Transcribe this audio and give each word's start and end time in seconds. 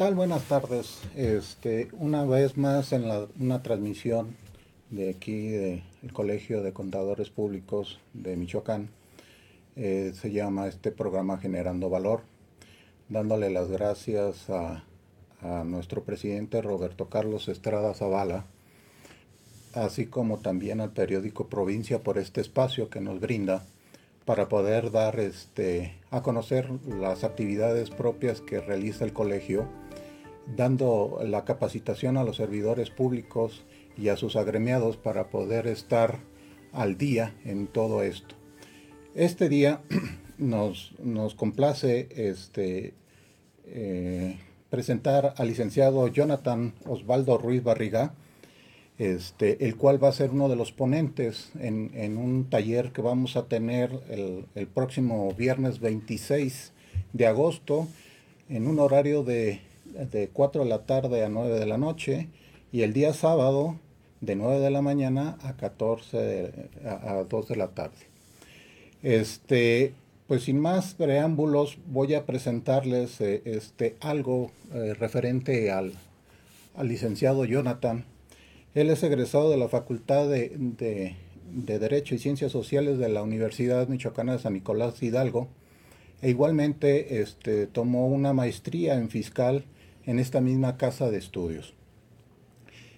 tal? 0.00 0.14
Buenas 0.14 0.44
tardes. 0.44 0.98
Este, 1.14 1.90
una 1.92 2.24
vez 2.24 2.56
más 2.56 2.94
en 2.94 3.06
la, 3.06 3.26
una 3.38 3.62
transmisión 3.62 4.34
de 4.88 5.10
aquí 5.10 5.48
del 5.48 5.82
Colegio 6.14 6.62
de 6.62 6.72
Contadores 6.72 7.28
Públicos 7.28 8.00
de 8.14 8.34
Michoacán. 8.34 8.88
Eh, 9.76 10.12
se 10.14 10.32
llama 10.32 10.68
este 10.68 10.90
programa 10.90 11.36
Generando 11.36 11.90
Valor, 11.90 12.22
dándole 13.10 13.50
las 13.50 13.68
gracias 13.68 14.48
a, 14.48 14.84
a 15.42 15.64
nuestro 15.64 16.02
presidente 16.02 16.62
Roberto 16.62 17.10
Carlos 17.10 17.48
Estrada 17.48 17.92
Zavala, 17.92 18.46
así 19.74 20.06
como 20.06 20.38
también 20.38 20.80
al 20.80 20.92
periódico 20.92 21.48
Provincia 21.48 22.02
por 22.02 22.16
este 22.16 22.40
espacio 22.40 22.88
que 22.88 23.02
nos 23.02 23.20
brinda 23.20 23.66
para 24.24 24.48
poder 24.48 24.92
dar 24.92 25.20
este, 25.20 25.98
a 26.10 26.22
conocer 26.22 26.70
las 26.86 27.22
actividades 27.22 27.90
propias 27.90 28.40
que 28.40 28.60
realiza 28.60 29.04
el 29.04 29.12
colegio, 29.12 29.68
dando 30.46 31.20
la 31.24 31.44
capacitación 31.44 32.16
a 32.16 32.24
los 32.24 32.36
servidores 32.36 32.90
públicos 32.90 33.64
y 33.96 34.08
a 34.08 34.16
sus 34.16 34.36
agremiados 34.36 34.96
para 34.96 35.30
poder 35.30 35.66
estar 35.66 36.18
al 36.72 36.96
día 36.96 37.34
en 37.44 37.66
todo 37.66 38.02
esto. 38.02 38.34
Este 39.14 39.48
día 39.48 39.80
nos, 40.38 40.94
nos 41.02 41.34
complace 41.34 42.08
este, 42.10 42.94
eh, 43.66 44.38
presentar 44.70 45.34
al 45.36 45.48
licenciado 45.48 46.06
Jonathan 46.08 46.74
Osvaldo 46.86 47.38
Ruiz 47.38 47.62
Barriga, 47.62 48.14
este, 48.98 49.64
el 49.66 49.76
cual 49.76 50.02
va 50.02 50.08
a 50.08 50.12
ser 50.12 50.30
uno 50.30 50.48
de 50.48 50.56
los 50.56 50.72
ponentes 50.72 51.50
en, 51.58 52.16
un 52.16 52.50
taller 52.50 52.92
que 52.92 53.00
vamos 53.00 53.36
a 53.36 53.46
tener 53.46 53.90
el, 54.10 54.66
próximo 54.68 55.32
viernes 55.32 55.80
26 55.80 56.72
de 57.12 57.26
agosto 57.26 57.88
en 58.48 58.66
un 58.66 58.78
horario 58.78 59.24
de, 59.24 59.60
de 59.92 60.28
4 60.28 60.64
de 60.64 60.68
la 60.68 60.84
tarde 60.84 61.24
a 61.24 61.28
9 61.28 61.58
de 61.58 61.66
la 61.66 61.78
noche 61.78 62.28
y 62.72 62.82
el 62.82 62.92
día 62.92 63.12
sábado 63.12 63.76
de 64.20 64.36
9 64.36 64.60
de 64.60 64.70
la 64.70 64.82
mañana 64.82 65.38
a 65.42 65.56
14 65.56 66.52
a, 66.84 67.24
2 67.28 67.48
de 67.48 67.56
la 67.56 67.68
tarde. 67.68 67.96
Este, 69.02 69.94
pues 70.26 70.44
sin 70.44 70.60
más 70.60 70.94
preámbulos 70.94 71.78
voy 71.86 72.14
a 72.14 72.26
presentarles 72.26 73.20
eh, 73.20 73.42
este, 73.44 73.96
algo 74.00 74.50
eh, 74.72 74.94
referente 74.94 75.70
al, 75.70 75.94
al 76.76 76.88
licenciado 76.88 77.44
Jonathan 77.44 78.04
él 78.74 78.88
es 78.88 79.02
egresado 79.02 79.50
de 79.50 79.56
la 79.56 79.68
Facultad 79.68 80.28
de, 80.28 81.16
Derecho 81.50 82.14
y 82.14 82.18
Ciencias 82.18 82.52
Sociales 82.52 82.98
de 82.98 83.08
la 83.08 83.22
Universidad 83.22 83.88
Michoacana 83.88 84.34
de 84.34 84.38
San 84.38 84.52
Nicolás 84.52 85.02
Hidalgo 85.02 85.48
e 86.22 86.30
igualmente 86.30 87.20
este, 87.20 87.66
tomó 87.66 88.06
una 88.06 88.32
maestría 88.32 88.94
en 88.94 89.08
fiscal 89.08 89.64
en 90.10 90.18
esta 90.18 90.40
misma 90.40 90.76
casa 90.76 91.08
de 91.08 91.18
estudios. 91.18 91.72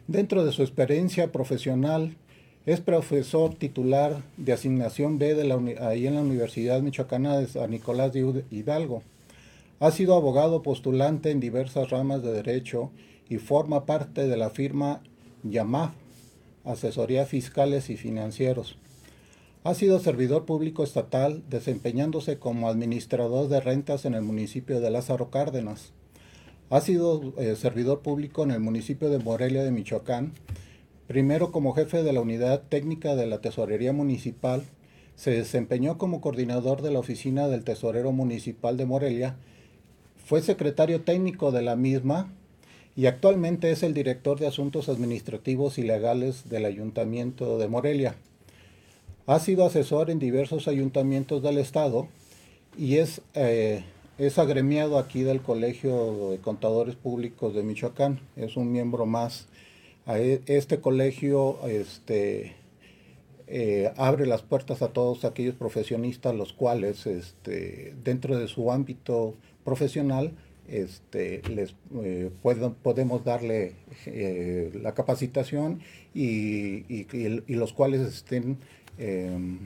Dentro 0.07 0.47
de 0.47 0.53
su 0.53 0.63
experiencia 0.63 1.31
profesional, 1.31 2.17
es 2.65 2.81
profesor 2.81 3.55
titular 3.55 4.23
de 4.39 4.55
asignación 4.55 5.19
B 5.19 5.35
de 5.35 5.45
la, 5.45 5.61
ahí 5.87 6.07
en 6.07 6.15
la 6.15 6.23
Universidad 6.23 6.81
Michoacana 6.81 7.37
de 7.37 7.49
San 7.49 7.71
Nicolás 7.71 8.15
de 8.15 8.45
Hidalgo. 8.51 9.03
Ha 9.79 9.91
sido 9.91 10.15
abogado 10.15 10.63
postulante 10.63 11.31
en 11.31 11.41
diversas 11.41 11.91
ramas 11.91 12.23
de 12.23 12.33
derecho 12.33 12.91
y 13.29 13.37
forma 13.37 13.85
parte 13.85 14.27
de 14.27 14.37
la 14.39 14.49
firma 14.49 15.03
YAMAF, 15.43 15.93
Asesoría 16.65 17.27
Fiscales 17.27 17.91
y 17.91 17.97
Financieros. 17.99 18.79
Ha 19.65 19.75
sido 19.75 19.99
servidor 19.99 20.47
público 20.47 20.83
estatal 20.83 21.43
desempeñándose 21.51 22.39
como 22.39 22.69
administrador 22.69 23.49
de 23.49 23.61
rentas 23.61 24.07
en 24.07 24.15
el 24.15 24.23
municipio 24.23 24.81
de 24.81 24.91
Lázaro 24.91 25.31
Cárdenas. 25.31 25.93
Ha 26.73 26.81
sido 26.81 27.35
eh, 27.37 27.55
servidor 27.55 28.01
público 28.01 28.45
en 28.45 28.51
el 28.51 28.61
municipio 28.61 29.11
de 29.11 29.19
Morelia 29.19 29.63
de 29.63 29.71
Michoacán, 29.71 30.33
primero 31.07 31.53
como 31.53 31.75
jefe 31.75 32.03
de 32.03 32.15
la 32.15 32.23
unidad 32.23 32.63
técnica 32.63 33.15
de 33.15 33.27
la 33.27 33.43
Tesorería 33.43 33.93
Municipal, 33.93 34.63
se 35.15 35.33
desempeñó 35.33 35.99
como 35.99 36.23
coordinador 36.23 36.81
de 36.81 36.91
la 36.91 37.01
oficina 37.01 37.47
del 37.49 37.63
Tesorero 37.63 38.11
Municipal 38.13 38.79
de 38.79 38.87
Morelia, 38.87 39.37
fue 40.25 40.41
secretario 40.41 41.03
técnico 41.03 41.53
de 41.53 41.61
la 41.61 41.77
misma 41.77 42.33
y 42.97 43.05
actualmente 43.05 43.71
es 43.71 43.83
el 43.83 43.93
director 43.93 44.41
de 44.41 44.47
Asuntos 44.47 44.89
Administrativos 44.89 45.77
y 45.77 45.83
Legales 45.83 46.49
del 46.49 46.65
Ayuntamiento 46.65 47.59
de 47.59 47.69
Morelia. 47.69 48.15
Ha 49.27 49.41
sido 49.41 49.67
asesor 49.67 50.09
en 50.09 50.19
diversos 50.19 50.69
ayuntamientos 50.69 51.43
del 51.43 51.59
estado 51.59 52.09
y 52.79 52.97
es, 52.97 53.21
eh, 53.35 53.85
es 54.19 54.39
agremiado 54.39 54.99
aquí 54.99 55.23
del 55.23 55.41
Colegio 55.41 56.31
de 56.31 56.39
Contadores 56.39 56.97
Públicos 56.97 57.55
de 57.55 57.63
Michoacán. 57.63 58.21
Es 58.37 58.57
un 58.57 58.71
miembro 58.71 59.07
más. 59.07 59.49
E, 60.07 60.43
este 60.47 60.81
colegio 60.81 61.59
este, 61.67 62.55
eh, 63.47 63.93
abre 63.97 64.27
las 64.27 64.43
puertas 64.43 64.83
a 64.83 64.89
todos 64.89 65.25
aquellos 65.25 65.55
profesionistas 65.55 66.35
los 66.35 66.53
cuales 66.53 67.07
este, 67.07 67.95
dentro 68.03 68.39
de 68.39 68.49
su 68.49 68.73
ámbito 68.73 69.35
profesional 69.65 70.33
este, 70.69 71.43
les 71.49 71.75
eh, 72.03 72.31
podemos 72.43 73.25
darle 73.25 73.75
eh, 74.07 74.71
la 74.81 74.95
capacitación 74.95 75.81
y, 76.15 77.05
los 77.49 77.73
cuales 77.73 78.01
estén 78.01 78.59
em, 78.99 79.59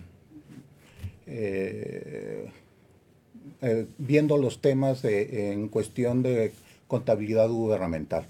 eh, 3.63 3.87
viendo 3.99 4.37
los 4.37 4.61
temas 4.61 5.05
en 5.05 5.69
cuestión 5.69 6.23
de 6.23 6.53
contabilidad 6.89 7.49
gubernamental. 7.49 8.27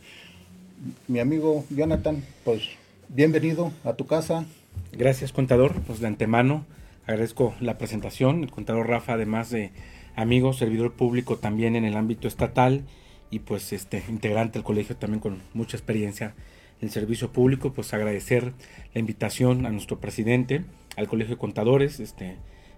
Mi 1.09 1.21
amigo 1.21 1.65
Jonathan, 1.71 2.23
pues 2.45 2.63
bienvenido 3.09 3.73
a 3.85 3.95
tu 3.95 4.07
casa. 4.07 4.47
Gracias, 4.93 5.33
contador. 5.33 5.73
Pues 5.87 6.01
de 6.01 6.07
antemano 6.07 6.65
agradezco 7.07 7.55
la 7.61 7.79
presentación. 7.79 8.45
El 8.45 8.51
contador 8.51 8.89
Rafa, 8.89 9.15
además 9.15 9.51
de 9.51 9.73
amigo, 10.15 10.53
servidor 10.53 10.93
público 10.93 11.39
también 11.39 11.77
en 11.77 11.85
el 11.85 11.97
ámbito 11.97 12.29
estatal 12.29 12.85
y 13.31 13.41
pues 13.41 13.73
este 13.73 14.03
integrante 14.09 14.55
del 14.59 14.65
colegio 14.65 14.97
también 14.97 15.21
con 15.21 15.43
mucha 15.55 15.77
experiencia 15.77 16.35
en 16.81 16.91
servicio 16.91 17.33
público, 17.33 17.73
pues 17.73 17.93
agradecer 17.95 18.53
la 18.93 19.01
invitación 19.01 19.67
a 19.67 19.71
nuestro 19.71 19.99
presidente, 19.99 20.65
al 20.97 21.09
Colegio 21.09 21.37
de 21.37 21.41
Contadores, 21.41 22.01
este 22.01 22.37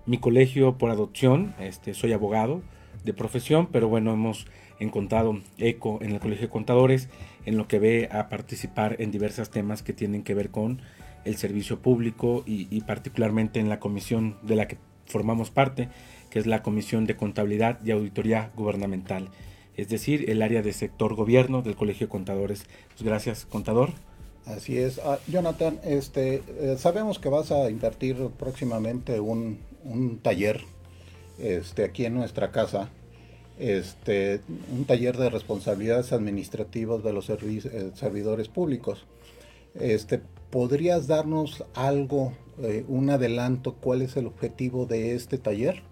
mi 0.08 0.16
colegio 0.16 0.78
por 0.78 0.90
adopción, 0.90 1.54
este 1.60 1.92
soy 1.92 2.14
abogado 2.14 2.62
de 3.04 3.12
profesión, 3.12 3.68
pero 3.70 3.88
bueno, 3.88 4.14
hemos 4.14 4.46
encontrado 4.80 5.38
eco 5.58 5.98
en 6.00 6.12
el 6.12 6.20
Colegio 6.20 6.46
de 6.46 6.50
Contadores 6.50 7.10
en 7.44 7.58
lo 7.58 7.68
que 7.68 7.78
ve 7.78 8.08
a 8.10 8.30
participar 8.30 8.96
en 9.00 9.10
diversos 9.10 9.50
temas 9.50 9.82
que 9.82 9.92
tienen 9.92 10.22
que 10.22 10.32
ver 10.32 10.48
con 10.48 10.80
el 11.26 11.36
servicio 11.36 11.80
público 11.80 12.42
y, 12.46 12.80
particularmente 12.82 13.60
en 13.60 13.68
la 13.68 13.80
comisión 13.80 14.38
de 14.40 14.56
la 14.56 14.66
que 14.66 14.78
formamos 15.04 15.50
parte, 15.50 15.90
que 16.30 16.38
es 16.38 16.46
la 16.46 16.62
Comisión 16.62 17.04
de 17.04 17.16
Contabilidad 17.16 17.78
y 17.84 17.90
Auditoría 17.90 18.50
Gubernamental, 18.56 19.28
es 19.76 19.90
decir, 19.90 20.30
el 20.30 20.40
área 20.40 20.62
de 20.62 20.72
sector 20.72 21.14
gobierno 21.16 21.60
del 21.60 21.76
Colegio 21.76 22.06
de 22.06 22.10
Contadores. 22.10 22.64
Pues 22.88 23.02
gracias, 23.02 23.44
contador. 23.44 23.90
Así 24.46 24.78
es. 24.78 24.98
Ah, 25.00 25.18
Jonathan, 25.28 25.78
este, 25.84 26.42
eh, 26.60 26.76
sabemos 26.78 27.18
que 27.18 27.28
vas 27.28 27.52
a 27.52 27.68
invertir 27.68 28.16
próximamente 28.38 29.20
un, 29.20 29.58
taller 30.22 30.60
este, 31.38 31.84
aquí 31.84 32.04
en 32.04 32.14
nuestra 32.14 32.50
casa, 32.50 32.88
este, 33.58 34.40
un 34.72 34.84
taller 34.84 35.16
de 35.16 35.30
responsabilidades 35.30 36.12
administrativas 36.12 37.02
de 37.02 37.12
los 37.12 37.30
eh, 37.30 37.90
servidores 37.94 38.48
públicos. 38.48 39.06
Este, 39.74 40.20
¿Podrías 40.50 41.06
darnos 41.06 41.64
algo, 41.74 42.32
eh, 42.60 42.84
un 42.88 43.10
adelanto, 43.10 43.74
cuál 43.74 44.02
es 44.02 44.16
el 44.16 44.26
objetivo 44.26 44.86
de 44.86 45.14
este 45.14 45.38
taller? 45.38 45.82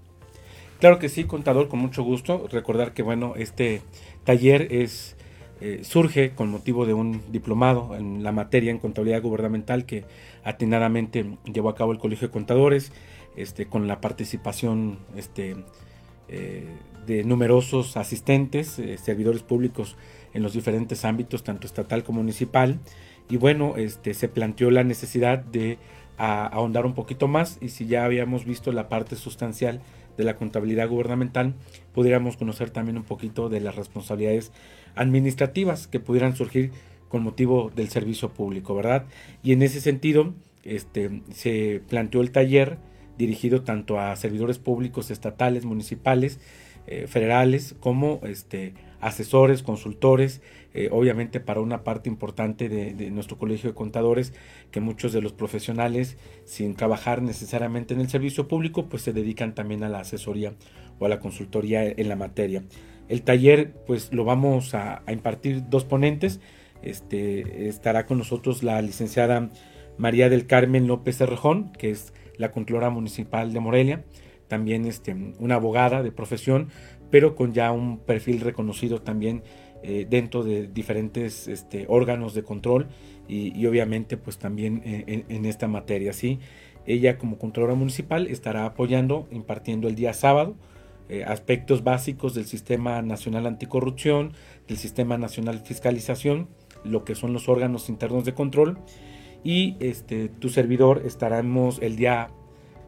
Claro 0.80 0.98
que 0.98 1.08
sí, 1.08 1.24
contador, 1.24 1.68
con 1.68 1.78
mucho 1.78 2.02
gusto. 2.02 2.48
Recordar 2.50 2.92
que 2.92 3.02
bueno, 3.02 3.34
este 3.36 3.82
taller 4.24 4.68
es 4.70 5.16
eh, 5.62 5.80
surge 5.84 6.32
con 6.34 6.50
motivo 6.50 6.84
de 6.84 6.92
un 6.92 7.22
diplomado 7.32 7.96
en 7.96 8.22
la 8.22 8.30
materia 8.30 8.70
en 8.70 8.78
contabilidad 8.78 9.22
gubernamental 9.22 9.86
que 9.86 10.04
atinadamente 10.44 11.24
llevó 11.50 11.70
a 11.70 11.74
cabo 11.74 11.92
el 11.92 11.98
Colegio 11.98 12.28
de 12.28 12.32
Contadores, 12.32 12.92
este, 13.36 13.66
con 13.66 13.86
la 13.86 14.00
participación 14.00 14.98
este, 15.16 15.56
eh, 16.28 16.66
de 17.06 17.22
numerosos 17.22 17.96
asistentes, 17.96 18.78
eh, 18.78 18.98
servidores 18.98 19.42
públicos 19.42 19.96
en 20.34 20.42
los 20.42 20.54
diferentes 20.54 21.04
ámbitos, 21.04 21.44
tanto 21.44 21.66
estatal 21.66 22.02
como 22.02 22.20
municipal. 22.20 22.80
Y 23.28 23.36
bueno, 23.36 23.74
este, 23.76 24.14
se 24.14 24.28
planteó 24.28 24.70
la 24.70 24.84
necesidad 24.84 25.38
de 25.38 25.78
ahondar 26.18 26.86
un 26.86 26.94
poquito 26.94 27.28
más 27.28 27.58
y 27.60 27.68
si 27.68 27.86
ya 27.86 28.06
habíamos 28.06 28.46
visto 28.46 28.72
la 28.72 28.88
parte 28.88 29.16
sustancial 29.16 29.82
de 30.16 30.24
la 30.24 30.36
contabilidad 30.36 30.88
gubernamental, 30.88 31.54
pudiéramos 31.92 32.38
conocer 32.38 32.70
también 32.70 32.96
un 32.96 33.04
poquito 33.04 33.50
de 33.50 33.60
las 33.60 33.76
responsabilidades 33.76 34.50
administrativas 34.94 35.86
que 35.86 36.00
pudieran 36.00 36.34
surgir 36.34 36.72
con 37.08 37.22
motivo 37.22 37.70
del 37.76 37.90
servicio 37.90 38.30
público, 38.30 38.74
¿verdad? 38.74 39.04
Y 39.42 39.52
en 39.52 39.62
ese 39.62 39.80
sentido, 39.80 40.34
se 40.64 41.82
planteó 41.88 42.22
el 42.22 42.32
taller 42.32 42.78
dirigido 43.18 43.62
tanto 43.62 43.98
a 43.98 44.14
servidores 44.16 44.58
públicos 44.58 45.10
estatales, 45.10 45.64
municipales, 45.64 46.40
eh, 46.86 47.06
federales 47.08 47.74
como 47.80 48.20
este, 48.22 48.74
asesores, 49.00 49.62
consultores, 49.62 50.40
eh, 50.72 50.88
obviamente 50.92 51.40
para 51.40 51.60
una 51.60 51.84
parte 51.84 52.08
importante 52.08 52.68
de, 52.68 53.10
nuestro 53.10 53.38
colegio 53.38 53.70
de 53.70 53.74
contadores, 53.74 54.34
que 54.70 54.80
muchos 54.80 55.12
de 55.12 55.22
los 55.22 55.32
profesionales, 55.32 56.16
sin 56.44 56.74
trabajar 56.74 57.22
necesariamente 57.22 57.94
en 57.94 58.00
el 58.00 58.08
servicio 58.08 58.46
público, 58.46 58.86
pues 58.88 59.02
se 59.02 59.12
dedican 59.12 59.54
también 59.54 59.82
a 59.84 59.88
la 59.88 60.00
asesoría 60.00 60.52
o 60.98 61.06
a 61.06 61.08
la 61.08 61.18
consultoría 61.18 61.84
en 61.84 62.08
la 62.08 62.16
materia. 62.16 62.62
El 63.08 63.22
taller, 63.22 63.72
pues 63.86 64.12
lo 64.12 64.24
vamos 64.24 64.74
a, 64.74 65.02
impartir 65.08 65.68
dos 65.68 65.84
ponentes. 65.84 66.40
Este, 66.82 67.68
estará 67.68 68.06
con 68.06 68.18
nosotros 68.18 68.62
la 68.62 68.82
licenciada 68.82 69.50
María 69.98 70.28
del 70.28 70.46
Carmen 70.46 70.86
López 70.86 71.16
Cerrejón, 71.16 71.72
que 71.72 71.90
es 71.90 72.12
la 72.38 72.50
Controlora 72.50 72.90
Municipal 72.90 73.52
de 73.52 73.60
Morelia, 73.60 74.04
también 74.48 74.86
este, 74.86 75.14
una 75.38 75.56
abogada 75.56 76.02
de 76.02 76.12
profesión, 76.12 76.68
pero 77.10 77.34
con 77.34 77.52
ya 77.52 77.72
un 77.72 77.98
perfil 77.98 78.40
reconocido 78.40 79.00
también 79.00 79.42
eh, 79.82 80.06
dentro 80.08 80.42
de 80.42 80.66
diferentes 80.66 81.48
este, 81.48 81.86
órganos 81.88 82.34
de 82.34 82.42
control 82.42 82.88
y, 83.28 83.66
obviamente 83.66 84.16
pues 84.16 84.38
también 84.38 84.82
en, 84.84 85.44
esta 85.44 85.68
materia. 85.68 86.12
¿sí? 86.12 86.38
Ella 86.86 87.18
como 87.18 87.38
Controlora 87.38 87.74
Municipal 87.74 88.28
estará 88.28 88.66
apoyando, 88.66 89.28
impartiendo 89.30 89.88
el 89.88 89.94
día 89.94 90.12
sábado, 90.12 90.56
eh, 91.08 91.24
aspectos 91.24 91.84
básicos 91.84 92.34
del 92.34 92.46
Sistema 92.46 93.00
Nacional 93.02 93.46
Anticorrupción, 93.46 94.32
del 94.66 94.76
Sistema 94.76 95.18
Nacional 95.18 95.60
Fiscalización, 95.60 96.48
lo 96.84 97.04
que 97.04 97.14
son 97.14 97.32
los 97.32 97.48
órganos 97.48 97.88
internos 97.88 98.24
de 98.24 98.34
control. 98.34 98.78
Y 99.46 99.76
este, 99.78 100.28
tu 100.28 100.48
servidor 100.48 101.02
estaremos 101.04 101.78
el 101.80 101.94
día 101.94 102.30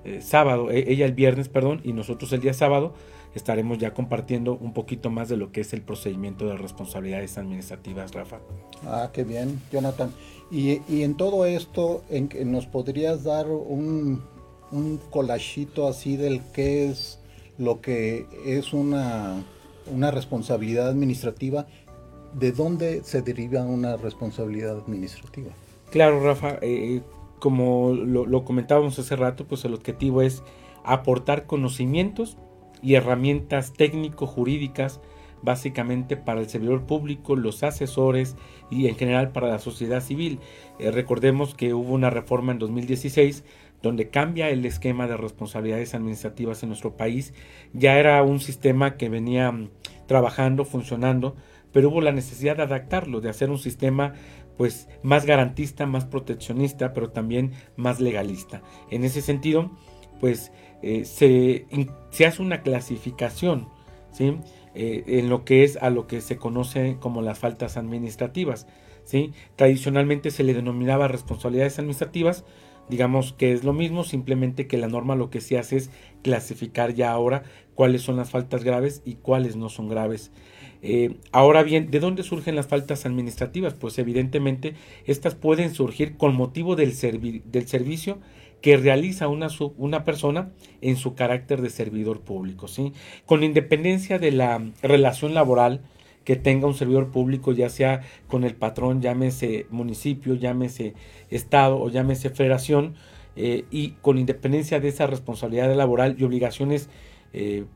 eh, 0.05 0.21
sábado, 0.21 0.73
e, 0.73 0.93
ella 0.93 1.07
el 1.07 1.13
viernes, 1.13 1.49
perdón, 1.49 1.81
y 1.85 1.93
nosotros 1.93 2.33
el 2.33 2.41
día 2.41 2.53
sábado 2.53 2.95
estaremos 3.37 3.79
ya 3.79 3.95
compartiendo 3.95 4.59
un 4.61 4.73
poquito 4.73 5.09
más 5.09 5.29
de 5.29 5.37
lo 5.37 5.53
que 5.53 5.61
es 5.61 5.73
el 5.73 5.83
procedimiento 5.83 6.49
de 6.49 6.57
responsabilidades 6.57 7.39
administrativas, 7.39 8.13
Rafa. 8.13 8.41
Ah, 8.85 9.11
qué 9.13 9.23
bien, 9.23 9.63
Jonathan. 9.71 10.11
Y, 10.51 10.81
en 11.01 11.17
todo 11.17 11.47
esto, 11.47 12.03
en, 12.11 12.29
¿nos 12.51 12.67
podrías 12.67 13.23
dar 13.23 13.47
un, 13.47 14.25
un 14.73 14.99
collagito 15.11 15.87
así 15.87 16.17
del 16.17 16.43
qué 16.53 16.89
es 16.89 17.21
lo 17.57 17.81
que 17.81 18.27
es 18.45 18.73
una, 18.73 19.45
una 19.95 20.11
responsabilidad 20.11 20.89
administrativa? 20.89 21.69
¿De 22.35 22.51
dónde 22.51 23.05
se 23.05 23.23
deriva 23.23 23.63
una 23.63 23.97
responsabilidad 23.97 24.77
administrativa? 24.77 25.53
Claro, 25.91 26.21
Rafa, 26.21 26.59
eh, 26.61 27.03
como 27.39 27.93
lo, 27.93 28.45
comentábamos 28.45 28.99
hace 28.99 29.17
rato, 29.17 29.47
pues 29.47 29.65
el 29.65 29.75
objetivo 29.75 30.23
es 30.23 30.43
aportar 30.85 31.47
conocimientos 31.47 32.37
y 32.83 32.95
herramientas 32.95 33.73
técnico-jurídicas 33.73 35.01
básicamente 35.41 36.17
para 36.17 36.41
el 36.41 36.49
servidor 36.49 36.85
público, 36.85 37.37
los 37.37 37.63
asesores 37.63 38.37
y 38.71 38.89
en 38.89 38.97
general 38.97 39.31
para 39.31 39.49
la 39.49 39.59
sociedad 39.61 40.03
civil. 40.03 40.41
Eh, 40.79 40.91
recordemos 40.91 41.55
que 41.55 41.75
hubo 41.75 41.95
una 41.95 42.11
reforma 42.11 42.53
en 42.53 42.59
2016 42.59 43.45
donde 43.83 44.09
cambia 44.09 44.51
el 44.51 44.65
esquema 44.65 45.07
de 45.07 45.17
responsabilidades 45.17 45.95
administrativas 45.95 46.63
en 46.63 46.71
nuestro 46.71 46.97
país. 46.97 47.33
Ya 47.73 47.99
era 47.99 48.23
un 48.23 48.41
sistema 48.41 48.97
que 48.97 49.09
venía 49.09 49.53
mm, 49.53 49.71
trabajando, 50.07 50.65
funcionando, 50.65 51.37
pero 51.73 51.91
hubo 51.91 52.01
la 52.01 52.13
necesidad 52.13 52.57
de 52.57 52.65
adaptarlo, 52.65 53.21
de 53.21 53.29
hacer 53.29 53.51
un 53.51 53.59
sistema 53.59 54.15
pues 54.59 54.89
más 55.03 55.25
garantista, 55.25 55.87
más 55.87 56.05
proteccionista, 56.05 56.93
pero 56.93 57.11
también 57.11 57.53
más 57.77 58.01
legalista. 58.01 58.61
En 58.91 59.05
ese 59.05 59.23
sentido, 59.23 59.71
pues 60.21 60.53
eh, 60.83 61.05
se, 61.05 61.67
hace 62.27 62.43
una 62.43 62.63
clasificación 62.63 63.69
¿sí? 64.13 64.37
Eh, 64.75 65.05
en 65.07 65.31
lo 65.31 65.45
que 65.45 65.65
es 65.65 65.77
a 65.77 65.91
lo 65.91 66.07
que 66.07 66.21
se 66.21 66.37
conoce 66.37 66.99
como 67.01 67.23
las 67.23 67.39
faltas 67.39 67.77
administrativas. 67.77 68.67
¿sí? 69.05 69.33
Tradicionalmente 69.57 70.33
se 70.33 70.43
le 70.43 70.55
denominaba 70.55 71.07
responsabilidades 71.09 71.79
administrativas, 71.79 72.45
digamos 72.91 73.33
que 73.33 73.53
es 73.53 73.63
lo 73.63 73.73
mismo, 73.73 74.03
simplemente 74.03 74.67
que 74.67 74.77
la 74.77 74.89
norma 74.89 75.15
lo 75.15 75.31
que 75.31 75.41
se 75.41 75.57
hace 75.57 75.77
es 75.77 75.91
clasificar 76.23 76.95
ya 76.95 77.13
ahora 77.13 77.45
cuáles 77.75 78.03
son 78.03 78.17
las 78.17 78.31
faltas 78.31 78.65
graves 78.65 79.03
y 79.05 79.15
cuáles 79.15 79.55
no 79.55 79.69
son 79.69 79.89
graves. 79.89 80.33
Eh, 80.83 81.17
ahora 81.33 81.63
bien, 81.63 81.91
¿de 81.91 82.01
dónde 82.01 82.23
surgen 82.23 82.55
las 82.55 82.69
faltas 82.69 83.05
administrativas? 83.07 83.75
Pues 83.75 83.99
evidentemente 83.99 84.75
estas 85.07 85.35
pueden 85.35 85.75
surgir 85.75 86.17
con 86.17 86.35
motivo 86.35 86.77
del, 86.77 86.93
servicio 86.93 88.19
que 88.61 88.77
realiza 88.77 89.29
una, 89.29 89.49
una, 89.77 90.05
persona 90.05 90.51
en 90.81 90.97
su 90.97 91.15
carácter 91.15 91.63
de 91.63 91.71
servidor 91.71 92.21
público, 92.21 92.69
¿sí? 92.69 92.93
Con 93.27 93.43
independencia 93.43 94.19
de 94.19 94.33
la 94.33 94.63
relación 94.83 95.35
laboral 95.35 95.83
que 96.25 96.37
tenga 96.37 96.67
un 96.67 96.75
servidor 96.75 97.11
público, 97.11 97.53
ya 97.53 97.71
sea 97.71 98.03
con 98.27 98.45
el 98.45 98.55
patrón, 98.55 99.01
llámese 99.01 99.67
municipio, 99.71 100.35
llámese 100.35 100.95
estado 101.31 101.81
o 101.81 101.89
llámese 101.89 102.31
federación, 102.31 102.95
eh, 103.41 103.67
y 103.71 103.91
con 104.03 104.19
independencia 104.19 104.81
de 104.81 104.89
esa 104.89 105.07
responsabilidad 105.07 105.73
laboral 105.77 106.17
y 106.19 106.25
obligaciones 106.25 106.91
eh, 107.33 107.67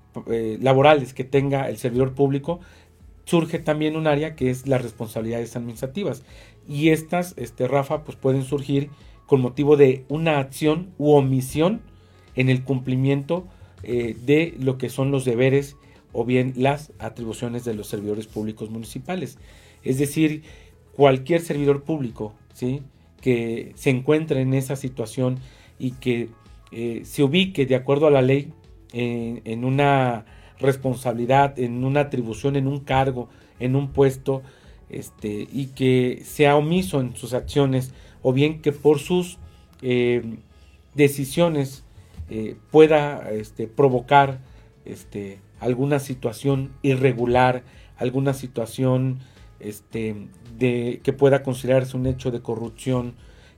laborales 0.60 1.14
que 1.14 1.22
tenga 1.22 1.68
el 1.68 1.78
servidor 1.78 2.14
público, 2.14 2.58
surge 3.24 3.58
también 3.58 3.96
un 3.96 4.06
área 4.06 4.34
que 4.34 4.50
es 4.50 4.66
las 4.66 4.82
responsabilidades 4.82 5.56
administrativas. 5.56 6.22
Y 6.68 6.90
estas, 6.90 7.34
este, 7.36 7.68
Rafa, 7.68 8.04
pues 8.04 8.16
pueden 8.16 8.44
surgir 8.44 8.90
con 9.26 9.40
motivo 9.40 9.76
de 9.76 10.04
una 10.08 10.38
acción 10.38 10.90
u 10.98 11.12
omisión 11.12 11.80
en 12.34 12.48
el 12.48 12.64
cumplimiento 12.64 13.46
eh, 13.82 14.16
de 14.24 14.54
lo 14.58 14.78
que 14.78 14.88
son 14.88 15.10
los 15.10 15.24
deberes 15.24 15.76
o 16.12 16.24
bien 16.24 16.52
las 16.56 16.92
atribuciones 16.98 17.64
de 17.64 17.74
los 17.74 17.86
servidores 17.86 18.26
públicos 18.26 18.70
municipales. 18.70 19.38
Es 19.82 19.98
decir, 19.98 20.42
cualquier 20.94 21.40
servidor 21.40 21.82
público 21.82 22.34
¿sí? 22.52 22.82
que 23.20 23.72
se 23.74 23.90
encuentre 23.90 24.40
en 24.40 24.54
esa 24.54 24.76
situación 24.76 25.38
y 25.78 25.92
que 25.92 26.28
eh, 26.70 27.02
se 27.04 27.22
ubique 27.22 27.66
de 27.66 27.74
acuerdo 27.74 28.06
a 28.06 28.10
la 28.10 28.22
ley 28.22 28.52
en 28.94 29.64
una 29.64 30.26
responsabilidad, 30.62 31.58
en 31.58 31.84
una 31.84 32.00
atribución, 32.00 32.56
en 32.56 32.66
un 32.66 32.80
cargo, 32.80 33.28
en 33.60 33.76
un 33.76 33.92
puesto, 33.92 34.42
este, 34.88 35.48
y 35.52 35.66
que 35.68 36.22
sea 36.24 36.56
omiso 36.56 37.00
en 37.00 37.16
sus 37.16 37.34
acciones, 37.34 37.92
o 38.22 38.32
bien 38.32 38.62
que 38.62 38.72
por 38.72 38.98
sus 38.98 39.38
eh, 39.82 40.36
decisiones 40.94 41.84
eh, 42.30 42.56
pueda 42.70 43.30
este, 43.30 43.66
provocar 43.66 44.40
este, 44.84 45.40
alguna 45.60 45.98
situación 45.98 46.72
irregular, 46.82 47.62
alguna 47.96 48.34
situación 48.34 49.20
que 50.58 51.14
pueda 51.16 51.42
considerarse 51.44 51.96
un 51.96 52.06
hecho 52.06 52.32
de 52.32 52.40
corrupción, 52.40 53.14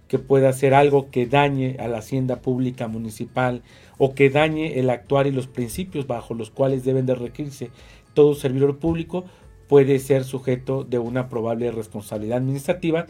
que 0.08 0.18
pueda 0.18 0.52
ser 0.52 0.75
algo 0.75 1.11
que 1.11 1.26
dañe 1.26 1.76
a 1.80 1.88
la 1.88 1.99
hacienda 1.99 2.42
pública 2.42 2.88
municipal 2.88 3.62
o 3.98 4.14
que 4.14 4.30
dañe 4.30 4.78
el 4.78 4.90
actuar 4.90 5.26
y 5.26 5.32
los 5.32 5.46
principios 5.46 6.06
bajo 6.06 6.34
los 6.34 6.50
cuales 6.50 6.84
deben 6.84 7.06
de 7.06 7.14
regirse 7.14 7.70
todo 8.14 8.34
servidor 8.34 8.78
público, 8.78 9.24
puede 9.68 9.98
ser 9.98 10.24
sujeto 10.24 10.84
de 10.84 10.98
una 10.98 11.28
probable 11.28 11.70
responsabilidad 11.70 12.38
administrativa 12.38 13.06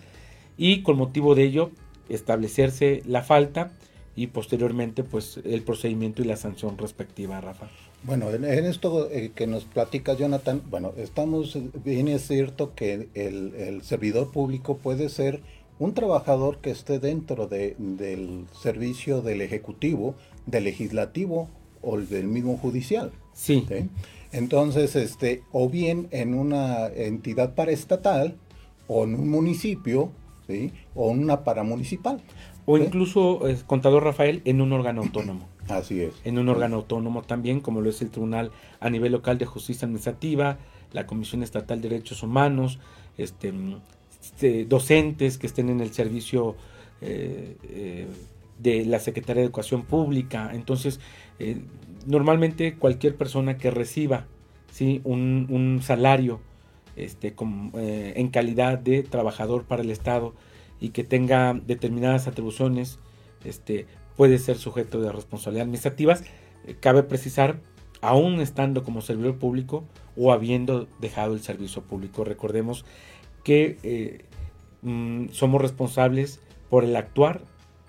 y 0.56 0.82
con 0.82 0.96
motivo 0.96 1.34
de 1.34 1.44
ello 1.44 1.70
establecerse 2.08 3.02
la 3.06 3.22
falta 3.22 3.72
y 4.16 4.28
posteriormente 4.28 5.02
pues 5.02 5.40
el 5.44 5.62
procedimiento 5.62 6.22
y 6.22 6.26
la 6.26 6.36
sanción 6.36 6.78
respectiva, 6.78 7.40
Rafa. 7.40 7.68
Bueno, 8.04 8.30
en, 8.30 8.44
esto 8.44 9.10
eh, 9.10 9.32
que 9.34 9.46
nos 9.46 9.64
platica 9.64 10.14
Jonathan, 10.14 10.62
bueno, 10.70 10.92
estamos, 10.96 11.58
bien 11.84 12.08
es 12.08 12.26
cierto 12.26 12.74
que 12.74 13.08
el, 13.14 13.54
el 13.54 13.82
servidor 13.82 14.30
público 14.30 14.76
puede 14.76 15.08
ser 15.08 15.40
un 15.78 15.94
trabajador 15.94 16.58
que 16.58 16.70
esté 16.70 16.98
dentro 16.98 17.48
de, 17.48 17.74
del 17.78 18.44
servicio 18.52 19.22
del 19.22 19.40
Ejecutivo, 19.40 20.14
del 20.46 20.64
Legislativo 20.64 21.48
o 21.82 21.98
del 21.98 22.26
mismo 22.26 22.56
judicial. 22.56 23.12
Sí. 23.32 23.66
Entonces, 24.32 24.96
este, 24.96 25.42
o 25.52 25.68
bien 25.68 26.08
en 26.10 26.34
una 26.34 26.86
entidad 26.88 27.54
paraestatal, 27.54 28.36
o 28.86 29.04
en 29.04 29.14
un 29.14 29.30
municipio, 29.30 30.10
¿sí? 30.46 30.72
o 30.94 31.10
en 31.10 31.20
una 31.20 31.44
paramunicipal. 31.44 32.20
O 32.66 32.78
incluso, 32.78 33.40
contador 33.66 34.04
Rafael, 34.04 34.40
en 34.44 34.60
un 34.60 34.72
órgano 34.72 35.02
autónomo. 35.02 35.48
Así 35.68 36.00
es. 36.00 36.14
En 36.24 36.38
un 36.38 36.48
órgano 36.48 36.76
autónomo 36.76 37.22
también, 37.22 37.60
como 37.60 37.80
lo 37.80 37.90
es 37.90 38.00
el 38.02 38.10
Tribunal 38.10 38.50
a 38.80 38.90
nivel 38.90 39.12
local 39.12 39.38
de 39.38 39.46
Justicia 39.46 39.86
Administrativa, 39.86 40.58
la 40.92 41.06
Comisión 41.06 41.42
Estatal 41.42 41.80
de 41.80 41.88
Derechos 41.88 42.22
Humanos, 42.22 42.78
este, 43.18 43.52
este, 44.22 44.64
docentes 44.64 45.38
que 45.38 45.46
estén 45.46 45.68
en 45.68 45.80
el 45.80 45.92
servicio 45.92 46.56
eh, 47.00 47.56
eh, 47.64 48.06
de 48.64 48.84
la 48.84 48.98
Secretaría 48.98 49.42
de 49.42 49.46
Educación 49.46 49.82
Pública. 49.82 50.50
Entonces, 50.52 50.98
eh, 51.38 51.60
normalmente 52.06 52.74
cualquier 52.74 53.14
persona 53.14 53.56
que 53.56 53.70
reciba 53.70 54.26
¿sí? 54.72 55.00
un, 55.04 55.78
salario 55.82 56.40
este, 56.96 57.34
en 57.36 58.28
calidad 58.28 58.78
de 58.78 59.04
trabajador 59.04 59.64
para 59.64 59.82
el 59.82 59.90
Estado 59.90 60.34
y 60.80 60.88
que 60.88 61.04
tenga 61.04 61.54
determinadas 61.54 62.26
atribuciones, 62.26 62.98
este, 63.44 63.86
puede 64.16 64.38
ser 64.38 64.56
sujeto 64.56 65.00
de 65.00 65.12
responsabilidad 65.12 65.64
administrativas. 65.64 66.24
cabe 66.80 67.02
precisar 67.02 67.60
aún 68.00 68.40
estando 68.40 68.82
como 68.82 69.00
servidor 69.00 69.38
público 69.38 69.84
o 70.16 70.32
habiendo 70.32 70.86
dejado 71.00 71.34
el 71.34 71.40
servicio 71.40 71.82
público. 71.82 72.24
Recordemos 72.24 72.84
que 73.42 73.78
eh, 73.82 74.24
mm, 74.82 75.28
somos 75.30 75.60
responsables 75.60 76.40
por 76.68 76.84
el 76.84 76.96
actuar 76.96 77.42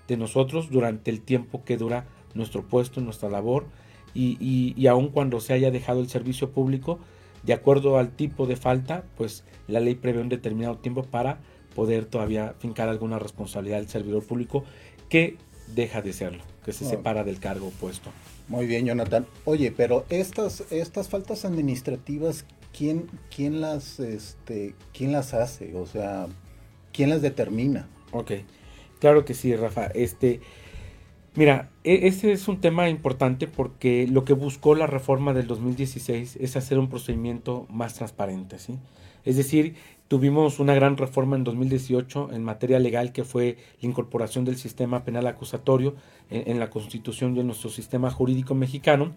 de 0.08 0.16
nosotros 0.16 0.70
durante 0.70 1.10
el 1.10 1.20
tiempo 1.20 1.64
que 1.64 1.76
dura 1.76 2.06
nuestro 2.34 2.62
puesto, 2.62 3.00
nuestra 3.00 3.28
labor, 3.28 3.66
y, 4.14 4.36
y, 4.40 4.74
y 4.76 4.86
aun 4.86 5.08
cuando 5.08 5.40
se 5.40 5.52
haya 5.52 5.70
dejado 5.70 6.00
el 6.00 6.08
servicio 6.08 6.50
público, 6.50 6.98
de 7.42 7.52
acuerdo 7.52 7.98
al 7.98 8.10
tipo 8.10 8.46
de 8.46 8.56
falta, 8.56 9.04
pues 9.16 9.44
la 9.68 9.80
ley 9.80 9.94
prevé 9.94 10.20
un 10.20 10.28
determinado 10.28 10.78
tiempo 10.78 11.04
para 11.04 11.38
poder 11.74 12.06
todavía 12.06 12.54
fincar 12.58 12.88
alguna 12.88 13.18
responsabilidad 13.18 13.78
del 13.78 13.88
servidor 13.88 14.24
público 14.24 14.64
que 15.08 15.36
deja 15.74 16.02
de 16.02 16.12
serlo, 16.12 16.42
que 16.64 16.72
se 16.72 16.84
separa 16.84 17.24
del 17.24 17.38
cargo 17.38 17.70
puesto. 17.78 18.10
Muy 18.48 18.66
bien, 18.66 18.86
Jonathan. 18.86 19.26
Oye, 19.44 19.72
pero 19.72 20.04
estas, 20.08 20.64
estas 20.70 21.08
faltas 21.08 21.44
administrativas, 21.44 22.46
¿quién, 22.76 23.08
quién, 23.34 23.60
las, 23.60 24.00
este, 24.00 24.74
¿quién 24.92 25.12
las 25.12 25.34
hace? 25.34 25.74
O 25.76 25.86
sea, 25.86 26.28
¿quién 26.92 27.10
las 27.10 27.22
determina? 27.22 27.88
Ok, 28.12 28.32
claro 29.00 29.24
que 29.24 29.34
sí, 29.34 29.54
Rafa. 29.54 29.86
Este, 29.86 30.40
mira, 31.34 31.70
este 31.84 32.32
es 32.32 32.48
un 32.48 32.60
tema 32.60 32.88
importante 32.88 33.46
porque 33.46 34.06
lo 34.06 34.24
que 34.24 34.32
buscó 34.32 34.74
la 34.74 34.86
reforma 34.86 35.32
del 35.34 35.46
2016 35.46 36.36
es 36.40 36.56
hacer 36.56 36.78
un 36.78 36.88
procedimiento 36.88 37.66
más 37.70 37.94
transparente, 37.94 38.58
¿sí? 38.58 38.78
Es 39.24 39.36
decir, 39.36 39.74
Tuvimos 40.08 40.60
una 40.60 40.72
gran 40.72 40.96
reforma 40.96 41.34
en 41.34 41.42
2018 41.42 42.28
en 42.32 42.44
materia 42.44 42.78
legal 42.78 43.10
que 43.10 43.24
fue 43.24 43.56
la 43.82 43.88
incorporación 43.88 44.44
del 44.44 44.56
sistema 44.56 45.02
penal 45.02 45.26
acusatorio 45.26 45.96
en, 46.30 46.60
la 46.60 46.70
Constitución 46.70 47.36
y 47.36 47.40
en 47.40 47.46
nuestro 47.48 47.70
sistema 47.70 48.08
jurídico 48.12 48.54
mexicano. 48.54 49.14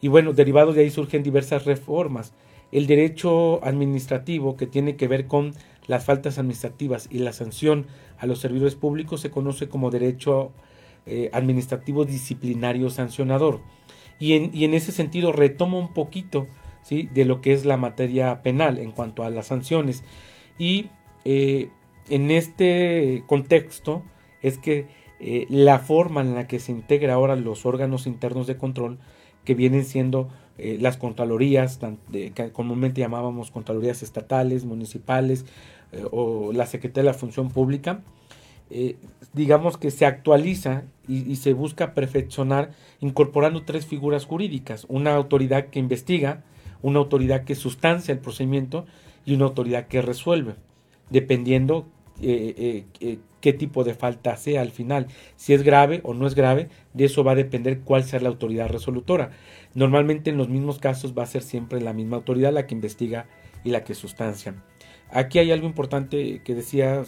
Y 0.00 0.08
bueno, 0.08 0.32
derivado 0.32 0.72
de 0.72 0.80
ahí 0.80 0.90
surgen 0.90 1.22
diversas 1.22 1.66
reformas. 1.66 2.32
El 2.70 2.86
derecho 2.86 3.62
administrativo 3.62 4.56
que 4.56 4.66
tiene 4.66 4.96
que 4.96 5.06
ver 5.06 5.26
con 5.26 5.52
las 5.86 6.04
faltas 6.04 6.38
administrativas 6.38 7.08
y 7.10 7.18
la 7.18 7.32
sanción 7.32 7.86
a 8.18 8.26
los 8.26 8.40
servidores 8.40 8.74
públicos 8.74 9.20
se 9.20 9.30
conoce 9.30 9.68
como 9.68 9.90
derecho 9.90 10.52
eh, 11.06 11.30
administrativo 11.32 12.04
disciplinario 12.04 12.90
sancionador. 12.90 13.60
Y 14.18 14.34
en, 14.34 14.50
y 14.54 14.64
en 14.64 14.74
ese 14.74 14.92
sentido 14.92 15.32
retomo 15.32 15.78
un 15.78 15.92
poquito 15.92 16.46
¿sí? 16.82 17.08
de 17.12 17.24
lo 17.24 17.40
que 17.40 17.52
es 17.52 17.64
la 17.64 17.76
materia 17.76 18.42
penal 18.42 18.78
en 18.78 18.92
cuanto 18.92 19.24
a 19.24 19.30
las 19.30 19.48
sanciones. 19.48 20.04
Y 20.58 20.90
eh, 21.24 21.70
en 22.08 22.30
este 22.30 23.24
contexto 23.26 24.02
es 24.42 24.58
que 24.58 24.86
eh, 25.20 25.46
la 25.48 25.78
forma 25.78 26.20
en 26.20 26.34
la 26.34 26.46
que 26.46 26.58
se 26.58 26.72
integra 26.72 27.14
ahora 27.14 27.36
los 27.36 27.64
órganos 27.64 28.06
internos 28.06 28.46
de 28.46 28.56
control, 28.56 28.98
que 29.44 29.54
vienen 29.54 29.84
siendo 29.84 30.28
eh, 30.62 30.78
las 30.80 30.96
contralorías, 30.96 31.80
que 32.10 32.50
comúnmente 32.52 33.00
llamábamos 33.00 33.50
contralorías 33.50 34.02
estatales, 34.02 34.64
municipales 34.64 35.44
o 36.10 36.52
la 36.54 36.64
Secretaría 36.64 37.10
de 37.10 37.12
la 37.12 37.18
Función 37.18 37.50
Pública, 37.50 38.00
digamos 39.34 39.76
que 39.76 39.90
se 39.90 40.06
actualiza 40.06 40.84
y, 41.06 41.30
y, 41.30 41.36
se 41.36 41.52
busca 41.52 41.92
perfeccionar 41.92 42.70
incorporando 43.00 43.64
tres 43.66 43.84
figuras 43.84 44.24
jurídicas, 44.24 44.86
una 44.88 45.14
autoridad 45.14 45.66
que 45.66 45.78
investiga, 45.78 46.44
una 46.80 47.00
autoridad 47.00 47.44
que 47.44 47.54
sustancia 47.54 48.12
el 48.12 48.20
procedimiento 48.20 48.86
y 49.26 49.34
una 49.34 49.44
autoridad 49.44 49.86
que 49.88 50.00
resuelve, 50.00 50.54
dependiendo 51.10 51.86
eh, 52.22 52.54
eh, 52.56 52.84
eh, 53.00 53.18
qué 53.40 53.52
tipo 53.52 53.84
de 53.84 53.94
falta 53.94 54.36
sea 54.36 54.62
al 54.62 54.70
final. 54.70 55.08
Si 55.36 55.52
es 55.52 55.62
grave 55.62 56.00
o 56.04 56.14
no 56.14 56.26
es 56.26 56.34
grave, 56.34 56.68
de 56.94 57.04
eso 57.06 57.24
va 57.24 57.32
a 57.32 57.36
depender 57.36 57.80
cuál 57.80 58.04
sea 58.04 58.20
la 58.20 58.28
autoridad 58.28 58.68
resolutora. 58.68 59.30
Normalmente 59.74 60.30
en 60.30 60.36
los 60.36 60.48
mismos 60.48 60.78
casos 60.78 61.14
va 61.18 61.24
a 61.24 61.26
ser 61.26 61.42
siempre 61.42 61.80
la 61.80 61.92
misma 61.92 62.16
autoridad 62.16 62.52
la 62.52 62.66
que 62.66 62.74
investiga 62.74 63.26
y 63.64 63.70
la 63.70 63.84
que 63.84 63.94
sustancia. 63.94 64.54
Aquí 65.10 65.38
hay 65.38 65.50
algo 65.50 65.66
importante 65.66 66.40
que 66.42 66.54
decía 66.54 67.02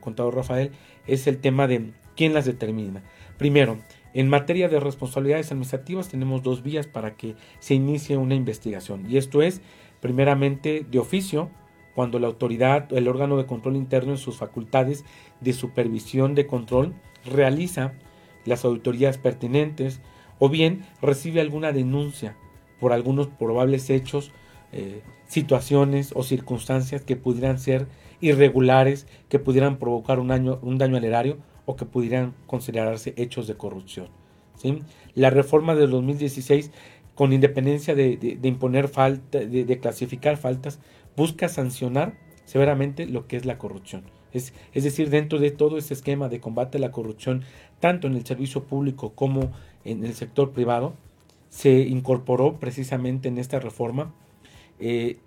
contador 0.00 0.34
Rafael, 0.34 0.70
es 1.06 1.26
el 1.26 1.38
tema 1.38 1.66
de 1.66 1.92
quién 2.16 2.32
las 2.32 2.46
determina. 2.46 3.02
Primero, 3.36 3.78
en 4.14 4.28
materia 4.28 4.68
de 4.68 4.80
responsabilidades 4.80 5.52
administrativas 5.52 6.08
tenemos 6.08 6.42
dos 6.42 6.62
vías 6.62 6.86
para 6.86 7.16
que 7.16 7.36
se 7.58 7.74
inicie 7.74 8.16
una 8.16 8.34
investigación 8.34 9.04
y 9.10 9.18
esto 9.18 9.42
es 9.42 9.60
primeramente 10.00 10.86
de 10.90 10.98
oficio, 10.98 11.50
cuando 12.00 12.18
la 12.18 12.28
autoridad, 12.28 12.90
el 12.94 13.08
órgano 13.08 13.36
de 13.36 13.44
control 13.44 13.76
interno 13.76 14.12
en 14.12 14.16
sus 14.16 14.38
facultades 14.38 15.04
de 15.42 15.52
supervisión 15.52 16.34
de 16.34 16.46
control 16.46 16.94
realiza 17.26 17.92
las 18.46 18.64
auditorías 18.64 19.18
pertinentes 19.18 20.00
o 20.38 20.48
bien 20.48 20.86
recibe 21.02 21.42
alguna 21.42 21.72
denuncia 21.72 22.38
por 22.80 22.94
algunos 22.94 23.26
probables 23.26 23.90
hechos, 23.90 24.32
eh, 24.72 25.02
situaciones 25.28 26.12
o 26.16 26.22
circunstancias 26.22 27.04
que 27.04 27.16
pudieran 27.16 27.58
ser 27.58 27.86
irregulares, 28.22 29.06
que 29.28 29.38
pudieran 29.38 29.76
provocar 29.76 30.20
un 30.20 30.28
daño, 30.28 30.58
un 30.62 30.78
daño 30.78 30.96
al 30.96 31.04
erario 31.04 31.36
o 31.66 31.76
que 31.76 31.84
pudieran 31.84 32.32
considerarse 32.46 33.12
hechos 33.18 33.46
de 33.46 33.58
corrupción. 33.58 34.08
La 35.14 35.28
reforma 35.28 35.74
del 35.74 35.90
2016, 35.90 36.70
con 37.14 37.34
independencia 37.34 37.94
de, 37.94 38.38
imponer 38.42 38.88
falta, 38.88 39.40
de 39.40 39.78
clasificar 39.80 40.38
faltas, 40.38 40.80
busca 41.16 41.48
sancionar 41.48 42.14
severamente 42.44 43.06
lo 43.06 43.26
que 43.26 43.36
es 43.36 43.44
la 43.44 43.58
corrupción. 43.58 44.04
Es, 44.32 44.54
es, 44.72 44.84
decir, 44.84 45.10
dentro 45.10 45.38
de 45.38 45.50
todo 45.50 45.78
ese 45.78 45.94
esquema 45.94 46.28
de 46.28 46.40
combate 46.40 46.78
a 46.78 46.80
la 46.80 46.92
corrupción, 46.92 47.42
tanto 47.80 48.06
en 48.06 48.14
el 48.14 48.24
servicio 48.24 48.64
público 48.64 49.12
como 49.14 49.50
en 49.84 50.04
el 50.04 50.14
sector 50.14 50.52
privado, 50.52 50.94
se 51.48 51.80
incorporó 51.80 52.58
precisamente 52.58 53.28
en 53.28 53.38
esta 53.38 53.58
reforma 53.58 54.14
eh, 54.78 55.18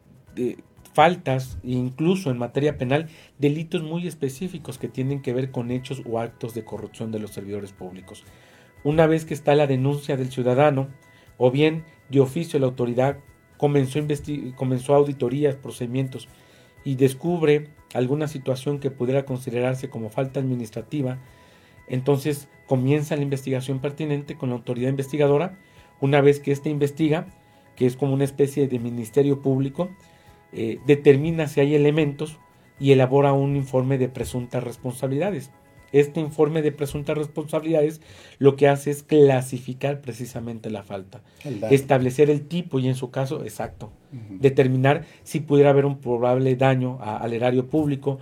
faltas, 0.93 1.57
incluso 1.63 2.31
en 2.31 2.37
materia 2.37 2.77
penal, 2.77 3.09
delitos 3.39 3.83
muy 3.83 4.07
específicos 4.07 4.77
que 4.77 4.87
tienen 4.87 5.21
que 5.21 5.33
ver 5.33 5.51
con 5.51 5.71
hechos 5.71 6.01
o 6.05 6.19
actos 6.19 6.53
de 6.53 6.63
corrupción 6.63 7.11
de 7.11 7.19
los 7.19 7.31
servidores 7.31 7.73
públicos. 7.73 8.23
Una 8.83 9.07
vez 9.07 9.25
que 9.25 9.33
está 9.33 9.55
la 9.55 9.67
denuncia 9.67 10.17
del 10.17 10.31
ciudadano, 10.31 10.87
o 11.37 11.51
bien 11.51 11.83
de 12.09 12.19
oficio 12.19 12.59
la 12.59 12.67
autoridad 12.67 13.17
comenzó, 13.57 13.99
comenzó 14.55 14.95
auditorías, 14.95 15.55
procedimientos 15.55 16.27
y 16.83 16.95
descubre 16.95 17.69
alguna 17.93 18.27
situación 18.27 18.79
que 18.79 18.91
pudiera 18.91 19.25
considerarse 19.25 19.89
como 19.89 20.09
falta 20.09 20.39
administrativa, 20.39 21.19
entonces 21.87 22.47
comienza 22.67 23.15
la 23.15 23.23
investigación 23.23 23.79
pertinente 23.79 24.35
con 24.35 24.49
la 24.49 24.55
autoridad 24.55 24.89
investigadora. 24.89 25.57
Una 26.01 26.21
vez 26.21 26.39
que 26.39 26.51
éste 26.51 26.69
investiga, 26.69 27.27
que 27.75 27.85
es 27.85 27.95
como 27.95 28.13
una 28.13 28.23
especie 28.23 28.67
de 28.67 28.79
ministerio 28.79 29.41
público, 29.41 29.89
eh, 30.51 30.79
determina 30.85 31.47
si 31.47 31.59
hay 31.59 31.75
elementos 31.75 32.39
y 32.79 32.91
elabora 32.91 33.33
un 33.33 33.55
informe 33.55 33.97
de 33.97 34.09
presuntas 34.09 34.63
responsabilidades. 34.63 35.51
Este 35.93 36.19
informe 36.19 36.63
de 36.63 36.71
presuntas 36.71 37.17
responsabilidades 37.17 38.01
lo 38.39 38.55
que 38.55 38.67
hace 38.67 38.89
es 38.89 39.03
clasificar 39.03 40.01
precisamente 40.01 40.69
la 40.71 40.83
falta, 40.83 41.21
establecer 41.69 42.31
el 42.31 42.47
tipo 42.47 42.79
y 42.79 42.87
en 42.87 42.95
su 42.95 43.11
caso, 43.11 43.43
exacto, 43.43 43.91
determinar 44.11 45.05
si 45.23 45.39
pudiera 45.39 45.69
haber 45.69 45.85
un 45.85 45.99
probable 45.99 46.55
daño 46.55 46.97
al 47.01 47.31
erario 47.31 47.67
público. 47.67 48.19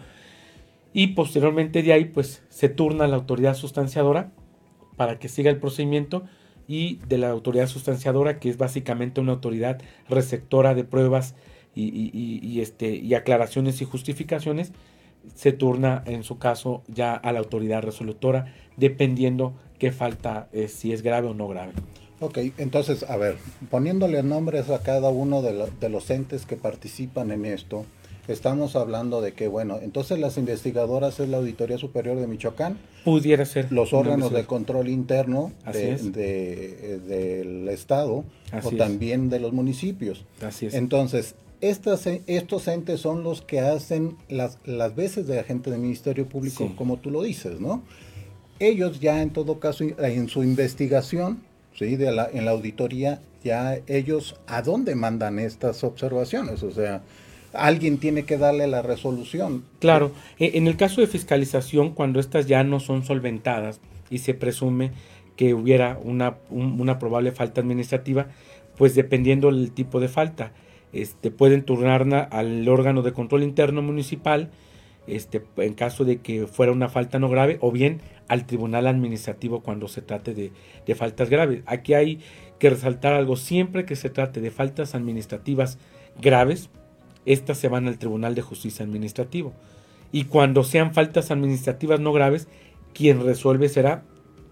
Y 0.93 1.07
posteriormente 1.07 1.81
de 1.81 1.93
ahí 1.93 2.05
pues 2.05 2.43
se 2.49 2.67
turna 2.67 3.07
la 3.07 3.15
autoridad 3.15 3.55
sustanciadora 3.55 4.31
para 4.97 5.17
que 5.17 5.29
siga 5.29 5.49
el 5.49 5.57
procedimiento 5.57 6.23
y 6.67 6.99
de 7.07 7.17
la 7.17 7.29
autoridad 7.29 7.67
sustanciadora 7.67 8.39
que 8.39 8.49
es 8.49 8.57
básicamente 8.57 9.21
una 9.21 9.31
autoridad 9.31 9.81
receptora 10.09 10.75
de 10.75 10.83
pruebas 10.83 11.35
y, 11.73 12.59
este, 12.59 12.95
y 12.95 13.13
aclaraciones 13.13 13.81
y 13.81 13.85
justificaciones 13.85 14.73
se 15.35 15.51
turna 15.51 16.03
en 16.05 16.23
su 16.23 16.37
caso 16.37 16.83
ya 16.87 17.13
a 17.13 17.31
la 17.31 17.39
autoridad 17.39 17.81
resolutora, 17.81 18.53
dependiendo 18.77 19.53
qué 19.79 19.91
falta, 19.91 20.47
es, 20.51 20.73
si 20.73 20.93
es 20.93 21.01
grave 21.01 21.27
o 21.27 21.33
no 21.33 21.47
grave. 21.47 21.73
Ok, 22.19 22.37
entonces, 22.57 23.03
a 23.09 23.17
ver, 23.17 23.37
poniéndole 23.71 24.21
nombres 24.21 24.69
a 24.69 24.83
cada 24.83 25.09
uno 25.09 25.41
de, 25.41 25.67
de, 25.79 25.89
los 25.89 26.09
entes 26.11 26.45
que 26.45 26.55
participan 26.55 27.31
en 27.31 27.45
esto, 27.45 27.85
estamos 28.27 28.75
hablando 28.75 29.21
de 29.21 29.33
que, 29.33 29.47
bueno, 29.47 29.79
entonces 29.81 30.19
las 30.19 30.37
investigadoras 30.37 31.19
es 31.19 31.29
la 31.29 31.37
Auditoría 31.37 31.79
Superior 31.79 32.19
de 32.19 32.27
Michoacán. 32.27 32.77
Pudiera 33.03 33.45
ser. 33.45 33.71
Los 33.71 33.93
órganos 33.93 34.31
de 34.31 34.45
control 34.45 34.89
interno 34.89 35.51
de, 35.65 36.99
del 37.07 37.67
Estado 37.69 38.23
o 38.63 38.71
también 38.71 39.29
de 39.31 39.39
los 39.39 39.51
municipios. 39.51 40.23
Así 40.41 40.67
es. 40.67 40.75
Entonces, 40.75 41.33
estas, 41.61 42.07
estos 42.07 42.67
entes 42.67 42.99
son 42.99 43.23
los 43.23 43.41
que 43.41 43.59
hacen 43.59 44.17
las, 44.29 44.57
las 44.65 44.95
veces 44.95 45.27
de 45.27 45.39
agente 45.39 45.69
del 45.69 45.79
Ministerio 45.79 46.27
Público, 46.27 46.73
como 46.75 46.97
tú 46.97 47.11
lo 47.11 47.21
dices, 47.21 47.59
¿no? 47.59 47.83
Ellos 48.59 48.99
ya 48.99 49.21
en 49.21 49.31
todo 49.31 49.59
caso, 49.59 49.83
en 49.83 50.27
su 50.27 50.43
investigación, 50.43 51.41
¿sí? 51.73 51.95
de 51.95 52.11
la, 52.11 52.29
en 52.31 52.45
la 52.45 52.51
auditoría, 52.51 53.21
ya 53.43 53.79
ellos 53.87 54.35
a 54.47 54.61
dónde 54.61 54.95
mandan 54.95 55.39
estas 55.39 55.83
observaciones, 55.83 56.61
o 56.63 56.71
sea, 56.71 57.01
alguien 57.53 57.97
tiene 57.97 58.23
que 58.23 58.37
darle 58.37 58.67
la 58.67 58.81
resolución. 58.81 59.63
Claro, 59.79 60.11
e, 60.39 60.57
en 60.57 60.67
el 60.67 60.77
caso 60.77 61.01
de 61.01 61.07
fiscalización, 61.07 61.93
cuando 61.93 62.19
estas 62.19 62.47
ya 62.47 62.63
no 62.63 62.79
son 62.79 63.03
solventadas 63.03 63.79
y 64.09 64.19
se 64.19 64.33
presume 64.33 64.91
que 65.35 65.53
hubiera 65.53 65.99
una, 66.03 66.37
una 66.49 66.99
probable 66.99 67.31
falta 67.31 67.61
administrativa, 67.61 68.27
pues 68.77 68.95
dependiendo 68.95 69.51
del 69.51 69.71
tipo 69.71 69.99
de 69.99 70.07
falta. 70.07 70.51
Este, 70.93 71.31
pueden 71.31 71.63
turnar 71.63 72.29
al 72.31 72.67
órgano 72.67 73.01
de 73.01 73.13
control 73.13 73.43
interno 73.43 73.81
municipal 73.81 74.51
este, 75.07 75.43
en 75.57 75.74
caso 75.74 76.05
de 76.05 76.17
que 76.17 76.48
fuera 76.48 76.71
una 76.71 76.88
falta 76.88 77.17
no 77.19 77.27
grave 77.27 77.57
o 77.62 77.71
bien 77.71 78.01
al 78.27 78.45
tribunal 78.45 78.88
administrativo 78.88 79.62
cuando 79.62 79.88
se 79.88 80.01
trate 80.01 80.33
de, 80.33 80.95
faltas 80.95 81.29
graves. 81.29 81.63
Aquí 81.65 81.93
hay 81.93 82.19
que 82.60 82.69
resaltar 82.69 83.13
algo, 83.13 83.36
siempre 83.36 83.86
que 83.86 83.95
se 83.95 84.10
trate 84.10 84.41
de 84.41 84.51
faltas 84.51 84.93
administrativas 84.93 85.79
graves, 86.21 86.69
estas 87.25 87.57
se 87.57 87.67
van 87.67 87.88
al 87.88 87.98
Tribunal 87.98 88.36
de 88.36 88.41
Justicia 88.41 88.86
Administrativo. 88.86 89.53
Y 90.12 90.25
cuando 90.25 90.63
sean 90.63 90.93
faltas 90.93 91.31
administrativas 91.31 92.00
no 92.00 92.13
graves, 92.13 92.48
quien 92.93 93.24
resuelve 93.24 93.69
será 93.69 94.03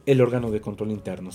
el 0.06 0.22
órgano 0.22 0.50
de 0.52 0.62
control 0.62 0.92
interno. 0.92 1.30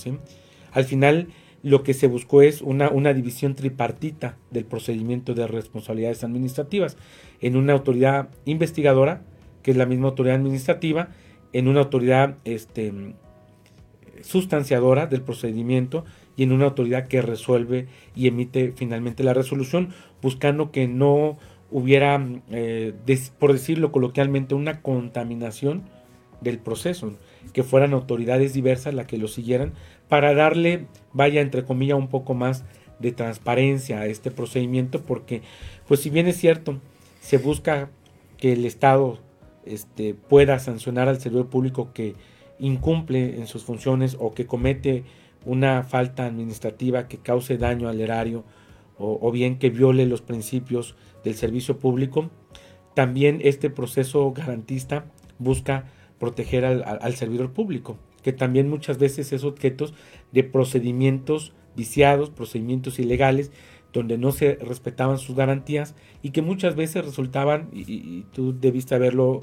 Al 0.72 0.84
final, 0.84 1.28
lo 1.64 1.82
que 1.82 1.94
se 1.94 2.08
buscó 2.08 2.42
es 2.42 2.60
una, 2.60 2.90
una 2.90 3.14
división 3.14 3.54
tripartita 3.54 4.36
del 4.50 4.66
procedimiento 4.66 5.32
de 5.32 5.46
responsabilidades 5.46 6.22
administrativas 6.22 6.98
en 7.40 7.56
una 7.56 7.72
autoridad 7.72 8.28
investigadora, 8.44 9.22
que 9.62 9.70
es 9.70 9.76
la 9.78 9.86
misma 9.86 10.08
autoridad 10.08 10.36
administrativa, 10.36 11.08
en 11.54 11.66
una 11.66 11.80
autoridad 11.80 12.36
este, 12.44 12.92
sustanciadora 14.20 15.06
del 15.06 15.22
procedimiento 15.22 16.04
y 16.36 16.42
en 16.42 16.52
una 16.52 16.66
autoridad 16.66 17.08
que 17.08 17.22
resuelve 17.22 17.86
y 18.14 18.28
emite 18.28 18.74
finalmente 18.76 19.24
la 19.24 19.32
resolución, 19.32 19.88
buscando 20.20 20.70
que 20.70 20.86
no 20.86 21.38
hubiera, 21.70 22.22
eh, 22.50 22.92
por 23.38 23.54
decirlo 23.54 23.90
coloquialmente, 23.90 24.54
una 24.54 24.82
contaminación 24.82 25.84
del 26.42 26.58
proceso, 26.58 27.14
que 27.54 27.62
fueran 27.62 27.94
autoridades 27.94 28.52
diversas 28.52 28.92
las 28.92 29.06
que 29.06 29.16
lo 29.16 29.28
siguieran, 29.28 29.72
para 30.14 30.32
darle, 30.32 30.86
vaya 31.12 31.40
entre 31.40 31.64
comillas, 31.64 31.98
un 31.98 32.06
poco 32.06 32.34
más 32.34 32.62
de 33.00 33.10
transparencia 33.10 33.98
a 33.98 34.06
este 34.06 34.30
procedimiento, 34.30 35.02
porque, 35.02 35.42
pues 35.88 35.98
si 35.98 36.08
bien 36.08 36.28
es 36.28 36.36
cierto, 36.36 36.78
se 37.20 37.36
busca 37.36 37.90
que 38.36 38.52
el 38.52 38.64
Estado 38.64 39.18
este, 39.64 40.14
pueda 40.14 40.60
sancionar 40.60 41.08
al 41.08 41.20
servidor 41.20 41.48
público 41.48 41.92
que 41.92 42.14
incumple 42.60 43.40
en 43.40 43.48
sus 43.48 43.64
funciones 43.64 44.16
o 44.20 44.34
que 44.34 44.46
comete 44.46 45.02
una 45.44 45.82
falta 45.82 46.26
administrativa 46.26 47.08
que 47.08 47.18
cause 47.18 47.58
daño 47.58 47.88
al 47.88 48.00
erario 48.00 48.44
o, 48.96 49.32
bien 49.32 49.58
que 49.58 49.70
viole 49.70 50.06
los 50.06 50.22
principios 50.22 50.94
del 51.24 51.34
servicio 51.34 51.80
público, 51.80 52.30
también 52.94 53.40
este 53.42 53.68
proceso 53.68 54.30
garantista 54.30 55.06
busca 55.40 55.86
proteger 56.20 56.64
al 56.64 57.14
servidor 57.16 57.52
público 57.52 57.98
que 58.24 58.32
también 58.32 58.68
muchas 58.70 58.98
veces 58.98 59.32
es 59.32 59.44
objeto 59.44 59.92
de 60.32 60.42
procedimientos 60.42 61.52
viciados, 61.76 62.30
procedimientos 62.30 62.98
ilegales, 62.98 63.52
donde 63.92 64.16
no 64.16 64.32
se 64.32 64.56
respetaban 64.56 65.18
sus 65.18 65.36
garantías 65.36 65.94
y 66.22 66.30
que 66.30 66.40
muchas 66.40 66.74
veces 66.74 67.04
resultaban, 67.04 67.68
y, 67.72 68.22
tú 68.32 68.58
debiste 68.58 68.94
haberlo 68.94 69.42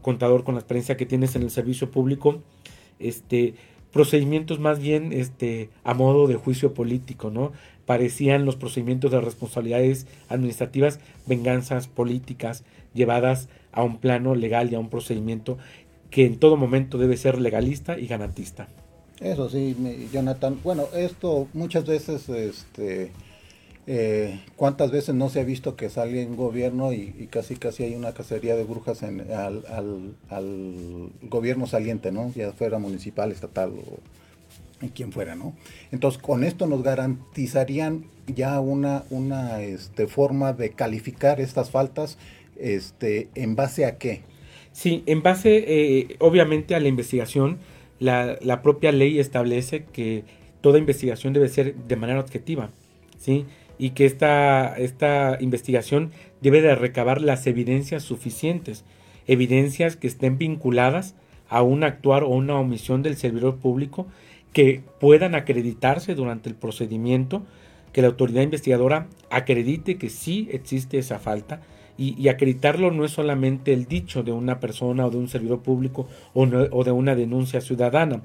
contador 0.00 0.42
con 0.42 0.54
la 0.54 0.60
experiencia 0.60 0.96
que 0.96 1.06
tienes 1.06 1.36
en 1.36 1.42
el 1.42 1.50
servicio 1.50 1.90
público, 1.90 2.42
este, 2.98 3.54
procedimientos 3.92 4.58
más 4.58 4.80
bien 4.80 5.12
este, 5.12 5.68
a 5.84 5.92
modo 5.92 6.26
de 6.26 6.34
juicio 6.34 6.72
político, 6.72 7.30
¿no? 7.30 7.52
Parecían 7.84 8.46
los 8.46 8.56
procedimientos 8.56 9.12
de 9.12 9.20
responsabilidades 9.20 10.06
administrativas 10.28 10.98
venganzas 11.26 11.88
políticas 11.88 12.64
llevadas 12.94 13.50
a 13.70 13.82
un 13.82 13.98
plano 13.98 14.34
legal 14.34 14.72
y 14.72 14.76
a 14.76 14.80
un 14.80 14.88
procedimiento 14.88 15.58
que 16.14 16.26
en 16.26 16.38
todo 16.38 16.56
momento 16.56 16.96
debe 16.96 17.16
ser 17.16 17.40
legalista 17.40 17.98
y 17.98 18.06
garantista. 18.06 18.68
Eso 19.18 19.50
sí, 19.50 19.76
Jonathan. 20.12 20.60
Bueno, 20.62 20.84
esto 20.94 21.48
muchas 21.54 21.84
veces, 21.86 22.28
este, 22.28 23.10
eh, 23.88 24.40
¿cuántas 24.54 24.92
veces 24.92 25.16
no 25.16 25.28
se 25.28 25.40
ha 25.40 25.42
visto 25.42 25.74
que 25.74 25.90
sale 25.90 26.22
en 26.22 26.36
gobierno 26.36 26.92
y, 26.92 27.26
casi 27.32 27.56
casi 27.56 27.82
hay 27.82 27.96
una 27.96 28.12
cacería 28.12 28.54
de 28.54 28.62
brujas 28.62 29.02
en, 29.02 29.28
al, 29.32 29.64
al, 30.28 31.10
gobierno 31.22 31.66
saliente, 31.66 32.12
¿no? 32.12 32.30
Ya 32.36 32.52
fuera 32.52 32.78
municipal, 32.78 33.32
estatal 33.32 33.72
o 33.72 34.88
quien 34.94 35.10
fuera, 35.10 35.34
¿no? 35.34 35.52
Entonces, 35.90 36.22
con 36.22 36.44
esto 36.44 36.68
nos 36.68 36.84
garantizarían 36.84 38.04
ya 38.28 38.60
una, 38.60 39.02
una 39.10 39.62
este, 39.62 40.06
forma 40.06 40.52
de 40.52 40.70
calificar 40.70 41.40
estas 41.40 41.72
faltas, 41.72 42.18
este, 42.56 43.30
¿en 43.34 43.56
base 43.56 43.84
a 43.84 43.98
qué? 43.98 44.22
Sí, 44.74 45.04
en 45.06 45.22
base, 45.22 45.64
eh, 45.68 46.16
obviamente, 46.18 46.74
a 46.74 46.80
la 46.80 46.88
investigación, 46.88 47.58
la, 48.00 48.36
la, 48.42 48.60
propia 48.60 48.90
ley 48.90 49.20
establece 49.20 49.84
que 49.84 50.24
toda 50.62 50.80
investigación 50.80 51.32
debe 51.32 51.48
ser 51.48 51.76
de 51.76 51.94
manera 51.94 52.18
objetiva, 52.18 52.70
¿sí? 53.16 53.46
Y 53.78 53.90
que 53.90 54.04
esta, 54.04 54.76
esta 54.76 55.38
investigación 55.40 56.10
debe 56.40 56.60
de 56.60 56.74
recabar 56.74 57.22
las 57.22 57.46
evidencias 57.46 58.02
suficientes, 58.02 58.84
evidencias 59.28 59.94
que 59.94 60.08
estén 60.08 60.38
vinculadas 60.38 61.14
a 61.48 61.62
un 61.62 61.84
actuar 61.84 62.24
o 62.24 62.30
una 62.30 62.58
omisión 62.58 63.04
del 63.04 63.16
servidor 63.16 63.58
público 63.58 64.08
que 64.52 64.82
puedan 64.98 65.36
acreditarse 65.36 66.16
durante 66.16 66.48
el 66.48 66.56
procedimiento, 66.56 67.44
que 67.92 68.02
la 68.02 68.08
autoridad 68.08 68.42
investigadora 68.42 69.06
acredite 69.30 69.98
que 69.98 70.10
sí 70.10 70.48
existe 70.50 70.98
esa 70.98 71.20
falta, 71.20 71.62
y, 71.96 72.28
acreditarlo 72.28 72.90
no 72.90 73.04
es 73.04 73.12
solamente 73.12 73.72
el 73.72 73.86
dicho 73.86 74.22
de 74.22 74.32
una 74.32 74.58
persona 74.60 75.06
o 75.06 75.10
de 75.10 75.16
un 75.16 75.28
servidor 75.28 75.62
público 75.62 76.08
o, 76.32 76.46
de 76.46 76.90
una 76.90 77.14
denuncia 77.14 77.60
ciudadana, 77.60 78.22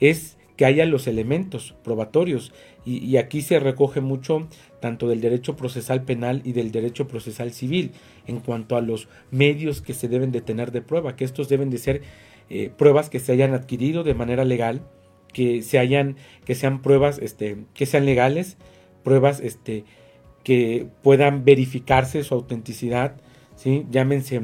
es 0.00 0.36
que 0.56 0.64
haya 0.64 0.84
los 0.86 1.06
elementos 1.06 1.74
probatorios. 1.84 2.52
Y, 2.84 3.16
aquí 3.16 3.42
se 3.42 3.60
recoge 3.60 4.00
mucho 4.00 4.48
tanto 4.80 5.08
del 5.08 5.20
derecho 5.20 5.54
procesal 5.54 6.02
penal 6.02 6.42
y 6.44 6.52
del 6.52 6.72
derecho 6.72 7.06
procesal 7.06 7.52
civil 7.52 7.92
en 8.26 8.40
cuanto 8.40 8.76
a 8.76 8.80
los 8.80 9.08
medios 9.30 9.80
que 9.80 9.94
se 9.94 10.08
deben 10.08 10.32
de 10.32 10.40
tener 10.40 10.72
de 10.72 10.82
prueba, 10.82 11.14
que 11.14 11.24
estos 11.24 11.48
deben 11.48 11.70
de 11.70 11.78
ser 11.78 12.02
eh, 12.50 12.70
pruebas 12.76 13.08
que 13.08 13.20
se 13.20 13.32
hayan 13.32 13.54
adquirido 13.54 14.02
de 14.02 14.14
manera 14.14 14.44
legal, 14.44 14.82
que 15.32 15.62
se 15.62 15.78
hayan, 15.78 16.16
que 16.44 16.56
sean 16.56 16.82
pruebas, 16.82 17.18
este, 17.20 17.58
que 17.72 17.86
sean 17.86 18.04
legales, 18.04 18.56
pruebas, 19.04 19.40
este, 19.40 19.84
que 20.42 20.86
puedan 21.02 21.44
verificarse 21.44 22.22
su 22.24 22.34
autenticidad, 22.34 23.14
¿sí? 23.56 23.86
llámense 23.90 24.40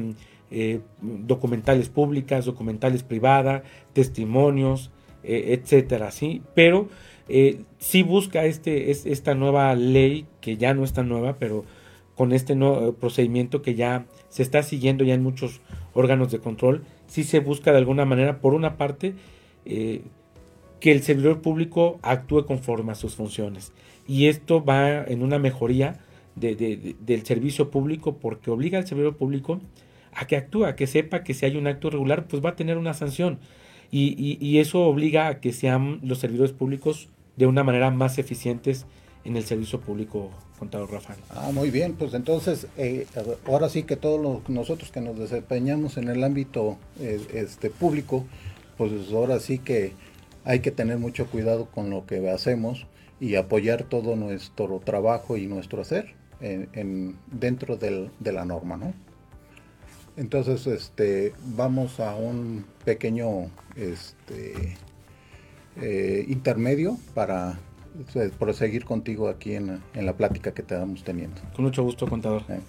eh, 0.51 0.79
documentales 1.01 1.89
públicas, 1.89 2.45
documentales 2.45 3.03
privadas, 3.03 3.63
testimonios, 3.93 4.91
eh, 5.23 5.59
etcétera, 5.59 6.11
¿sí? 6.11 6.41
Pero 6.55 6.87
eh, 7.27 7.61
sí 7.77 8.03
busca 8.03 8.45
este, 8.45 8.91
es, 8.91 9.05
esta 9.05 9.35
nueva 9.35 9.75
ley, 9.75 10.25
que 10.41 10.57
ya 10.57 10.73
no 10.73 10.83
es 10.83 10.93
tan 10.93 11.09
nueva, 11.09 11.35
pero 11.37 11.65
con 12.15 12.33
este 12.33 12.55
nuevo 12.55 12.93
procedimiento 12.93 13.61
que 13.61 13.75
ya 13.75 14.05
se 14.29 14.41
está 14.41 14.63
siguiendo 14.63 15.03
ya 15.03 15.13
en 15.13 15.23
muchos 15.23 15.61
órganos 15.93 16.31
de 16.31 16.39
control, 16.39 16.83
sí 17.07 17.23
se 17.23 17.39
busca 17.39 17.71
de 17.71 17.77
alguna 17.77 18.05
manera, 18.05 18.41
por 18.41 18.53
una 18.53 18.75
parte, 18.77 19.13
que 19.65 20.91
el 20.91 21.03
servidor 21.03 21.41
público 21.41 21.99
actúe 22.01 22.45
conforme 22.45 22.91
a 22.91 22.95
sus 22.95 23.15
funciones 23.15 23.71
y 24.09 24.25
esto 24.25 24.65
va 24.65 25.03
en 25.03 25.21
una 25.21 25.37
mejoría 25.37 25.99
del 26.35 27.25
servicio 27.25 27.69
público 27.69 28.17
porque 28.17 28.49
obliga 28.49 28.79
al 28.79 28.87
servidor 28.87 29.15
público 29.15 29.61
a 30.13 30.25
que 30.25 30.35
actúe, 30.35 30.65
a 30.65 30.75
que 30.75 30.87
sepa 30.87 31.23
que 31.23 31.35
si 31.35 31.45
hay 31.45 31.55
un 31.55 31.67
acto 31.67 31.91
regular, 31.91 32.27
pues 32.27 32.43
va 32.43 32.49
a 32.49 32.55
tener 32.55 32.79
una 32.79 32.95
sanción. 32.95 33.37
Y, 33.91 34.57
eso 34.57 34.81
obliga 34.81 35.27
a 35.27 35.39
que 35.39 35.53
sean 35.53 35.99
los 36.01 36.17
servidores 36.17 36.53
públicos 36.53 37.09
de 37.37 37.45
una 37.45 37.63
manera 37.63 37.91
más 37.91 38.17
eficientes 38.17 38.87
en 39.25 39.37
el 39.37 39.43
servicio 39.43 39.79
público, 39.79 40.31
contador 40.57 40.91
Rafael. 40.91 41.19
Ah, 41.29 41.51
muy 41.53 41.69
bien, 41.69 41.93
pues 41.93 42.15
entonces, 42.15 42.65
eh, 42.77 43.05
ahora 43.45 43.69
sí 43.69 43.83
que 43.83 43.95
todos 43.95 44.41
nosotros 44.49 44.91
que 44.91 45.01
nos 45.01 45.19
desempeñamos 45.19 45.97
en 45.97 46.07
el 46.07 46.23
ámbito 46.23 46.77
eh, 46.99 47.21
este, 47.33 47.69
público, 47.69 48.25
pues 48.75 48.91
ahora 49.13 49.39
sí 49.39 49.59
que 49.59 49.93
hay 50.45 50.61
que 50.61 50.71
tener 50.71 50.97
mucho 50.97 51.27
cuidado 51.27 51.67
con 51.67 51.91
lo 51.91 52.07
que 52.07 52.27
hacemos 52.27 52.87
y 53.19 53.35
apoyar 53.35 53.83
todo 53.83 54.15
nuestro 54.15 54.79
trabajo 54.79 55.37
y 55.37 55.47
nuestro 55.47 55.81
hacer 55.81 56.15
en, 56.41 57.17
dentro 57.27 57.77
del, 57.77 58.11
de 58.19 58.31
la 58.31 58.45
norma, 58.45 58.77
¿no? 58.77 58.93
Entonces, 60.17 60.67
este, 60.67 61.33
vamos 61.55 61.99
a 61.99 62.15
un 62.15 62.65
pequeño 62.83 63.49
este, 63.75 64.77
eh, 65.81 66.25
intermedio 66.27 66.97
para 67.13 67.57
pues, 68.11 68.31
proseguir 68.31 68.83
contigo 68.83 69.29
aquí 69.29 69.55
en, 69.55 69.81
en, 69.93 70.05
la 70.05 70.17
plática 70.17 70.53
que 70.53 70.61
te 70.61 70.75
estamos 70.75 71.03
teniendo. 71.03 71.39
Con 71.55 71.65
mucho 71.65 71.83
gusto, 71.83 72.07
contador. 72.07 72.43
Eh. 72.49 72.59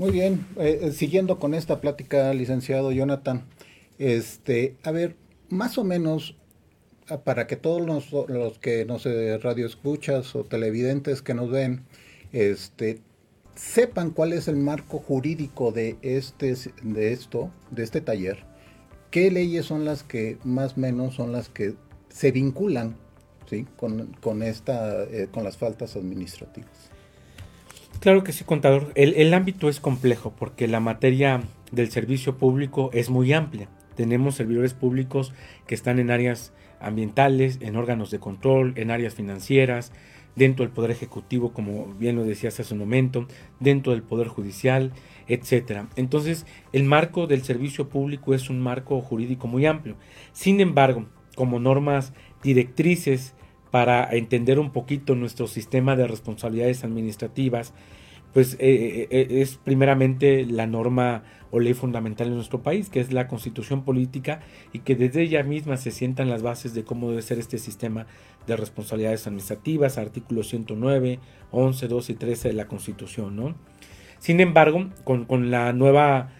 Muy 0.00 0.12
bien, 0.12 0.46
eh, 0.56 0.78
eh, 0.80 0.92
siguiendo 0.92 1.38
con 1.38 1.52
esta 1.52 1.82
plática, 1.82 2.32
licenciado 2.32 2.90
Jonathan, 2.90 3.44
este, 3.98 4.78
a 4.82 4.92
ver, 4.92 5.14
más 5.50 5.76
o 5.76 5.84
menos 5.84 6.38
ah, 7.10 7.18
para 7.18 7.46
que 7.46 7.56
todos 7.56 7.82
los, 7.84 8.10
los 8.30 8.58
que 8.58 8.86
nos 8.86 9.04
eh, 9.04 9.36
radioescuchas 9.36 10.34
o 10.34 10.44
televidentes 10.44 11.20
que 11.20 11.34
nos 11.34 11.50
ven, 11.50 11.84
este, 12.32 13.00
sepan 13.54 14.08
cuál 14.12 14.32
es 14.32 14.48
el 14.48 14.56
marco 14.56 15.00
jurídico 15.00 15.70
de 15.70 15.98
este, 16.00 16.56
de 16.82 17.12
esto, 17.12 17.50
de 17.70 17.82
este 17.82 18.00
taller, 18.00 18.46
qué 19.10 19.30
leyes 19.30 19.66
son 19.66 19.84
las 19.84 20.02
que 20.02 20.38
más 20.44 20.78
o 20.78 20.80
menos 20.80 21.16
son 21.16 21.30
las 21.30 21.50
que 21.50 21.74
se 22.08 22.32
vinculan, 22.32 22.96
¿sí? 23.50 23.66
con, 23.76 24.16
con 24.22 24.42
esta, 24.42 25.06
con 25.30 25.44
las 25.44 25.58
faltas 25.58 25.94
administrativas. 25.94 26.89
Claro 28.00 28.24
que 28.24 28.32
sí, 28.32 28.44
contador. 28.44 28.92
El, 28.94 29.34
ámbito 29.34 29.68
es 29.68 29.78
complejo 29.78 30.32
porque 30.34 30.66
la 30.66 30.80
materia 30.80 31.42
del 31.70 31.90
servicio 31.90 32.38
público 32.38 32.88
es 32.94 33.10
muy 33.10 33.34
amplia. 33.34 33.68
Tenemos 33.94 34.36
servidores 34.36 34.72
públicos 34.72 35.34
que 35.66 35.74
están 35.74 35.98
en 35.98 36.10
áreas 36.10 36.54
ambientales, 36.80 37.58
en 37.60 37.76
órganos 37.76 38.10
de 38.10 38.18
control, 38.18 38.72
en 38.76 38.90
áreas 38.90 39.14
financieras, 39.14 39.92
dentro 40.34 40.64
del 40.64 40.72
Poder 40.72 40.90
Ejecutivo, 40.92 41.52
como 41.52 41.92
bien 41.98 42.16
lo 42.16 42.24
decías 42.24 42.58
hace 42.58 42.72
un 42.72 42.80
momento, 42.80 43.26
dentro 43.58 43.92
del 43.92 44.02
Poder 44.02 44.28
Judicial, 44.28 44.92
etcétera. 45.28 45.88
Entonces, 45.96 46.46
el 46.72 46.84
marco 46.84 47.26
del 47.26 47.42
servicio 47.42 47.90
público 47.90 48.32
es 48.32 48.48
un 48.48 48.60
marco 48.60 49.02
jurídico 49.02 49.46
muy 49.46 49.66
amplio. 49.66 49.96
Sin 50.32 50.62
embargo, 50.62 51.04
como 51.34 51.60
normas 51.60 52.14
directrices 52.42 53.34
para 53.70 54.08
entender 54.10 54.58
un 54.58 54.70
poquito 54.70 55.14
nuestro 55.14 55.46
sistema 55.46 55.96
de 55.96 56.06
responsabilidades 56.06 56.84
administrativas, 56.84 57.72
pues 58.32 58.54
eh, 58.54 58.58
eh, 58.60 59.08
eh, 59.10 59.40
es 59.40 59.56
primeramente 59.56 60.44
la 60.46 60.66
norma 60.66 61.24
o 61.50 61.58
ley 61.58 61.74
fundamental 61.74 62.28
en 62.28 62.36
nuestro 62.36 62.62
país, 62.62 62.88
que 62.88 63.00
es 63.00 63.12
la 63.12 63.26
constitución 63.26 63.84
política 63.84 64.40
y 64.72 64.80
que 64.80 64.94
desde 64.94 65.22
ella 65.22 65.42
misma 65.42 65.76
se 65.76 65.90
sientan 65.90 66.30
las 66.30 66.42
bases 66.42 66.74
de 66.74 66.84
cómo 66.84 67.10
debe 67.10 67.22
ser 67.22 67.40
este 67.40 67.58
sistema 67.58 68.06
de 68.46 68.56
responsabilidades 68.56 69.26
administrativas, 69.26 69.98
artículos 69.98 70.48
109, 70.48 71.18
11, 71.50 71.88
12 71.88 72.12
y 72.12 72.14
13 72.14 72.48
de 72.48 72.54
la 72.54 72.68
constitución. 72.68 73.34
¿no? 73.34 73.56
Sin 74.20 74.38
embargo, 74.38 74.88
con, 75.02 75.24
con 75.24 75.50
la 75.50 75.72
nueva 75.72 76.32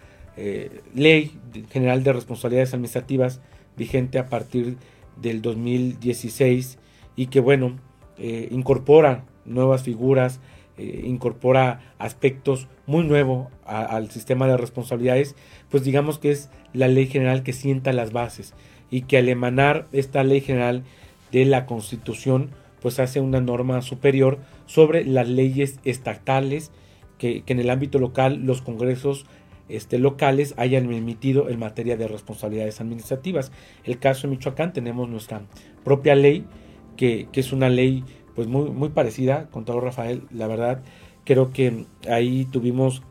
ley 0.95 1.37
general 1.69 2.03
de 2.03 2.13
responsabilidades 2.13 2.73
administrativas 2.73 3.41
vigente 3.77 4.17
a 4.17 4.27
partir 4.27 4.77
del 5.21 5.41
2016, 5.41 6.79
y 7.15 7.27
que 7.27 7.39
bueno, 7.39 7.77
eh, 8.17 8.47
incorpora 8.51 9.25
nuevas 9.45 9.83
figuras, 9.83 10.39
eh, 10.77 11.03
incorpora 11.05 11.93
aspectos 11.97 12.67
muy 12.85 13.03
nuevos 13.03 13.47
al 13.65 14.09
sistema 14.11 14.47
de 14.47 14.57
responsabilidades, 14.57 15.35
pues 15.69 15.83
digamos 15.83 16.19
que 16.19 16.31
es 16.31 16.49
la 16.73 16.87
ley 16.87 17.07
general 17.07 17.43
que 17.43 17.53
sienta 17.53 17.93
las 17.93 18.11
bases 18.11 18.53
y 18.89 19.03
que 19.03 19.17
al 19.17 19.29
emanar 19.29 19.87
esta 19.91 20.23
ley 20.23 20.41
general 20.41 20.83
de 21.31 21.45
la 21.45 21.65
constitución, 21.65 22.51
pues 22.81 22.99
hace 22.99 23.19
una 23.19 23.39
norma 23.39 23.81
superior 23.81 24.39
sobre 24.65 25.05
las 25.05 25.27
leyes 25.27 25.79
estatales 25.85 26.71
que, 27.17 27.43
que 27.43 27.53
en 27.53 27.59
el 27.59 27.69
ámbito 27.69 27.99
local 27.99 28.41
los 28.45 28.61
congresos 28.61 29.25
este, 29.71 29.99
locales 29.99 30.53
hayan 30.57 30.91
emitido 30.91 31.49
en 31.49 31.59
materia 31.59 31.95
de 31.95 32.07
responsabilidades 32.07 32.81
administrativas. 32.81 33.51
El 33.85 33.99
caso 33.99 34.23
de 34.27 34.35
Michoacán 34.35 34.73
tenemos 34.73 35.07
nuestra 35.07 35.43
propia 35.85 36.13
ley 36.13 36.45
que, 37.01 37.27
es 37.33 37.51
una 37.51 37.67
ley 37.67 38.03
pues 38.35 38.47
muy, 38.47 38.69
muy 38.69 38.89
parecida, 38.89 39.49
contador 39.49 39.83
Rafael, 39.83 40.21
la 40.29 40.45
verdad, 40.45 40.83
creo 41.25 41.51
que 41.51 41.85
ahí 42.07 42.45
tuvimos 42.51 43.01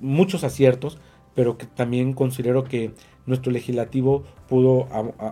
muchos 0.00 0.42
aciertos, 0.42 0.98
pero 1.34 1.58
que 1.58 1.66
también 1.66 2.14
considero 2.14 2.64
que 2.64 2.92
nuestro 3.26 3.52
legislativo 3.52 4.24
pudo 4.48 4.88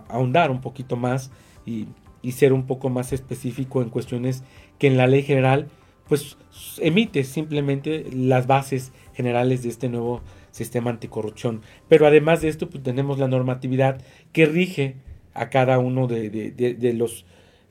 ahondar 0.07 0.51
un 0.51 0.61
poquito 0.61 0.97
más 0.97 1.31
y, 1.65 1.87
ser 2.31 2.53
un 2.53 2.65
poco 2.65 2.89
más 2.89 3.13
específico 3.13 3.83
en 3.83 3.89
cuestiones 3.89 4.43
que 4.79 4.87
en 4.87 4.97
la 4.97 5.05
ley 5.05 5.21
general 5.21 5.67
pues 6.07 6.37
emite 6.79 7.23
simplemente 7.23 8.05
las 8.11 8.47
bases 8.47 8.91
generales 9.13 9.61
de 9.61 9.69
este 9.69 9.89
nuevo 9.89 10.21
sistema 10.49 10.89
anticorrupción. 10.89 11.61
Pero 11.87 12.07
además 12.07 12.41
de 12.41 12.49
esto, 12.49 12.67
pues 12.67 12.81
tenemos 12.81 13.19
la 13.19 13.27
normatividad 13.27 14.01
que 14.31 14.47
rige 14.47 14.95
a 15.35 15.49
cada 15.49 15.77
uno 15.77 16.07
de, 16.07 16.29
de 16.29 16.93
los 16.93 17.25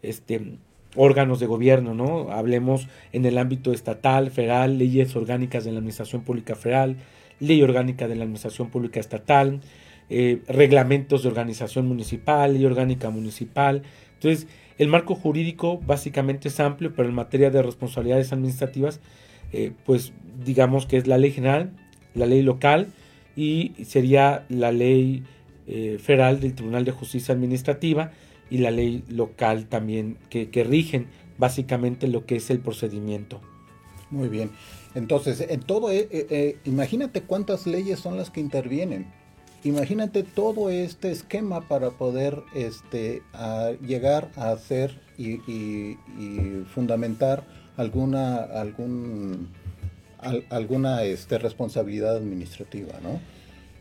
este, 0.08 0.58
órganos 0.96 1.40
de 1.40 1.46
gobierno, 1.46 1.94
¿no? 1.94 2.30
Hablemos 2.30 2.88
en 3.12 3.24
el 3.24 3.38
ámbito 3.38 3.72
estatal, 3.72 4.30
federal, 4.30 4.78
leyes 4.78 5.14
orgánicas 5.16 5.64
de 5.64 5.72
la 5.72 5.78
Administración 5.78 6.22
Pública 6.22 6.54
Federal, 6.54 6.96
ley 7.40 7.62
orgánica 7.62 8.08
de 8.08 8.16
la 8.16 8.22
Administración 8.22 8.70
Pública 8.70 9.00
Estatal, 9.00 9.60
eh, 10.10 10.42
reglamentos 10.48 11.22
de 11.22 11.28
organización 11.28 11.86
municipal, 11.88 12.54
ley 12.54 12.64
orgánica 12.64 13.10
municipal. 13.10 13.82
Entonces, 14.14 14.46
el 14.78 14.88
marco 14.88 15.14
jurídico 15.14 15.78
básicamente 15.78 16.48
es 16.48 16.60
amplio, 16.60 16.92
pero 16.94 17.08
en 17.08 17.14
materia 17.14 17.50
de 17.50 17.62
responsabilidades 17.62 18.32
administrativas, 18.32 19.00
eh, 19.52 19.72
pues 19.84 20.12
digamos 20.44 20.86
que 20.86 20.96
es 20.96 21.06
la 21.06 21.18
ley 21.18 21.30
general, 21.30 21.70
la 22.14 22.26
ley 22.26 22.42
local 22.42 22.88
y 23.36 23.72
sería 23.84 24.44
la 24.48 24.72
ley 24.72 25.24
eh, 25.66 25.98
federal 26.00 26.40
del 26.40 26.54
Tribunal 26.54 26.84
de 26.84 26.92
Justicia 26.92 27.34
Administrativa 27.34 28.12
y 28.50 28.58
la 28.58 28.70
ley 28.70 29.04
local 29.08 29.66
también 29.66 30.18
que, 30.30 30.64
rigen 30.64 31.06
básicamente 31.38 32.08
lo 32.08 32.26
que 32.26 32.36
es 32.36 32.50
el 32.50 32.60
procedimiento. 32.60 33.40
Muy 34.10 34.28
bien. 34.28 34.50
Entonces, 34.94 35.44
en 35.48 35.60
todo, 35.60 35.90
eh, 35.90 36.08
eh, 36.10 36.26
eh, 36.30 36.58
imagínate 36.64 37.22
cuántas 37.22 37.66
leyes 37.66 37.98
son 37.98 38.16
las 38.16 38.30
que 38.30 38.40
intervienen. 38.40 39.06
Imagínate 39.64 40.22
todo 40.22 40.70
este 40.70 41.10
esquema 41.10 41.66
para 41.66 41.90
poder 41.90 42.42
este, 42.54 43.22
llegar 43.84 44.30
a 44.36 44.50
hacer 44.50 45.00
y, 45.16 45.96
fundamentar 46.74 47.44
alguna, 47.76 48.36
algún, 48.36 49.48
alguna 50.50 51.02
este, 51.04 51.38
responsabilidad 51.38 52.16
administrativa, 52.16 52.92
¿no? 53.02 53.20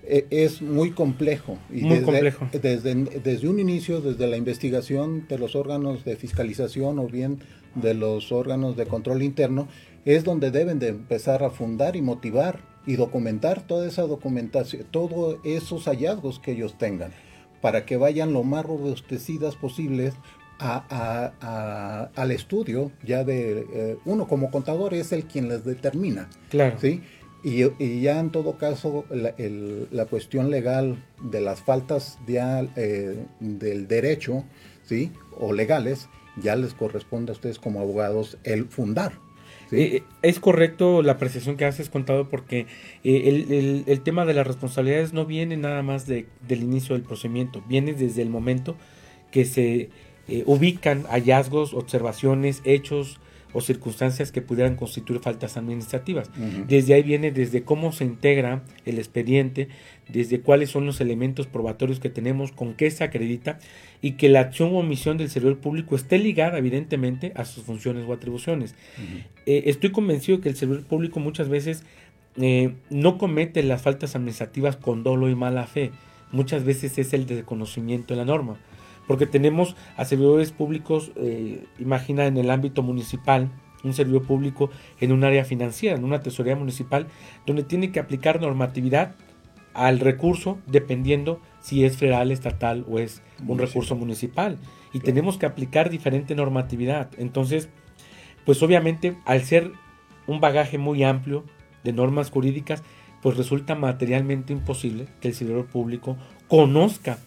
E, 0.05 0.25
es 0.29 0.61
muy 0.61 0.91
complejo. 0.91 1.57
Y 1.71 1.81
muy 1.81 1.99
desde, 1.99 2.05
complejo. 2.05 2.49
Desde, 2.51 2.95
desde 2.95 3.47
un 3.47 3.59
inicio, 3.59 4.01
desde 4.01 4.27
la 4.27 4.37
investigación 4.37 5.25
de 5.27 5.37
los 5.37 5.55
órganos 5.55 6.03
de 6.03 6.15
fiscalización 6.15 6.99
o 6.99 7.07
bien 7.07 7.39
de 7.75 7.93
los 7.93 8.31
órganos 8.31 8.75
de 8.75 8.85
control 8.85 9.23
interno, 9.23 9.67
es 10.05 10.23
donde 10.23 10.51
deben 10.51 10.79
de 10.79 10.89
empezar 10.89 11.43
a 11.43 11.49
fundar 11.49 11.95
y 11.95 12.01
motivar 12.01 12.59
y 12.85 12.95
documentar 12.95 13.65
toda 13.65 13.87
esa 13.87 14.03
documentación, 14.03 14.85
todos 14.91 15.37
esos 15.43 15.85
hallazgos 15.85 16.39
que 16.39 16.51
ellos 16.51 16.77
tengan, 16.77 17.11
para 17.61 17.85
que 17.85 17.97
vayan 17.97 18.33
lo 18.33 18.43
más 18.43 18.65
robustecidas 18.65 19.55
posibles 19.55 20.13
a, 20.59 22.11
al 22.15 22.31
estudio 22.31 22.91
ya 23.03 23.23
de 23.25 23.65
eh, 23.73 23.97
uno 24.05 24.27
como 24.27 24.49
contador 24.49 24.93
es 24.93 25.11
el 25.11 25.25
quien 25.25 25.49
les 25.49 25.65
determina. 25.65 26.29
Claro. 26.49 26.77
¿sí? 26.79 27.01
Y, 27.43 28.01
ya 28.01 28.19
en 28.19 28.31
todo 28.31 28.57
caso, 28.57 29.03
la, 29.11 30.05
cuestión 30.05 30.49
legal 30.49 31.03
de 31.21 31.41
las 31.41 31.61
faltas 31.61 32.17
eh, 32.25 33.25
del 33.41 33.87
derecho, 33.89 34.45
¿sí? 34.83 35.11
O 35.37 35.51
legales, 35.51 36.07
ya 36.37 36.55
les 36.55 36.73
corresponde 36.73 37.31
a 37.31 37.33
ustedes 37.33 37.59
como 37.59 37.81
abogados 37.81 38.37
el 38.45 38.65
fundar. 38.65 39.19
Eh, 39.73 40.03
es 40.21 40.39
correcto 40.39 41.01
la 41.01 41.13
apreciación 41.13 41.57
que 41.57 41.65
haces, 41.65 41.89
contado, 41.89 42.29
porque 42.29 42.67
eh, 43.03 43.83
el, 43.87 44.01
tema 44.01 44.23
de 44.23 44.35
las 44.35 44.47
responsabilidades 44.47 45.11
no 45.11 45.25
viene 45.25 45.57
nada 45.57 45.81
más 45.81 46.07
del 46.07 46.27
inicio 46.49 46.95
del 46.95 47.03
procedimiento, 47.03 47.61
viene 47.67 47.93
desde 47.93 48.21
el 48.21 48.29
momento 48.29 48.77
que 49.31 49.43
se 49.43 49.89
ubican 50.45 51.03
hallazgos, 51.03 51.73
observaciones, 51.73 52.61
hechos, 52.63 53.19
o 53.53 53.61
circunstancias 53.61 54.31
que 54.31 54.41
pudieran 54.41 54.75
constituir 54.75 55.19
faltas 55.19 55.57
administrativas. 55.57 56.29
Desde 56.67 56.93
ahí 56.93 57.03
viene 57.03 57.31
desde 57.31 57.63
cómo 57.63 57.91
se 57.91 58.03
integra 58.03 58.63
el 58.85 58.97
expediente, 58.97 59.69
desde 60.09 60.41
cuáles 60.41 60.69
son 60.69 60.85
los 60.85 60.99
elementos 61.01 61.47
probatorios 61.47 61.99
que 61.99 62.09
tenemos, 62.09 62.51
con 62.51 62.73
qué 62.73 62.89
se 62.91 63.03
acredita 63.03 63.59
y 64.01 64.13
que 64.13 64.29
la 64.29 64.41
acción 64.41 64.73
o 64.73 64.79
omisión 64.79 65.17
del 65.17 65.29
servidor 65.29 65.59
público 65.59 65.95
esté 65.95 66.17
ligada 66.17 66.57
evidentemente 66.57 67.31
a 67.35 67.45
sus 67.45 67.63
funciones 67.63 68.05
o 68.07 68.13
atribuciones. 68.13 68.75
Eh, 69.45 69.63
estoy 69.67 69.91
convencido 69.91 70.41
que 70.41 70.49
el 70.49 70.55
servidor 70.55 70.83
público 70.83 71.19
muchas 71.19 71.49
veces 71.49 71.83
eh, 72.35 72.73
no 72.89 73.17
comete 73.17 73.61
las 73.63 73.81
faltas 73.81 74.15
administrativas 74.15 74.75
con 74.75 75.03
dolo 75.03 75.29
y 75.29 75.35
mala 75.35 75.67
fe, 75.67 75.91
muchas 76.31 76.63
veces 76.63 76.97
es 76.97 77.13
el 77.13 77.25
desconocimiento 77.27 78.13
de 78.13 78.17
la 78.17 78.25
norma. 78.25 78.57
Porque 79.07 79.25
tenemos 79.25 79.75
a 79.97 80.05
servidores 80.05 80.51
públicos, 80.51 81.11
eh, 81.15 81.65
imagina 81.79 82.25
en 82.25 82.37
el 82.37 82.49
ámbito 82.49 82.83
municipal, 82.83 83.49
un 83.83 83.93
servidor 83.93 84.23
público 84.23 84.69
en 84.99 85.11
un 85.11 85.23
área 85.23 85.43
financiera, 85.43 85.97
en 85.97 86.03
una 86.03 86.21
tesorería 86.21 86.55
municipal, 86.55 87.07
donde 87.45 87.63
tiene 87.63 87.91
que 87.91 87.99
aplicar 87.99 88.41
normatividad 88.41 89.15
al 89.73 89.99
recurso 89.99 90.59
dependiendo 90.67 91.41
si 91.59 91.83
es 91.83 91.97
federal, 91.97 92.31
estatal 92.31 92.85
o 92.89 92.99
es 92.99 93.21
un 93.47 93.57
recurso 93.57 93.95
municipal. 93.95 94.57
Y 94.93 94.99
tenemos 94.99 95.37
que 95.37 95.45
aplicar 95.45 95.89
diferente 95.89 96.35
normatividad. 96.35 97.09
Entonces, 97.17 97.69
pues 98.45 98.61
obviamente 98.61 99.17
al 99.25 99.43
ser 99.43 99.71
un 100.27 100.39
bagaje 100.39 100.77
muy 100.77 101.03
amplio 101.03 101.43
de 101.83 101.93
normas 101.93 102.29
jurídicas, 102.29 102.83
pues 103.21 103.37
resulta 103.37 103.75
materialmente 103.75 104.53
imposible 104.53 105.07
que 105.21 105.29
el 105.29 105.33
servidor 105.33 105.65
público 105.65 106.17
conozca 106.47 107.17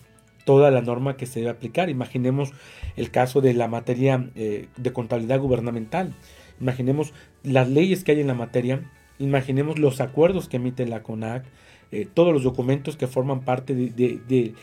toda 0.46 0.70
la 0.70 0.80
norma 0.80 1.16
que 1.16 1.26
se 1.26 1.40
debe 1.40 1.50
aplicar. 1.50 1.90
Imaginemos 1.90 2.52
el 2.96 3.10
caso 3.10 3.40
de 3.40 3.52
la 3.52 3.66
materia 3.66 4.30
eh, 4.36 4.68
de 4.76 4.92
contabilidad 4.92 5.40
gubernamental. 5.40 6.14
Imaginemos 6.60 7.12
las 7.42 7.68
leyes 7.68 8.04
que 8.04 8.12
hay 8.12 8.20
en 8.20 8.28
la 8.28 8.34
materia. 8.34 8.88
Imaginemos 9.18 9.78
los 9.80 10.00
acuerdos 10.00 10.48
que 10.48 10.58
emite 10.58 10.86
la 10.86 11.02
CONAC, 11.02 11.44
eh, 11.90 12.06
todos 12.12 12.32
los 12.32 12.44
documentos 12.44 12.96
que 12.96 13.08
forman 13.08 13.40
parte 13.40 13.74
de, 13.74 14.54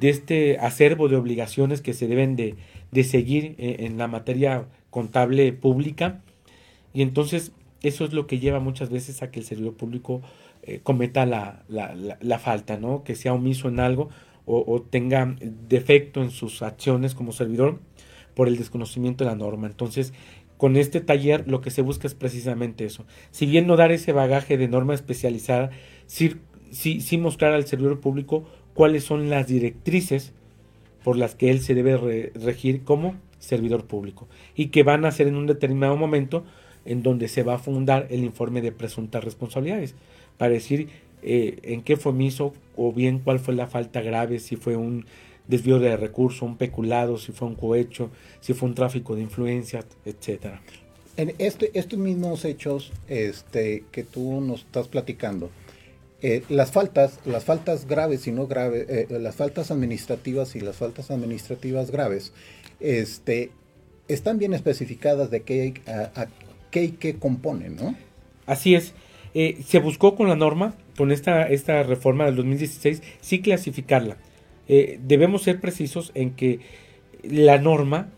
este 0.00 0.58
acervo 0.58 1.08
de 1.08 1.16
obligaciones 1.16 1.80
que 1.80 1.94
se 1.94 2.06
deben 2.06 2.36
de, 2.36 2.56
seguir 3.02 3.54
eh, 3.58 3.76
en 3.80 3.96
la 3.96 4.08
materia 4.08 4.66
contable 4.90 5.54
pública. 5.54 6.20
Y 6.92 7.00
entonces 7.00 7.52
eso 7.82 8.04
es 8.04 8.12
lo 8.12 8.26
que 8.26 8.38
lleva 8.38 8.60
muchas 8.60 8.90
veces 8.90 9.22
a 9.22 9.30
que 9.30 9.40
el 9.40 9.46
servidor 9.46 9.72
público 9.72 10.20
eh, 10.64 10.80
cometa 10.82 11.24
la, 11.24 11.62
la, 11.68 12.38
falta, 12.38 12.76
¿no? 12.76 13.04
que 13.04 13.14
sea 13.14 13.32
omiso 13.32 13.68
en 13.68 13.80
algo 13.80 14.10
o, 14.46 14.82
tenga 14.82 15.36
defecto 15.68 16.22
en 16.22 16.30
sus 16.30 16.62
acciones 16.62 17.14
como 17.14 17.32
servidor 17.32 17.78
por 18.34 18.48
el 18.48 18.56
desconocimiento 18.56 19.24
de 19.24 19.30
la 19.30 19.36
norma. 19.36 19.66
Entonces, 19.66 20.12
con 20.56 20.76
este 20.76 21.00
taller 21.00 21.48
lo 21.48 21.60
que 21.60 21.70
se 21.70 21.82
busca 21.82 22.06
es 22.06 22.14
precisamente 22.14 22.84
eso. 22.84 23.06
Si 23.30 23.46
bien 23.46 23.66
no 23.66 23.76
dar 23.76 23.92
ese 23.92 24.12
bagaje 24.12 24.58
de 24.58 24.68
norma 24.68 24.94
especializada, 24.94 25.70
sí, 26.06 26.36
sí, 26.70 27.18
mostrar 27.18 27.52
al 27.52 27.66
servidor 27.66 28.00
público 28.00 28.44
cuáles 28.74 29.04
son 29.04 29.30
las 29.30 29.46
directrices 29.46 30.32
por 31.02 31.16
las 31.16 31.34
que 31.34 31.50
él 31.50 31.60
se 31.60 31.74
debe 31.74 32.30
regir 32.34 32.84
como 32.84 33.14
servidor 33.38 33.86
público 33.86 34.28
y 34.54 34.66
que 34.66 34.82
van 34.82 35.04
a 35.04 35.12
ser 35.12 35.28
en 35.28 35.36
un 35.36 35.46
determinado 35.46 35.96
momento 35.96 36.44
en 36.84 37.02
donde 37.02 37.28
se 37.28 37.42
va 37.42 37.54
a 37.54 37.58
fundar 37.58 38.06
el 38.10 38.22
informe 38.22 38.60
de 38.60 38.72
presuntas 38.72 39.24
responsabilidades 39.24 39.94
para 40.36 40.52
decir 40.52 40.88
eh, 41.22 41.58
en 41.62 41.82
qué 41.82 41.96
fue 41.96 42.12
omiso 42.12 42.54
o 42.82 42.92
bien 42.92 43.18
cuál 43.18 43.38
fue 43.38 43.54
la 43.54 43.66
falta 43.66 44.00
grave, 44.00 44.38
si 44.38 44.56
fue 44.56 44.74
un 44.74 45.04
desvío 45.46 45.78
de 45.78 45.98
recursos, 45.98 46.40
un 46.40 46.56
peculado, 46.56 47.18
si 47.18 47.30
fue 47.30 47.46
un 47.46 47.54
cohecho, 47.54 48.10
si 48.40 48.54
fue 48.54 48.70
un 48.70 48.74
tráfico 48.74 49.14
de 49.14 49.20
influencias, 49.20 49.84
etcétera. 50.06 50.62
En 51.18 51.34
este, 51.36 51.70
estos 51.78 51.98
mismos 51.98 52.46
hechos 52.46 52.90
este, 53.06 53.84
que 53.92 54.02
tú 54.02 54.40
nos 54.40 54.60
estás 54.60 54.88
platicando, 54.88 55.50
eh, 56.22 56.42
las 56.48 56.72
faltas, 56.72 57.20
las 57.26 57.44
faltas 57.44 57.86
graves 57.86 58.26
y 58.26 58.32
no 58.32 58.46
graves, 58.46 58.86
eh, 58.88 59.06
las 59.10 59.36
faltas 59.36 59.70
administrativas 59.70 60.56
y 60.56 60.60
las 60.60 60.76
faltas 60.76 61.10
administrativas 61.10 61.90
graves, 61.90 62.32
este, 62.80 63.50
están 64.08 64.38
bien 64.38 64.54
especificadas 64.54 65.30
de 65.30 65.42
qué, 65.42 65.74
a, 65.86 66.28
qué 66.70 66.84
y 66.84 66.90
qué 66.92 67.16
componen, 67.16 67.76
¿no? 67.76 67.94
Así 68.46 68.74
es. 68.74 68.94
Eh, 69.34 69.62
se 69.66 69.80
buscó 69.80 70.16
con 70.16 70.28
la 70.28 70.36
norma, 70.36 70.74
con 71.00 71.12
esta, 71.12 71.44
esta 71.44 71.82
reforma 71.82 72.26
del 72.26 72.36
2016, 72.36 73.02
sí 73.22 73.40
clasificarla. 73.40 74.18
debemos 74.68 75.40
ser 75.40 75.58
precisos 75.58 76.12
en 76.14 76.32
que 76.32 76.60
la 77.22 77.56
norma 77.56 78.10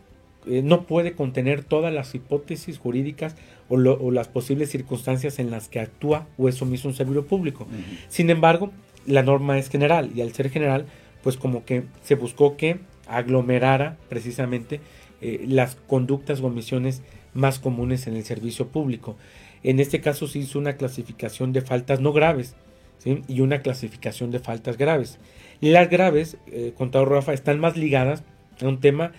no 0.46 0.82
puede 0.82 1.12
contener 1.12 1.62
todas 1.62 1.94
las 1.94 2.12
hipótesis 2.16 2.78
jurídicas 2.78 3.36
o, 3.68 3.76
las 4.10 4.26
posibles 4.26 4.70
circunstancias 4.70 5.38
en 5.38 5.52
las 5.52 5.68
que 5.68 5.78
actúa 5.78 6.26
o 6.36 6.48
es 6.48 6.60
omiso 6.60 6.88
un 6.88 6.94
servidor 6.94 7.26
público. 7.26 7.68
Sin 8.08 8.30
embargo, 8.30 8.72
la 9.06 9.22
norma 9.22 9.58
es 9.58 9.70
general 9.70 10.10
y 10.12 10.20
al 10.20 10.32
ser 10.32 10.50
general, 10.50 10.86
pues 11.22 11.36
como 11.36 11.64
que 11.64 11.84
se 12.02 12.16
buscó 12.16 12.56
que 12.56 12.80
aglomerara 13.06 13.96
precisamente 14.08 14.80
eh, 15.20 15.44
las 15.46 15.76
conductas 15.76 16.40
o 16.40 16.46
omisiones 16.46 17.02
más 17.32 17.60
comunes 17.60 18.08
en 18.08 18.16
el 18.16 18.24
servicio 18.24 18.66
público. 18.66 19.16
En 19.62 19.78
este 19.78 20.00
caso 20.00 20.26
se 20.26 20.40
hizo 20.40 20.58
una 20.58 20.72
clasificación 20.72 21.52
de 21.52 21.60
faltas 21.60 22.00
no 22.00 22.12
graves 22.12 22.56
y 23.04 23.40
una 23.40 23.60
clasificación 23.62 24.30
de 24.30 24.38
faltas 24.38 24.76
graves. 24.78 25.18
Las 25.60 25.90
graves, 25.90 26.36
eh, 26.46 26.72
contado 26.76 27.04
Rafa, 27.04 27.32
están 27.32 27.60
más 27.60 27.76
ligadas 27.76 28.24
a 28.60 28.68
un 28.68 28.80
tema 28.80 29.12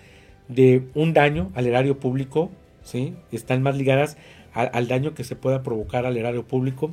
de 0.48 0.82
un 0.94 1.12
daño 1.12 1.50
al 1.54 1.66
erario 1.66 1.98
público, 1.98 2.50
¿sí? 2.82 3.14
están 3.32 3.62
más 3.62 3.76
ligadas 3.76 4.16
al 4.52 4.86
daño 4.86 5.14
que 5.14 5.24
se 5.24 5.34
pueda 5.34 5.64
provocar 5.64 6.06
al 6.06 6.16
erario 6.16 6.46
público 6.46 6.92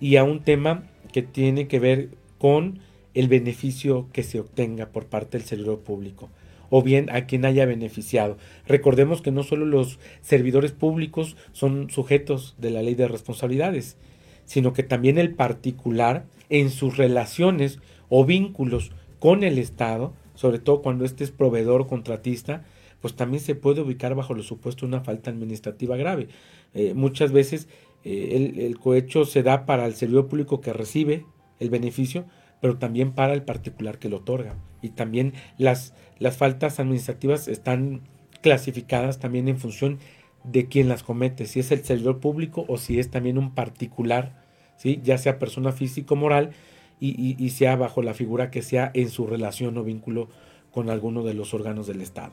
y 0.00 0.16
a 0.16 0.22
un 0.22 0.40
tema 0.40 0.84
que 1.12 1.22
tiene 1.22 1.66
que 1.66 1.80
ver 1.80 2.10
con 2.38 2.78
el 3.14 3.26
beneficio 3.26 4.06
que 4.12 4.22
se 4.22 4.38
obtenga 4.38 4.86
por 4.86 5.06
parte 5.06 5.36
del 5.36 5.46
servidor 5.46 5.80
público 5.80 6.28
o 6.70 6.82
bien 6.82 7.10
a 7.10 7.26
quien 7.26 7.44
haya 7.44 7.66
beneficiado. 7.66 8.38
Recordemos 8.66 9.20
que 9.20 9.32
no 9.32 9.42
solo 9.42 9.66
los 9.66 9.98
servidores 10.22 10.72
públicos 10.72 11.36
son 11.52 11.90
sujetos 11.90 12.54
de 12.58 12.70
la 12.70 12.82
ley 12.82 12.94
de 12.94 13.08
responsabilidades, 13.08 13.96
sino 14.50 14.72
que 14.72 14.82
también 14.82 15.16
el 15.16 15.32
particular 15.32 16.26
en 16.48 16.70
sus 16.70 16.96
relaciones 16.96 17.78
o 18.08 18.24
vínculos 18.24 18.90
con 19.20 19.44
el 19.44 19.58
Estado, 19.58 20.12
sobre 20.34 20.58
todo 20.58 20.82
cuando 20.82 21.04
este 21.04 21.22
es 21.22 21.30
proveedor 21.30 21.86
contratista, 21.86 22.64
pues 23.00 23.14
también 23.14 23.40
se 23.40 23.54
puede 23.54 23.80
ubicar 23.80 24.16
bajo 24.16 24.34
los 24.34 24.46
supuestos 24.46 24.88
una 24.88 25.02
falta 25.02 25.30
administrativa 25.30 25.96
grave. 25.96 26.26
Eh, 26.74 26.94
muchas 26.94 27.30
veces 27.30 27.68
eh, 28.02 28.66
el, 28.66 28.76
cohecho 28.80 29.24
se 29.24 29.44
da 29.44 29.66
para 29.66 29.86
el 29.86 29.94
servidor 29.94 30.26
público 30.26 30.60
que 30.60 30.72
recibe 30.72 31.26
el 31.60 31.70
beneficio, 31.70 32.24
pero 32.60 32.76
también 32.76 33.12
para 33.12 33.34
el 33.34 33.44
particular 33.44 34.00
que 34.00 34.08
lo 34.08 34.16
otorga. 34.16 34.56
Y 34.82 34.88
también 34.88 35.32
las, 35.58 35.94
las 36.18 36.36
faltas 36.38 36.80
administrativas 36.80 37.46
están 37.46 38.00
clasificadas 38.40 39.20
también 39.20 39.46
en 39.46 39.60
función 39.60 40.00
de 40.42 40.66
quién 40.66 40.88
las 40.88 41.04
comete, 41.04 41.46
si 41.46 41.60
es 41.60 41.70
el 41.70 41.84
servidor 41.84 42.18
público 42.18 42.64
o 42.66 42.78
si 42.78 42.98
es 42.98 43.12
también 43.12 43.38
un 43.38 43.54
particular, 43.54 44.39
¿sí? 44.80 45.00
ya 45.04 45.18
sea 45.18 45.38
persona 45.38 45.72
física 45.72 46.14
o 46.14 46.16
moral, 46.16 46.52
y, 47.02 47.34
y 47.42 47.50
sea 47.50 47.76
bajo 47.76 48.02
la 48.02 48.12
figura 48.12 48.50
que 48.50 48.60
sea 48.60 48.90
en 48.92 49.08
su 49.08 49.26
relación 49.26 49.78
o 49.78 49.84
vínculo 49.84 50.28
con 50.70 50.90
alguno 50.90 51.22
de 51.22 51.32
los 51.32 51.54
órganos 51.54 51.86
del 51.86 52.02
Estado. 52.02 52.32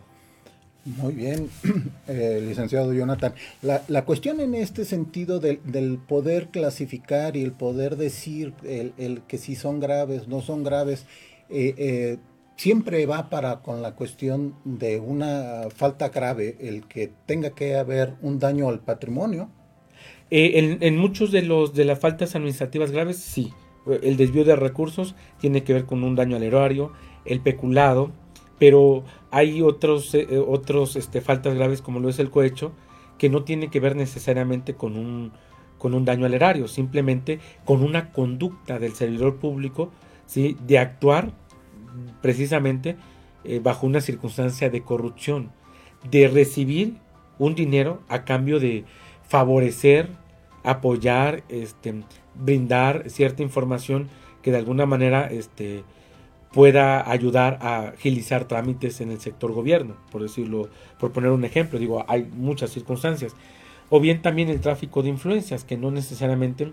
Muy 0.96 1.14
bien, 1.14 1.50
eh, 2.08 2.42
licenciado 2.48 2.94
Jonathan. 2.94 3.34
La, 3.62 3.84
la, 3.90 4.06
cuestión 4.06 4.40
en 4.40 4.56
este 4.56 4.86
sentido 4.86 5.40
del, 5.40 5.60
del, 5.66 5.98
poder 5.98 6.48
clasificar 6.48 7.36
y 7.36 7.44
el 7.44 7.52
poder 7.52 7.98
decir 7.98 8.54
el, 8.64 8.94
el, 8.98 9.22
que 9.24 9.38
si 9.38 9.56
son 9.56 9.82
graves, 9.82 10.30
no 10.30 10.42
son 10.42 10.64
graves, 10.64 11.06
eh, 11.50 11.76
eh, 11.78 12.18
siempre 12.56 13.06
va 13.06 13.30
para 13.30 13.60
con 13.60 13.82
la 13.82 13.96
cuestión 13.96 14.56
de 14.64 15.00
una 15.00 15.64
falta 15.76 16.08
grave, 16.08 16.56
el 16.62 16.88
que 16.88 17.12
tenga 17.26 17.50
que 17.50 17.76
haber 17.76 18.14
un 18.22 18.40
daño 18.40 18.70
al 18.70 18.80
patrimonio. 18.80 19.50
En, 20.30 20.78
en, 20.82 20.98
muchos 20.98 21.32
de 21.32 21.42
los 21.42 21.74
de 21.74 21.86
las 21.86 22.00
faltas 22.00 22.36
administrativas 22.36 22.92
graves, 22.92 23.18
sí. 23.18 23.54
El 24.02 24.18
desvío 24.18 24.44
de 24.44 24.56
recursos 24.58 25.16
tiene 25.40 25.63
que 25.63 25.74
ver 25.74 25.86
con 25.86 26.04
un 26.04 26.16
daño 26.16 26.36
al 26.36 26.44
erario, 26.44 26.92
el 27.24 27.40
peculado, 27.40 28.12
pero 28.60 29.04
hay 29.32 29.62
otros, 29.62 30.13
eh, 30.13 30.28
eh, 30.30 30.38
otros 30.38 30.96
este, 30.96 31.22
faltas 31.22 31.56
graves 31.56 31.82
como 31.82 32.00
lo 32.00 32.10
es 32.10 32.20
el 32.20 32.30
cohecho, 32.30 32.74
que 33.18 33.30
no 33.30 33.44
tiene 33.44 33.70
que 33.70 33.80
ver 33.80 33.96
necesariamente 33.96 34.76
con 34.76 34.98
un, 34.98 35.32
con 35.78 35.94
un 35.94 36.06
daño 36.06 36.26
al 36.26 36.34
erario, 36.34 36.68
simplemente 36.68 37.40
con 37.66 37.84
una 37.84 38.12
conducta 38.12 38.80
del 38.80 38.94
servidor 38.94 39.38
público 39.38 39.92
¿sí? 40.26 40.58
de 40.66 40.80
actuar 40.80 41.34
precisamente 42.22 42.98
eh, 43.44 43.60
bajo 43.60 43.88
una 43.88 44.02
circunstancia 44.02 44.70
de 44.70 44.84
corrupción, 44.84 45.52
de 46.10 46.28
recibir 46.28 46.98
un 47.40 47.56
dinero 47.56 48.02
a 48.08 48.26
cambio 48.26 48.60
de 48.60 48.86
favorecer, 49.28 50.10
apoyar, 50.63 51.44
este, 51.50 52.04
brindar 52.36 53.10
cierta 53.10 53.44
información 53.44 54.08
que 54.42 54.52
de 54.52 54.58
alguna 54.58 54.86
manera 54.86 55.28
este, 55.28 55.84
pueda 56.54 57.10
ayudar 57.10 57.60
a 57.62 57.90
agilizar 57.90 58.46
trámites 58.46 59.02
en 59.02 59.12
el 59.12 59.20
sector 59.20 59.52
gobierno, 59.52 59.96
por 60.12 60.22
decirlo, 60.22 60.70
por 61.00 61.12
poner 61.12 61.32
un 61.32 61.46
ejemplo, 61.46 61.80
digo, 61.80 62.06
hay 62.08 62.24
muchas 62.24 62.72
circunstancias. 62.72 63.36
O 63.90 64.02
bien 64.02 64.22
también 64.22 64.50
el 64.50 64.60
tráfico 64.60 65.02
de 65.02 65.10
influencias, 65.10 65.63
que 65.63 65.78
no 65.78 65.92
necesariamente 65.92 66.66
eh, 66.66 66.72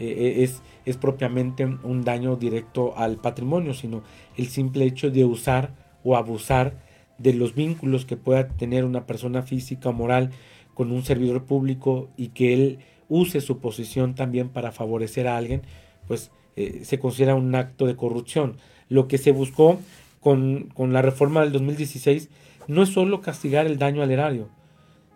eh, 0.00 0.42
es, 0.42 0.62
es 0.84 0.96
propiamente 0.96 1.64
un 1.64 2.02
daño 2.02 2.36
directo 2.36 2.94
al 2.96 3.16
patrimonio, 3.18 3.72
sino 3.72 4.02
el 4.36 4.48
simple 4.48 4.84
hecho 4.84 5.10
de 5.10 5.24
usar 5.24 5.74
o 6.02 6.16
abusar 6.16 6.74
de 7.18 7.32
los 7.32 7.54
vínculos 7.54 8.04
que 8.04 8.16
pueda 8.16 8.48
tener 8.48 8.84
una 8.84 9.06
persona 9.06 9.42
física 9.42 9.90
o 9.90 9.92
moral 9.92 10.30
con 10.76 10.92
un 10.92 11.02
servidor 11.04 11.44
público 11.44 12.10
y 12.18 12.28
que 12.28 12.52
él 12.52 12.78
use 13.08 13.40
su 13.40 13.60
posición 13.60 14.14
también 14.14 14.50
para 14.50 14.72
favorecer 14.72 15.26
a 15.26 15.38
alguien, 15.38 15.62
pues 16.06 16.30
eh, 16.54 16.82
se 16.84 16.98
considera 16.98 17.34
un 17.34 17.54
acto 17.54 17.86
de 17.86 17.96
corrupción. 17.96 18.58
Lo 18.90 19.08
que 19.08 19.16
se 19.16 19.32
buscó 19.32 19.80
con, 20.20 20.68
la 20.76 21.00
reforma 21.00 21.40
del 21.40 21.52
2016 21.52 22.28
no 22.68 22.82
es 22.82 22.90
solo 22.90 23.22
castigar 23.22 23.64
el 23.66 23.78
daño 23.78 24.02
al 24.02 24.10
erario, 24.10 24.50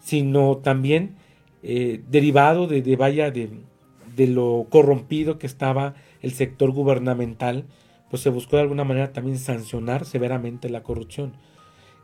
sino 0.01 0.57
también 0.57 1.17
eh, 1.63 2.01
derivado 2.09 2.67
de, 2.67 2.81
de 2.81 2.97
vaya 2.97 3.31
de, 3.31 3.51
de 4.17 4.27
lo 4.29 4.67
corrompido 4.71 5.39
que 5.39 5.47
estaba 5.47 5.95
el 6.23 6.33
sector 6.33 6.71
gubernamental, 6.71 7.67
pues 8.09 8.23
se 8.23 8.31
buscó 8.31 8.57
de 8.57 8.63
alguna 8.63 8.85
manera 8.85 9.13
también 9.13 9.37
sancionar 9.37 10.07
severamente 10.07 10.71
la 10.71 10.83
corrupción, 10.83 11.35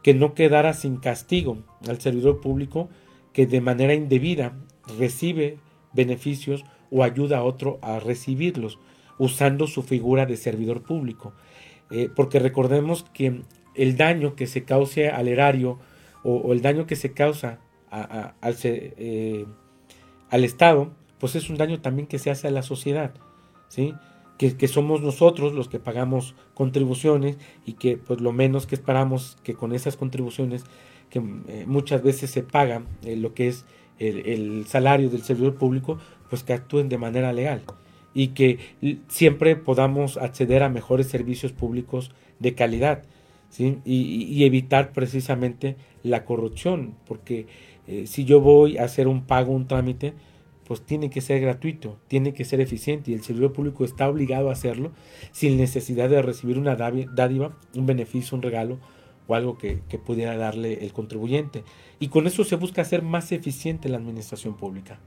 que 0.02 0.12
no 0.12 0.34
quedara 0.34 0.74
sin 0.74 0.98
castigo 0.98 1.64
al 1.88 2.02
servidor 2.02 2.42
público 2.42 2.90
que 3.36 3.46
de 3.46 3.60
manera 3.60 3.92
indebida 3.92 4.56
recibe 4.98 5.58
beneficios 5.92 6.64
o 6.90 7.02
ayuda 7.02 7.36
a 7.36 7.42
otro 7.42 7.78
a 7.82 8.00
recibirlos, 8.00 8.78
usando 9.18 9.66
su 9.66 9.82
figura 9.82 10.24
de 10.24 10.38
servidor 10.38 10.82
público. 10.82 11.34
Eh, 11.90 12.08
porque 12.16 12.38
recordemos 12.38 13.04
que 13.12 13.42
el 13.74 13.98
daño 13.98 14.36
que 14.36 14.46
se 14.46 14.64
cause 14.64 15.10
al 15.10 15.28
erario 15.28 15.78
o, 16.24 16.50
el 16.54 16.62
daño 16.62 16.86
que 16.86 16.96
se 16.96 17.12
causa 17.12 17.58
al, 17.90 18.56
eh, 18.62 19.44
al 20.30 20.42
Estado, 20.42 20.94
pues 21.20 21.36
es 21.36 21.50
un 21.50 21.58
daño 21.58 21.82
también 21.82 22.08
que 22.08 22.18
se 22.18 22.30
hace 22.30 22.48
a 22.48 22.50
la 22.50 22.62
sociedad, 22.62 23.12
¿sí? 23.68 23.92
Que, 24.38 24.68
somos 24.68 25.00
nosotros 25.00 25.54
los 25.54 25.68
que 25.68 25.78
pagamos 25.78 26.34
contribuciones 26.52 27.38
y 27.64 27.72
que 27.72 27.96
pues 27.96 28.20
lo 28.20 28.32
menos 28.32 28.66
que 28.66 28.74
esperamos 28.74 29.38
que 29.42 29.54
con 29.54 29.72
esas 29.72 29.96
contribuciones 29.96 30.64
que 31.08 31.22
eh, 31.48 31.64
muchas 31.66 32.02
veces 32.02 32.30
se 32.30 32.42
paga 32.42 32.82
eh, 33.02 33.16
lo 33.16 33.32
que 33.32 33.48
es 33.48 33.64
el, 33.98 34.66
salario 34.66 35.08
del 35.08 35.22
servidor 35.22 35.54
público, 35.54 35.98
pues 36.28 36.42
que 36.42 36.52
actúen 36.52 36.90
de 36.90 36.98
manera 36.98 37.32
legal 37.32 37.62
y 38.12 38.28
que 38.28 38.58
siempre 39.08 39.56
podamos 39.56 40.16
acceder 40.16 40.62
a 40.62 40.68
mejores 40.68 41.06
servicios 41.06 41.52
públicos 41.52 42.12
de 42.38 42.54
calidad 42.54 43.04
y, 43.58 44.44
evitar 44.44 44.92
precisamente 44.92 45.76
la 46.02 46.24
corrupción, 46.24 46.94
porque 47.06 47.46
eh, 47.86 48.06
si 48.06 48.24
yo 48.24 48.40
voy 48.40 48.78
a 48.78 48.84
hacer 48.84 49.08
un 49.08 49.22
pago, 49.24 49.52
un 49.52 49.66
trámite, 49.66 50.12
pues 50.66 50.82
tiene 50.82 51.10
que 51.10 51.20
ser 51.20 51.40
gratuito, 51.40 51.96
tiene 52.08 52.34
que 52.34 52.44
ser 52.44 52.60
eficiente 52.60 53.10
y 53.10 53.14
el 53.14 53.22
servidor 53.22 53.52
público 53.52 53.84
está 53.84 54.08
obligado 54.08 54.48
a 54.48 54.52
hacerlo 54.52 54.92
sin 55.30 55.56
necesidad 55.56 56.08
de 56.08 56.22
recibir 56.22 56.58
una 56.58 56.76
dádiva, 56.76 57.56
un 57.74 57.86
beneficio, 57.86 58.36
un 58.36 58.42
regalo 58.42 58.78
o 59.28 59.34
algo 59.34 59.58
que, 59.58 59.80
pudiera 60.04 60.36
darle 60.36 60.84
el 60.84 60.92
contribuyente. 60.92 61.64
Y 61.98 62.08
con 62.08 62.26
eso 62.26 62.44
se 62.44 62.56
busca 62.56 62.82
hacer 62.82 63.02
más 63.02 63.32
eficiente 63.32 63.88
la 63.88 63.98
administración 63.98 64.56
pública. 64.56 64.98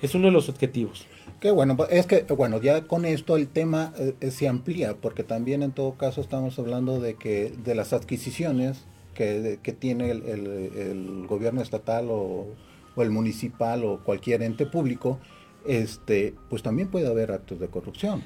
Es 0.00 0.14
uno 0.14 0.26
de 0.26 0.32
los 0.32 0.48
objetivos. 0.48 1.06
Qué 1.40 1.50
bueno, 1.50 1.76
pues, 1.76 1.90
es 1.90 2.06
que, 2.06 2.22
bueno, 2.34 2.60
ya 2.60 2.86
con 2.86 3.04
esto 3.04 3.36
el 3.36 3.48
tema 3.48 3.92
eh, 3.98 4.14
eh, 4.20 4.30
se 4.30 4.46
amplía, 4.46 4.96
porque 4.96 5.24
también 5.24 5.62
en 5.62 5.72
todo 5.72 5.94
caso 5.94 6.20
estamos 6.20 6.58
hablando 6.58 7.00
de 7.00 7.14
que 7.14 7.52
de 7.64 7.74
las 7.74 7.92
adquisiciones 7.92 8.84
que, 9.14 9.58
tiene 9.80 10.10
el 10.10 11.26
gobierno 11.28 11.60
estatal 11.60 12.06
o 12.08 12.46
o 12.98 13.02
el 13.02 13.10
municipal 13.10 13.84
o 13.84 14.00
cualquier 14.02 14.42
ente 14.42 14.66
público, 14.66 15.18
este, 15.66 16.34
pues 16.50 16.62
también 16.62 16.88
puede 16.88 17.06
haber 17.06 17.30
actos 17.30 17.60
de 17.60 17.68
corrupción. 17.68 18.22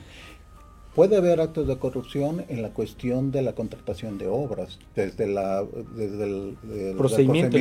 Puede 0.95 1.17
haber 1.17 1.41
actos 1.41 1.67
de 1.67 1.79
corrupción 1.79 2.45
en 2.49 2.61
la 2.61 2.71
cuestión 2.71 3.31
de 3.31 3.43
la 3.43 3.55
contratación 3.55 4.19
de 4.19 4.29
obras, 4.29 4.79
desde, 4.95 5.27
la, 5.27 5.65
desde 5.97 6.25
el, 6.25 6.97
procedimiento, 6.97 7.57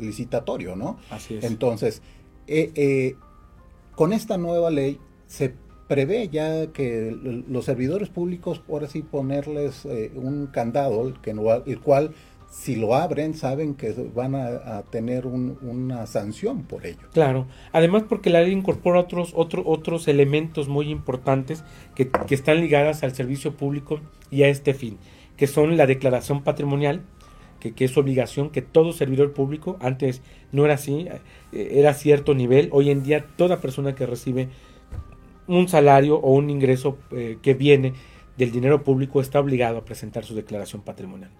licitatorio, 0.00 0.76
¿no? 0.76 0.98
Así 1.10 1.36
es. 1.36 1.44
Entonces, 1.44 2.02
eh, 2.46 2.70
eh, 2.74 3.16
con 3.94 4.12
esta 4.12 4.36
nueva 4.36 4.70
ley 4.70 4.98
se 5.26 5.54
prevé 5.88 6.28
ya 6.28 6.66
que 6.68 7.16
los 7.48 7.64
servidores 7.64 8.10
públicos, 8.10 8.58
por 8.58 8.84
así 8.84 9.00
ponerles 9.00 9.86
eh, 9.86 10.12
un 10.14 10.48
candado, 10.48 11.14
que 11.22 11.30
el 11.30 11.80
cual 11.80 12.14
si 12.50 12.76
lo 12.76 12.94
abren, 12.94 13.34
saben 13.34 13.74
que 13.74 13.92
van 14.14 14.34
a, 14.34 14.82
tener 14.90 15.26
una 15.26 16.06
sanción 16.06 16.62
por 16.62 16.86
ello. 16.86 17.08
Claro, 17.12 17.46
además 17.72 18.04
porque 18.08 18.30
la 18.30 18.40
ley 18.40 18.52
incorpora 18.52 19.00
otros, 19.00 19.32
otros 19.34 20.08
elementos 20.08 20.68
muy 20.68 20.90
importantes 20.90 21.64
que, 21.94 22.10
están 22.30 22.60
ligadas 22.60 23.02
al 23.02 23.14
servicio 23.14 23.56
público 23.56 24.00
y 24.30 24.42
a 24.42 24.48
este 24.48 24.74
fin, 24.74 24.98
que 25.36 25.46
son 25.46 25.76
la 25.76 25.86
declaración 25.86 26.42
patrimonial, 26.42 27.02
que, 27.60 27.72
que, 27.72 27.84
es 27.84 27.96
obligación 27.96 28.50
que 28.50 28.62
todo 28.62 28.92
servidor 28.92 29.32
público, 29.32 29.76
antes 29.80 30.22
no 30.52 30.64
era 30.64 30.74
así, 30.74 31.06
eh, 31.52 31.68
era 31.72 31.92
cierto 31.92 32.34
nivel, 32.34 32.68
hoy 32.72 32.90
en 32.90 33.02
día 33.02 33.26
toda 33.36 33.60
persona 33.60 33.94
que 33.94 34.06
recibe 34.06 34.48
un 35.48 35.68
salario 35.68 36.16
o 36.16 36.34
un 36.34 36.50
ingreso 36.50 36.98
eh, 37.10 37.38
que 37.42 37.54
viene 37.54 37.94
del 38.36 38.52
dinero 38.52 38.84
público 38.84 39.20
está 39.20 39.40
obligado 39.40 39.78
a 39.78 39.84
presentar 39.84 40.24
su 40.24 40.34
declaración 40.34 40.82
patrimonial. 40.82 41.30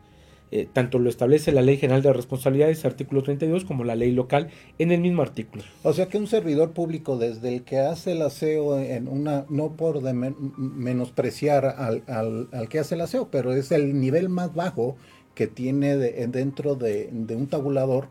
Eh, 0.51 0.67
tanto 0.73 0.99
lo 0.99 1.11
establece 1.11 1.53
la 1.53 1.61
Ley 1.61 1.77
General 1.77 2.03
de 2.03 2.13
Responsabilidades, 2.13 2.85
artículo 2.85 3.23
32, 3.23 3.65
como 3.65 3.85
la 3.85 3.95
ley 3.95 4.13
local 4.13 4.49
en 4.79 4.93
el 4.93 5.01
mismo 5.01 5.21
artículo. 5.21 5.63
O 5.83 5.93
sea 5.93 6.07
que 6.07 6.17
un 6.17 6.27
servidor 6.27 6.73
público, 6.73 7.19
desde 7.19 7.55
el 7.55 7.63
que 7.63 7.79
hace 7.79 8.13
el 8.13 8.23
aseo, 8.23 8.79
en 8.79 9.09
una 9.09 9.45
no 9.51 9.73
por 9.73 10.01
menospreciar 10.03 11.67
al, 11.67 12.03
al, 12.07 12.69
que 12.69 12.79
hace 12.79 12.95
el 12.95 13.03
aseo, 13.03 13.29
pero 13.31 13.53
es 13.53 13.73
el 13.73 14.01
nivel 14.01 14.31
más 14.31 14.55
bajo 14.55 14.97
que 15.35 15.47
tiene 15.47 15.97
dentro 15.97 16.75
de, 16.75 17.11
un 17.13 17.47
tabulador 17.47 18.09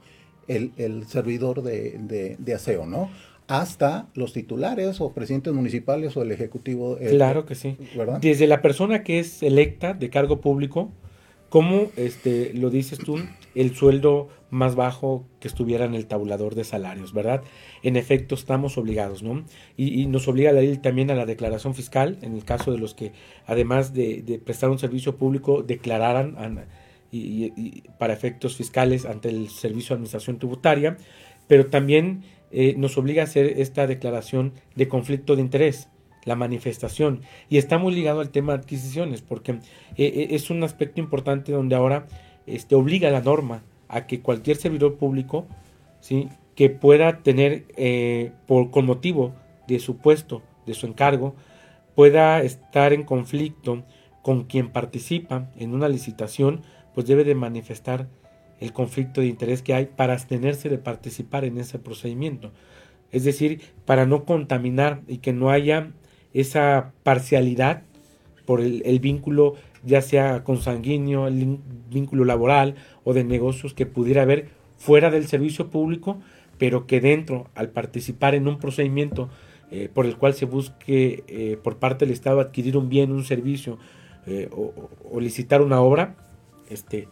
el, 0.47 1.05
servidor 1.07 1.63
de, 1.63 2.53
aseo, 2.55 2.85
¿no? 2.85 3.09
hasta 3.47 4.07
los 4.13 4.33
titulares 4.33 4.99
o 4.99 5.13
presidentes 5.13 5.53
municipales 5.53 6.15
o 6.17 6.21
el 6.21 6.31
ejecutivo. 6.33 6.97
Eh, 6.99 7.11
claro 7.11 7.45
que 7.45 7.55
sí. 7.55 7.77
Desde 8.19 8.45
la 8.45 8.61
persona 8.61 9.03
que 9.03 9.19
es 9.19 9.41
electa 9.41 9.93
de 9.93 10.09
cargo 10.09 10.41
público 10.41 10.91
¿Cómo 11.49 11.91
este, 11.95 12.51
lo 12.53 12.69
dices 12.69 12.99
tú? 12.99 13.17
El 13.55 13.73
sueldo 13.73 14.29
más 14.49 14.75
bajo 14.75 15.25
que 15.39 15.47
estuviera 15.47 15.85
en 15.85 15.93
el 15.93 16.05
tabulador 16.05 16.55
de 16.55 16.63
salarios, 16.63 17.13
¿verdad? 17.13 17.41
En 17.83 17.95
efecto, 17.95 18.35
estamos 18.35 18.77
obligados, 18.77 19.23
¿no? 19.23 19.45
Y, 19.77 20.05
nos 20.07 20.27
obliga 20.27 20.51
la 20.51 20.61
ley 20.61 20.77
también 20.77 21.09
a 21.09 21.15
la 21.15 21.25
declaración 21.25 21.73
fiscal, 21.73 22.17
en 22.21 22.33
el 22.35 22.43
caso 22.43 22.71
de 22.71 22.77
los 22.77 22.93
que, 22.93 23.13
además 23.45 23.93
de, 23.93 24.41
prestar 24.43 24.69
un 24.69 24.79
servicio 24.79 25.15
público, 25.15 25.63
declararan 25.63 26.35
y, 27.11 27.81
para 27.97 28.13
efectos 28.13 28.57
fiscales 28.57 29.05
ante 29.05 29.29
el 29.29 29.49
Servicio 29.49 29.89
de 29.89 29.95
Administración 29.95 30.39
Tributaria, 30.39 30.97
pero 31.47 31.67
también 31.67 32.23
eh, 32.51 32.75
nos 32.77 32.97
obliga 32.97 33.21
a 33.21 33.25
hacer 33.25 33.59
esta 33.59 33.87
declaración 33.87 34.53
de 34.75 34.87
conflicto 34.87 35.35
de 35.35 35.41
interés 35.41 35.89
la 36.27 36.35
manifestación. 36.35 37.21
Y 37.49 37.57
está 37.57 37.77
muy 37.79 37.95
ligado 37.95 38.19
al 38.19 38.29
tema 38.29 38.53
de 38.53 38.59
adquisiciones, 38.59 39.21
porque 39.21 39.53
eh, 39.53 39.59
eh, 39.97 40.27
es 40.31 40.49
un 40.49 40.61
aspecto 40.61 40.99
importante 40.99 41.53
donde 41.53 41.75
ahora 41.75 42.05
este, 42.45 42.75
obliga 42.75 43.09
la 43.09 43.21
norma 43.21 43.63
a 43.87 44.05
que 44.05 44.19
cualquier 44.19 44.57
servidor 44.57 44.97
público 44.97 45.47
¿sí? 46.01 46.27
que 46.55 46.69
pueda 46.69 47.23
tener, 47.23 47.65
eh, 47.77 48.31
por, 48.45 48.69
con 48.71 48.85
motivo 48.85 49.33
de 49.67 49.79
su 49.79 49.97
puesto, 49.97 50.43
de 50.65 50.73
su 50.73 50.85
encargo, 50.85 51.33
pueda 51.95 52.41
estar 52.43 52.91
en 52.91 53.03
conflicto 53.03 53.83
con 54.21 54.43
quien 54.43 54.69
participa 54.69 55.49
en 55.57 55.73
una 55.73 55.87
licitación, 55.87 56.61
pues 56.93 57.07
debe 57.07 57.23
de 57.23 57.35
manifestar 57.35 58.09
el 58.59 58.73
conflicto 58.73 59.21
de 59.21 59.27
interés 59.27 59.61
que 59.61 59.73
hay 59.73 59.85
para 59.85 60.13
abstenerse 60.13 60.67
de 60.67 60.77
participar 60.77 61.45
en 61.45 61.57
ese 61.57 61.79
procedimiento. 61.79 62.51
Es 63.11 63.23
decir, 63.23 63.61
para 63.85 64.05
no 64.05 64.25
contaminar 64.25 65.01
y 65.07 65.19
que 65.19 65.31
no 65.31 65.49
haya 65.49 65.93
esa 66.39 66.93
parcialidad 67.03 67.83
por 68.45 68.61
el, 68.61 68.99
vínculo 68.99 69.55
ya 69.83 70.01
sea 70.01 70.43
consanguíneo, 70.43 71.27
el 71.27 71.59
vínculo 71.89 72.25
laboral 72.25 72.75
o 73.03 73.13
de 73.13 73.23
negocios 73.23 73.73
que 73.73 73.85
pudiera 73.85 74.21
haber 74.21 74.49
fuera 74.77 75.09
del 75.09 75.27
servicio 75.27 75.69
público, 75.69 76.19
pero 76.57 76.87
que 76.87 77.01
dentro, 77.01 77.47
al 77.55 77.69
participar 77.69 78.35
en 78.35 78.47
un 78.47 78.59
procedimiento 78.59 79.29
eh, 79.71 79.89
por 79.93 80.05
el 80.05 80.15
cual 80.15 80.33
se 80.33 80.45
busque 80.45 81.23
eh, 81.27 81.57
por 81.61 81.77
parte 81.77 82.05
del 82.05 82.13
Estado 82.13 82.39
adquirir 82.39 82.77
un 82.77 82.87
bien, 82.87 83.11
un 83.11 83.25
servicio 83.25 83.77
eh, 84.25 84.49
o, 84.51 85.19
licitar 85.19 85.61
una 85.61 85.81
obra, 85.81 86.15
este, 86.69 87.07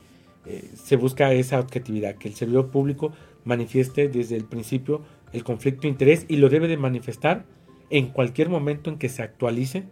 se 0.76 0.95
busca 0.95 1.34
esa 1.34 1.59
objetividad, 1.59 2.15
que 2.15 2.28
el 2.28 2.36
servidor 2.36 2.69
público 2.69 3.11
manifieste 3.45 4.07
desde 4.07 4.36
el 4.36 4.45
principio 4.45 5.01
el 5.34 5.43
conflicto 5.43 5.82
de 5.82 5.88
interés 5.89 6.26
y 6.30 6.38
lo 6.38 6.49
debe 6.49 6.67
de 6.67 6.78
manifestar 6.78 7.45
en 7.89 8.07
cualquier 8.07 8.49
momento 8.49 8.89
en 8.89 8.97
que 8.97 9.09
se 9.09 9.21
actualice 9.21 9.83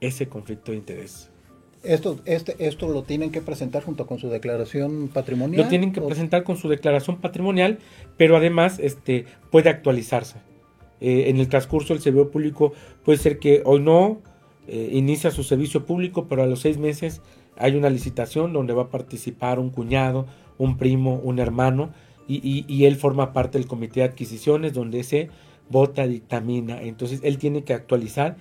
ese 0.00 0.28
conflicto 0.28 0.72
de 0.72 0.78
interés. 0.78 1.30
Esto, 1.82 2.20
este, 2.26 2.54
esto 2.64 2.88
lo 2.88 3.02
tienen 3.02 3.32
que 3.32 3.40
presentar 3.40 3.82
junto 3.82 4.06
con 4.06 4.18
su 4.18 4.28
declaración 4.28 5.08
patrimonial. 5.08 5.64
Lo 5.64 5.68
tienen 5.68 5.92
que 5.92 6.00
presentar 6.00 6.44
con 6.44 6.56
su 6.56 6.68
declaración 6.68 7.16
patrimonial, 7.16 7.78
pero 8.16 8.36
además 8.36 8.78
este, 8.78 9.24
puede 9.50 9.68
actualizarse. 9.68 10.36
Eh, 11.00 11.28
en 11.28 11.38
el 11.38 11.48
transcurso 11.48 11.92
del 11.92 12.02
servidor 12.02 12.30
público 12.30 12.72
puede 13.04 13.18
ser 13.18 13.40
que 13.40 13.62
hoy 13.64 13.80
no 13.80 14.20
eh, 14.68 14.90
inicia 14.92 15.32
su 15.32 15.42
servicio 15.42 15.84
público, 15.84 16.28
pero 16.28 16.44
a 16.44 16.46
los 16.46 16.60
seis 16.60 16.78
meses 16.78 17.20
hay 17.56 17.74
una 17.74 17.90
licitación 17.90 18.52
donde 18.52 18.74
va 18.74 18.82
a 18.82 18.88
participar 18.88 19.58
un 19.58 19.70
cuñado, 19.70 20.26
un 20.58 20.76
primo, 20.76 21.20
un 21.24 21.40
hermano, 21.40 21.90
y, 22.28 22.64
y 22.66 22.84
él 22.86 22.96
forma 22.96 23.32
parte 23.32 23.58
del 23.58 23.66
comité 23.66 24.00
de 24.00 24.06
adquisiciones 24.06 24.72
donde 24.72 25.02
se 25.02 25.28
vota, 25.72 26.06
dictamina. 26.06 26.80
Entonces 26.80 27.20
él 27.24 27.38
tiene 27.38 27.64
que 27.64 27.74
actualizar 27.74 28.36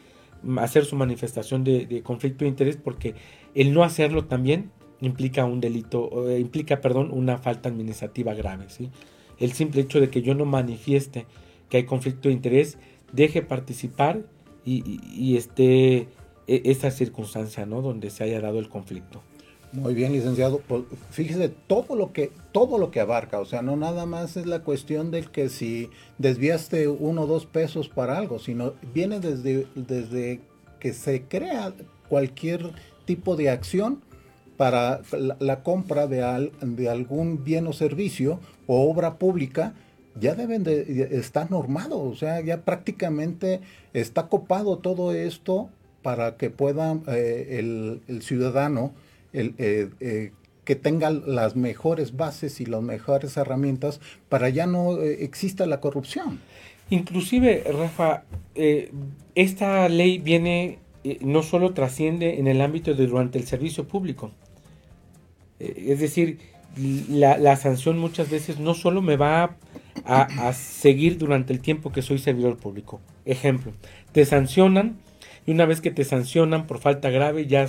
hacer 0.57 0.85
su 0.85 0.95
manifestación 0.95 1.63
de, 1.63 2.01
conflicto 2.03 2.45
de 2.45 2.49
interés 2.49 2.77
porque 2.77 3.15
el 3.53 3.73
no 3.73 3.83
hacerlo 3.83 4.25
también 4.25 4.71
implica 4.99 5.45
un 5.45 5.59
delito, 5.59 6.29
eh, 6.29 6.39
implica, 6.39 6.81
perdón, 6.81 7.09
una 7.11 7.37
falta 7.37 7.69
administrativa 7.69 8.33
grave, 8.33 8.65
¿sí? 8.69 8.91
El 9.39 9.53
simple 9.53 9.81
hecho 9.81 9.99
de 9.99 10.09
que 10.09 10.21
yo 10.21 10.35
no 10.35 10.45
manifieste 10.45 11.25
que 11.69 11.77
hay 11.77 11.85
conflicto 11.85 12.29
de 12.29 12.35
interés, 12.35 12.77
deje 13.11 13.41
participar 13.41 14.21
y, 14.63 14.99
y, 15.15 15.37
esté 15.37 16.07
e, 16.47 16.61
esa 16.65 16.91
circunstancia, 16.91 17.65
¿no? 17.65 17.81
Donde 17.81 18.11
se 18.11 18.23
haya 18.23 18.39
dado 18.41 18.59
el 18.59 18.69
conflicto. 18.69 19.23
Muy 19.73 19.93
bien, 19.93 20.11
licenciado. 20.11 20.61
Pues, 20.67 20.83
fíjese 21.11 21.49
todo 21.67 21.95
lo 21.95 22.11
que 22.11 22.31
todo 22.51 22.77
lo 22.77 22.91
que 22.91 22.99
abarca, 22.99 23.39
o 23.39 23.45
sea, 23.45 23.61
no 23.61 23.77
nada 23.77 24.05
más 24.05 24.35
es 24.35 24.45
la 24.45 24.59
cuestión 24.59 25.11
de 25.11 25.23
que 25.23 25.47
si 25.47 25.89
desviaste 26.17 26.89
uno 26.89 27.21
o 27.21 27.27
dos 27.27 27.45
pesos 27.45 27.87
para 27.87 28.17
algo, 28.17 28.39
sino 28.39 28.73
viene 28.93 29.19
desde 29.19 29.67
desde 29.75 30.41
que 30.79 30.93
se 30.93 31.23
crea 31.23 31.73
cualquier 32.09 32.71
tipo 33.05 33.37
de 33.37 33.49
acción 33.49 34.01
para 34.57 35.01
la, 35.39 35.63
compra 35.63 36.07
de, 36.07 36.51
de 36.61 36.89
algún 36.89 37.43
bien 37.43 37.65
o 37.67 37.73
servicio 37.73 38.39
o 38.67 38.89
obra 38.91 39.17
pública 39.17 39.73
ya 40.19 40.35
deben 40.35 40.63
de 40.63 41.17
estar 41.17 41.49
normado, 41.49 41.99
o 42.01 42.15
sea, 42.15 42.41
ya 42.41 42.61
prácticamente 42.61 43.61
está 43.93 44.27
copado 44.27 44.77
todo 44.77 45.13
esto 45.13 45.69
para 46.01 46.35
que 46.35 46.49
pueda 46.49 46.99
eh, 47.07 47.99
el, 48.07 48.21
ciudadano 48.21 48.91
eh, 49.33 49.89
eh, 49.99 50.31
que 50.65 50.75
tenga 50.75 51.09
las 51.09 51.55
mejores 51.55 52.15
bases 52.15 52.61
y 52.61 52.65
las 52.65 52.81
mejores 52.81 53.35
herramientas 53.37 53.99
para 54.29 54.49
ya 54.49 54.67
no 54.67 55.01
exista 55.01 55.65
la 55.65 55.79
corrupción. 55.79 56.39
Inclusive, 56.89 57.63
Rafa, 57.71 58.23
esta 59.33 59.89
ley 59.89 60.19
viene, 60.19 60.79
no 61.21 61.41
solo 61.41 61.73
trasciende 61.73 62.39
en 62.39 62.47
el 62.47 62.61
ámbito 62.61 62.93
de 62.93 63.07
durante 63.07 63.39
el 63.39 63.47
servicio 63.47 63.87
público. 63.87 64.31
es 65.59 65.99
decir, 65.99 66.37
la, 67.09 67.55
sanción 67.55 67.97
muchas 67.97 68.29
veces 68.29 68.59
no 68.59 68.73
solo 68.75 69.01
me 69.01 69.17
va 69.17 69.55
a 70.05 70.53
seguir 70.53 71.17
durante 71.17 71.53
el 71.53 71.59
tiempo 71.59 71.91
que 71.91 72.01
soy 72.01 72.19
servidor 72.19 72.57
público. 72.57 73.01
Ejemplo, 73.25 73.71
te 74.11 74.25
sancionan 74.25 74.97
y 75.45 75.51
una 75.51 75.65
vez 75.65 75.81
que 75.81 75.91
te 75.91 76.03
sancionan 76.03 76.67
por 76.67 76.79
falta 76.79 77.09
grave 77.09 77.47
ya 77.47 77.67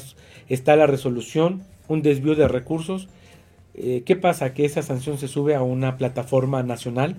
está 0.48 0.76
la 0.76 0.86
resolución, 0.86 1.62
un 1.88 2.02
desvío 2.02 2.34
de 2.34 2.48
recursos. 2.48 3.08
Eh, 3.74 4.02
¿Qué 4.04 4.16
pasa? 4.16 4.52
Que 4.52 4.64
esa 4.64 4.82
sanción 4.82 5.18
se 5.18 5.28
sube 5.28 5.54
a 5.54 5.62
una 5.62 5.96
plataforma 5.96 6.62
nacional, 6.62 7.16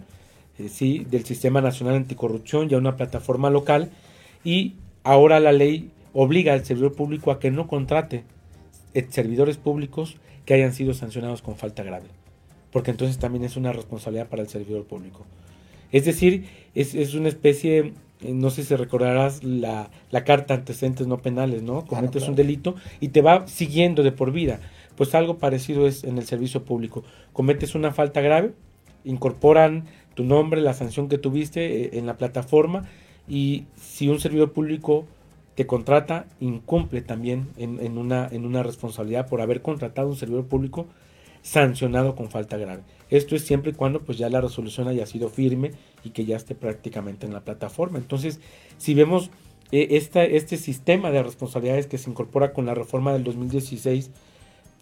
eh, 0.60 0.70
sí, 0.70 1.06
del 1.10 1.26
Sistema 1.26 1.62
Nacional 1.62 1.96
Anticorrupción 1.96 2.70
y 2.70 2.76
a 2.76 2.78
una 2.78 2.96
plataforma 2.96 3.50
local 3.50 3.90
y 4.44 4.76
ahora 5.04 5.40
la 5.40 5.52
ley 5.52 5.90
obliga 6.14 6.54
al 6.54 6.64
servidor 6.66 6.94
público 6.94 7.32
a 7.32 7.40
que 7.40 7.50
no 7.50 7.68
contrate 7.68 8.24
eh, 8.94 9.08
servidores 9.10 9.58
públicos 9.58 10.18
que 10.46 10.54
hayan 10.54 10.74
sido 10.74 10.94
sancionados 10.94 11.42
con 11.42 11.56
falta 11.56 11.84
grave, 11.84 12.08
porque 12.72 12.92
entonces 12.92 13.18
también 13.18 13.44
es 13.44 13.56
una 13.58 13.74
responsabilidad 13.74 14.28
para 14.28 14.44
el 14.44 14.50
servidor 14.50 14.84
público. 14.84 15.26
Es 15.92 16.06
decir, 16.06 16.46
es, 16.76 16.94
es 16.94 17.16
una 17.16 17.30
especie 17.30 17.94
no 18.28 18.50
sé 18.50 18.64
si 18.64 18.76
recordarás 18.76 19.44
la, 19.44 19.90
la 20.12 20.24
carta 20.24 20.54
antecedentes 20.54 21.08
no 21.08 21.22
penales, 21.22 21.64
¿no? 21.64 21.86
Cometes 21.86 22.28
un 22.28 22.36
delito 22.36 22.76
y 23.00 23.10
te 23.10 23.22
va 23.22 23.48
siguiendo 23.48 24.04
de 24.04 24.12
por 24.12 24.32
vida. 24.32 24.60
Pues 24.96 25.16
algo 25.16 25.38
parecido 25.38 25.88
es 25.88 26.04
en 26.04 26.18
el 26.18 26.26
servicio 26.26 26.64
público. 26.64 27.04
Cometes 27.34 27.76
una 27.76 27.92
falta 27.92 28.22
grave, 28.22 28.54
incorporan 29.04 29.86
tu 30.14 30.24
nombre, 30.24 30.62
la 30.62 30.74
sanción 30.74 31.10
que 31.10 31.18
tuviste 31.18 31.86
eh, 31.86 31.90
en 31.94 32.06
la 32.06 32.18
plataforma 32.18 32.88
y 33.28 33.66
si 33.76 34.08
un 34.08 34.20
servidor 34.20 34.54
público 34.54 35.06
te 35.56 35.68
contrata, 35.68 36.26
incumple 36.40 37.02
también 37.02 37.50
en, 37.58 37.80
en, 37.80 37.98
una, 37.98 38.28
en 38.32 38.46
una 38.46 38.64
responsabilidad 38.64 39.28
por 39.28 39.42
haber 39.42 39.62
contratado 39.62 40.10
un 40.10 40.16
servidor 40.16 40.46
público 40.46 40.88
sancionado 41.42 42.16
con 42.16 42.30
falta 42.30 42.58
grave. 42.58 42.84
Esto 43.10 43.36
es 43.36 43.44
siempre 43.44 43.72
y 43.72 43.76
cuando 43.76 44.02
pues 44.02 44.18
ya 44.18 44.30
la 44.30 44.42
resolución 44.42 44.88
haya 44.88 45.06
sido 45.06 45.30
firme 45.30 45.72
y 46.04 46.10
que 46.12 46.26
ya 46.26 46.36
esté 46.36 46.56
prácticamente 46.56 47.26
en 47.26 47.34
la 47.34 47.42
plataforma. 47.42 47.98
Entonces, 47.98 48.40
si 48.78 48.94
vemos 48.94 49.32
eh, 49.72 49.88
este 49.90 50.58
sistema 50.58 51.10
de 51.12 51.24
responsabilidades 51.24 51.88
que 51.88 51.98
se 51.98 52.10
incorpora 52.10 52.54
con 52.54 52.66
la 52.66 52.76
reforma 52.76 53.14
del 53.14 53.24
2016, 53.24 54.12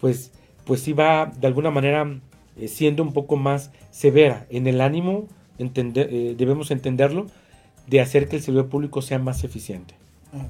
pues, 0.00 0.32
pues 0.66 0.82
sí 0.82 0.92
va 0.92 1.26
de 1.26 1.46
alguna 1.46 1.70
manera 1.70 2.20
eh, 2.58 2.68
siendo 2.68 3.02
un 3.02 3.12
poco 3.12 3.36
más 3.36 3.70
severa 3.90 4.46
en 4.50 4.66
el 4.66 4.80
ánimo, 4.80 5.28
entender, 5.58 6.08
eh, 6.12 6.34
debemos 6.36 6.70
entenderlo, 6.70 7.26
de 7.86 8.00
hacer 8.00 8.28
que 8.28 8.36
el 8.36 8.42
servidor 8.42 8.68
público 8.68 9.02
sea 9.02 9.18
más 9.18 9.44
eficiente, 9.44 9.94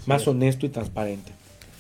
más 0.06 0.26
honesto 0.26 0.66
y 0.66 0.70
transparente. 0.70 1.32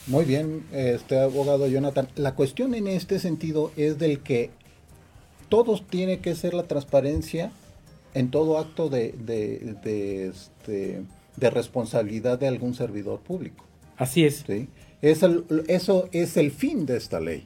Muy 0.06 0.24
bien, 0.24 0.64
este 0.72 1.20
abogado 1.20 1.68
Jonathan. 1.68 2.08
La 2.16 2.34
cuestión 2.34 2.74
en 2.74 2.88
este 2.88 3.18
sentido 3.18 3.70
es 3.76 3.98
del 3.98 4.20
que 4.20 4.50
todos 5.48 5.86
tiene 5.86 6.20
que 6.20 6.34
ser 6.34 6.54
la 6.54 6.62
transparencia 6.62 7.52
en 8.14 8.30
todo 8.30 8.58
acto 8.58 8.88
de, 8.88 9.12
de, 9.12 10.28
este, 10.28 11.02
de 11.36 11.50
responsabilidad 11.50 12.38
de 12.38 12.48
algún 12.48 12.74
servidor 12.74 13.20
público. 13.20 13.64
Así 13.96 14.24
es. 14.24 14.44
¿sí? 14.46 14.68
es 15.02 15.22
el, 15.22 15.44
eso 15.68 16.08
es 16.12 16.36
el 16.36 16.50
fin 16.50 16.86
de 16.86 16.96
esta 16.96 17.20
ley. 17.20 17.44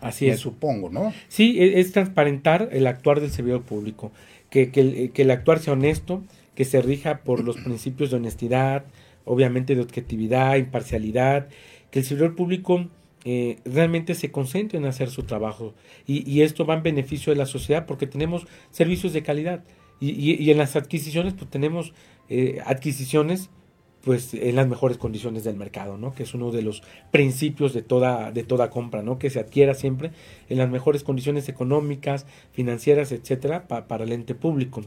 Así 0.00 0.28
es. 0.28 0.40
supongo, 0.40 0.90
¿no? 0.90 1.12
Sí, 1.28 1.58
e, 1.58 1.80
es, 1.80 1.92
transparentar 1.92 2.70
el 2.72 2.86
actuar 2.86 3.20
del 3.20 3.30
servidor 3.30 3.62
público, 3.62 4.12
que, 4.48 4.70
que, 4.70 5.10
que 5.10 5.22
el 5.22 5.30
actuar 5.30 5.58
sea 5.58 5.74
honesto, 5.74 6.22
que 6.54 6.64
se 6.64 6.80
rija 6.80 7.18
por 7.18 7.44
los 7.44 7.56
principios 7.64 8.10
de 8.10 8.16
honestidad, 8.16 8.84
obviamente 9.24 9.74
de 9.74 9.82
objetividad, 9.82 10.56
imparcialidad, 10.56 11.48
que 11.90 12.00
el 12.00 12.04
servidor 12.04 12.36
público 12.36 12.86
eh, 13.24 13.58
realmente 13.66 14.14
se 14.14 14.30
concentre 14.30 14.78
en 14.78 14.86
hacer 14.86 15.10
su 15.10 15.24
trabajo 15.24 15.74
y, 16.06 16.40
esto 16.40 16.64
va 16.64 16.74
en 16.74 16.82
beneficio 16.82 17.32
de 17.32 17.38
la 17.38 17.44
sociedad 17.44 17.84
porque 17.84 18.06
tenemos 18.06 18.46
servicios 18.70 19.12
de 19.12 19.22
calidad 19.22 19.62
y, 20.00 20.50
en 20.50 20.58
las 20.58 20.76
adquisiciones 20.76 21.34
pues 21.34 21.50
tenemos 21.50 21.92
eh, 22.28 22.60
adquisiciones 22.64 23.50
pues 24.02 24.32
en 24.32 24.56
las 24.56 24.66
mejores 24.66 24.96
condiciones 24.96 25.44
del 25.44 25.56
mercado, 25.56 25.98
¿no? 25.98 26.14
Que 26.14 26.22
es 26.22 26.32
uno 26.32 26.50
de 26.50 26.62
los 26.62 26.82
principios 27.10 27.74
de 27.74 27.82
toda, 27.82 28.32
de 28.32 28.42
toda 28.44 28.70
compra, 28.70 29.02
¿no? 29.02 29.18
Que 29.18 29.28
se 29.28 29.40
adquiera 29.40 29.74
siempre 29.74 30.10
en 30.48 30.56
las 30.56 30.70
mejores 30.70 31.04
condiciones 31.04 31.50
económicas, 31.50 32.24
financieras, 32.52 33.12
etcétera, 33.12 33.68
para 33.68 34.04
el 34.04 34.12
ente 34.12 34.34
público. 34.34 34.82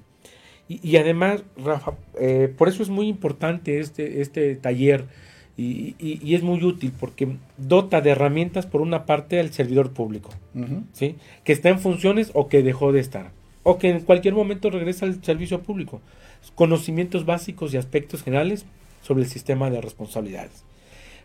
Y, 0.67 0.95
además, 0.95 1.43
Rafa, 1.57 1.93
eh, 2.19 2.51
por 2.57 2.69
eso 2.69 2.81
es 2.81 2.89
muy 2.89 3.07
importante 3.07 3.79
este, 3.79 4.21
este 4.21 4.55
taller 4.55 5.05
y, 5.57 6.33
es 6.33 6.41
muy 6.41 6.63
útil 6.63 6.93
porque 6.97 7.35
dota 7.57 8.01
de 8.01 8.11
herramientas 8.11 8.65
por 8.65 8.81
una 8.81 9.05
parte 9.05 9.39
al 9.39 9.51
servidor 9.51 9.91
público, 9.91 10.31
¿sí? 10.93 11.15
que 11.43 11.53
está 11.53 11.69
en 11.69 11.79
funciones 11.79 12.31
o 12.33 12.47
que 12.47 12.63
dejó 12.63 12.91
de 12.91 13.01
estar, 13.01 13.31
o 13.63 13.77
que 13.77 13.89
en 13.89 14.01
cualquier 14.01 14.33
momento 14.33 14.69
regresa 14.69 15.05
al 15.05 15.23
servicio 15.23 15.61
público. 15.61 16.01
Conocimientos 16.55 17.25
básicos 17.25 17.73
y 17.73 17.77
aspectos 17.77 18.23
generales 18.23 18.65
sobre 19.01 19.23
el 19.23 19.29
sistema 19.29 19.69
de 19.69 19.81
responsabilidades. 19.81 20.63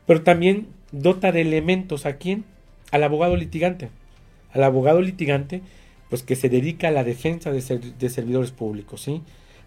Pero 0.06 0.22
también 0.22 0.68
dota 0.92 1.32
de 1.32 1.42
elementos 1.42 2.06
a 2.06 2.16
quién? 2.16 2.44
Al 2.90 3.02
abogado 3.02 3.36
litigante. 3.36 3.90
Al 4.52 4.64
abogado 4.64 5.02
litigante, 5.02 5.60
pues 6.08 6.22
que 6.22 6.36
se 6.36 6.48
dedica 6.48 6.88
a 6.88 6.92
la 6.92 7.04
defensa 7.04 7.50
de, 7.50 7.60
servidores 8.08 8.52
públicos, 8.52 9.02
¿sí? 9.02 9.20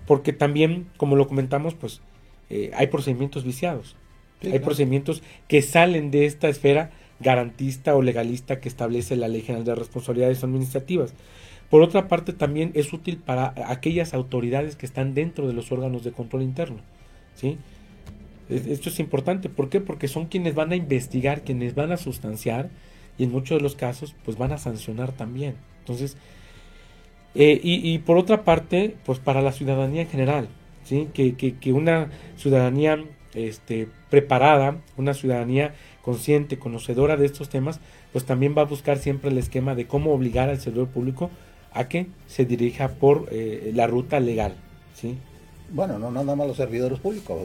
Porque 0.07 0.33
también, 0.33 0.87
como 0.97 1.15
lo 1.15 1.27
comentamos, 1.27 1.75
pues 1.75 2.01
eh, 2.49 2.71
hay 2.73 2.87
procedimientos 2.87 3.43
viciados 3.43 3.95
hay 4.49 4.59
procedimientos 4.59 5.21
que 5.47 5.61
salen 5.61 6.11
de 6.11 6.25
esta 6.25 6.49
esfera 6.49 6.91
garantista 7.19 7.95
o 7.95 8.01
legalista 8.01 8.59
que 8.59 8.69
establece 8.69 9.15
la 9.15 9.27
Ley 9.27 9.41
General 9.41 9.65
de 9.65 9.75
Responsabilidades 9.75 10.43
Administrativas. 10.43 11.13
Por 11.71 11.81
otra 11.81 12.09
parte, 12.09 12.33
también 12.33 12.71
es 12.73 12.91
útil 12.91 13.15
para 13.15 13.53
aquellas 13.67 14.13
autoridades 14.13 14.75
que 14.75 14.85
están 14.85 15.13
dentro 15.13 15.47
de 15.47 15.53
los 15.53 15.71
órganos 15.71 16.03
de 16.03 16.11
control 16.11 16.43
interno. 16.43 16.81
¿sí? 17.33 17.57
Esto 18.49 18.89
es 18.89 18.99
importante. 18.99 19.47
¿Por 19.47 19.69
qué? 19.69 19.79
Porque 19.79 20.09
son 20.09 20.25
quienes 20.25 20.53
van 20.53 20.73
a 20.73 20.75
investigar, 20.75 21.43
quienes 21.43 21.73
van 21.73 21.93
a 21.93 21.97
sustanciar 21.97 22.69
y 23.17 23.23
en 23.23 23.31
muchos 23.31 23.57
de 23.57 23.63
los 23.63 23.75
casos 23.77 24.13
pues 24.25 24.37
van 24.37 24.51
a 24.51 24.57
sancionar 24.57 25.13
también. 25.13 25.55
Entonces, 25.79 26.17
eh, 27.35 27.61
y, 27.63 27.97
por 27.99 28.17
otra 28.17 28.43
parte, 28.43 28.97
pues 29.05 29.19
para 29.19 29.41
la 29.41 29.53
ciudadanía 29.53 30.01
en 30.01 30.09
general, 30.09 30.49
¿sí? 30.83 31.07
que, 31.13 31.35
que, 31.35 31.55
que 31.55 31.71
una 31.71 32.09
ciudadanía 32.35 33.01
este, 33.33 33.87
preparada, 34.09 34.81
una 34.97 35.13
ciudadanía 35.13 35.73
consciente, 36.01 36.59
conocedora 36.59 37.15
de 37.15 37.27
estos 37.27 37.47
temas, 37.47 37.79
pues 38.11 38.25
también 38.25 38.55
va 38.57 38.63
a 38.63 38.65
buscar 38.65 38.97
siempre 38.97 39.31
el 39.31 39.37
esquema 39.37 39.73
de 39.73 39.87
cómo 39.87 40.13
obligar 40.13 40.49
al 40.49 40.59
servidor 40.59 40.89
público 40.89 41.31
a 41.73 41.87
que 41.87 42.07
se 42.27 42.45
dirija 42.45 42.89
por 42.89 43.29
eh, 43.31 43.71
la 43.73 43.87
ruta 43.87 44.19
legal, 44.19 44.55
¿sí? 44.95 45.17
Bueno, 45.73 45.97
no 45.97 46.11
nada 46.11 46.35
más 46.35 46.47
los 46.47 46.57
servidores 46.57 46.99
públicos. 46.99 47.39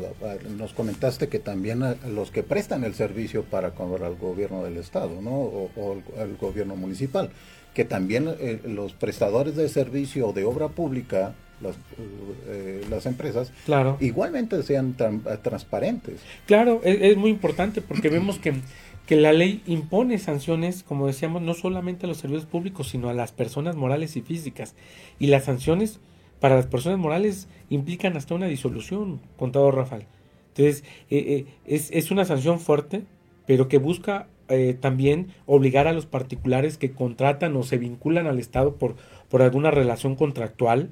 Nos 0.58 0.72
comentaste 0.72 1.28
que 1.28 1.38
también 1.38 1.82
los 2.08 2.32
que 2.32 2.42
prestan 2.42 2.82
el 2.82 2.94
servicio 2.94 3.44
para 3.44 3.68
el 3.68 4.16
gobierno 4.16 4.64
del 4.64 4.78
estado, 4.78 5.20
¿no? 5.22 5.30
O, 5.30 5.96
el, 6.18 6.36
gobierno 6.36 6.74
municipal, 6.74 7.30
que 7.72 7.84
también 7.84 8.28
eh, 8.40 8.60
los 8.64 8.94
prestadores 8.94 9.54
de 9.54 9.68
servicio 9.68 10.32
de 10.32 10.44
obra 10.44 10.68
pública 10.68 11.34
las, 11.60 11.76
eh, 12.48 12.84
las 12.90 13.06
empresas, 13.06 13.52
claro. 13.64 13.96
igualmente 14.00 14.62
sean 14.62 14.94
transparentes. 15.42 16.20
Claro, 16.46 16.80
es, 16.84 17.16
muy 17.16 17.30
importante 17.30 17.80
porque 17.80 18.08
vemos 18.08 18.38
que, 18.38 18.54
que 19.06 19.16
la 19.16 19.32
ley 19.32 19.62
impone 19.66 20.18
sanciones, 20.18 20.82
como 20.82 21.06
decíamos, 21.06 21.42
no 21.42 21.54
solamente 21.54 22.06
a 22.06 22.08
los 22.08 22.18
servicios 22.18 22.46
públicos, 22.46 22.88
sino 22.88 23.08
a 23.08 23.14
las 23.14 23.32
personas 23.32 23.76
morales 23.76 24.16
y 24.16 24.22
físicas. 24.22 24.74
Y 25.18 25.28
las 25.28 25.44
sanciones 25.44 26.00
para 26.40 26.56
las 26.56 26.66
personas 26.66 26.98
morales 26.98 27.48
implican 27.70 28.16
hasta 28.16 28.34
una 28.34 28.46
disolución, 28.46 29.20
contador 29.36 29.76
Rafael. 29.76 30.06
Entonces, 30.48 30.84
eh, 31.10 31.18
eh, 31.18 31.46
es, 31.66 31.90
es, 31.92 32.10
una 32.10 32.24
sanción 32.24 32.58
fuerte, 32.58 33.04
pero 33.46 33.68
que 33.68 33.78
busca 33.78 34.26
eh, 34.48 34.76
también 34.78 35.28
obligar 35.46 35.88
a 35.88 35.92
los 35.92 36.06
particulares 36.06 36.78
que 36.78 36.92
contratan 36.92 37.56
o 37.56 37.64
se 37.64 37.78
vinculan 37.78 38.28
al 38.28 38.38
Estado 38.38 38.76
por, 38.76 38.94
por 39.28 39.42
alguna 39.42 39.72
relación 39.72 40.14
contractual, 40.14 40.90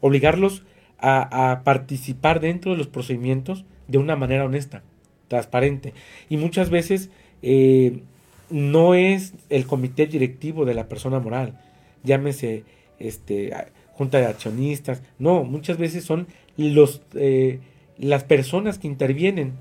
obligarlos 0.00 0.62
a, 0.98 1.62
participar 1.64 2.40
dentro 2.40 2.72
de 2.72 2.78
los 2.78 2.86
procedimientos 2.86 3.64
de 3.88 3.98
una 3.98 4.16
manera 4.16 4.44
honesta, 4.44 4.82
transparente. 5.28 5.92
Y 6.30 6.36
muchas 6.36 6.70
veces 6.70 7.10
eh, 7.46 8.00
no 8.48 8.94
es 8.94 9.34
el 9.50 9.66
comité 9.66 10.06
directivo 10.06 10.64
de 10.64 10.72
la 10.72 10.88
persona 10.88 11.20
moral, 11.20 11.60
llámese 12.02 12.64
este, 12.98 13.52
junta 13.92 14.18
de 14.18 14.26
accionistas, 14.26 15.02
no, 15.18 15.44
muchas 15.44 15.76
veces 15.76 16.04
son 16.04 16.26
los, 16.56 17.02
eh, 17.14 17.60
las 17.98 18.24
personas 18.24 18.78
que 18.78 18.86
intervienen 18.86 19.52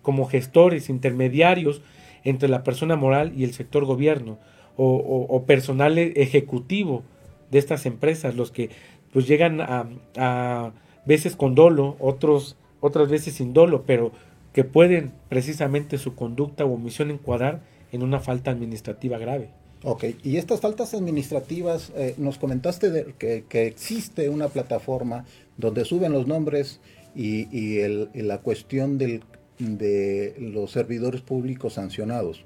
como 0.00 0.24
gestores, 0.26 0.88
intermediarios, 0.88 1.82
entre 2.24 2.48
la 2.48 2.62
persona 2.62 2.96
moral 2.96 3.34
y 3.36 3.44
el 3.44 3.52
sector 3.52 3.84
gobierno 3.84 4.38
o, 4.76 5.44
personal 5.46 5.98
ejecutivo 5.98 7.02
de 7.50 7.58
estas 7.58 7.84
empresas, 7.84 8.34
los 8.34 8.50
que 8.50 8.70
pues 9.12 9.26
llegan 9.26 9.60
a, 9.60 9.86
a, 10.16 10.72
veces 11.04 11.36
con 11.36 11.54
dolo, 11.54 11.96
otros, 11.98 12.56
otras 12.80 13.10
veces 13.10 13.34
sin 13.34 13.52
dolo, 13.52 13.82
pero 13.86 14.12
que 14.52 14.64
pueden 14.64 15.12
precisamente 15.28 15.98
su 15.98 16.14
conducta 16.14 16.64
o 16.64 16.74
omisión 16.74 17.10
encuadrar 17.10 17.60
en 17.92 18.02
una 18.02 18.20
falta 18.20 18.50
administrativa 18.50 19.18
grave. 19.18 19.50
Ok, 19.82 20.04
y 20.22 20.36
estas 20.36 20.60
faltas 20.60 20.92
administrativas, 20.92 21.92
eh, 21.96 22.14
nos 22.18 22.38
comentaste 22.38 22.90
de 22.90 23.14
que, 23.18 23.44
que, 23.48 23.66
existe 23.66 24.28
una 24.28 24.48
plataforma 24.48 25.24
donde 25.56 25.86
suben 25.86 26.12
los 26.12 26.26
nombres 26.26 26.80
y, 27.14 27.48
y, 27.56 27.78
el, 27.78 28.10
y 28.12 28.20
la 28.22 28.38
cuestión 28.38 28.98
del 28.98 29.22
de 29.60 30.34
los 30.38 30.70
servidores 30.70 31.20
públicos 31.20 31.74
sancionados. 31.74 32.44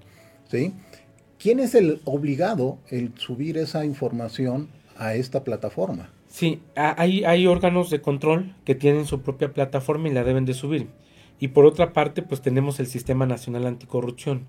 ¿sí? 0.51 0.73
¿Quién 1.39 1.61
es 1.61 1.75
el 1.75 2.01
obligado 2.05 2.79
en 2.91 3.17
subir 3.17 3.57
esa 3.57 3.85
información 3.85 4.69
a 4.97 5.15
esta 5.15 5.45
plataforma? 5.45 6.11
Sí, 6.29 6.61
hay, 6.75 7.25
hay 7.25 7.47
órganos 7.47 7.91
de 7.91 8.01
control 8.01 8.55
que 8.65 8.75
tienen 8.75 9.07
su 9.07 9.21
propia 9.21 9.53
plataforma 9.53 10.09
y 10.09 10.13
la 10.13 10.25
deben 10.25 10.45
de 10.45 10.55
subir. 10.55 10.89
Y 11.41 11.49
por 11.49 11.67
otra 11.67 11.93
parte, 11.93 12.23
pues 12.23 12.41
tenemos 12.41 12.81
el 12.81 12.87
Sistema 12.87 13.27
Nacional 13.27 13.67
Anticorrupción, 13.67 14.47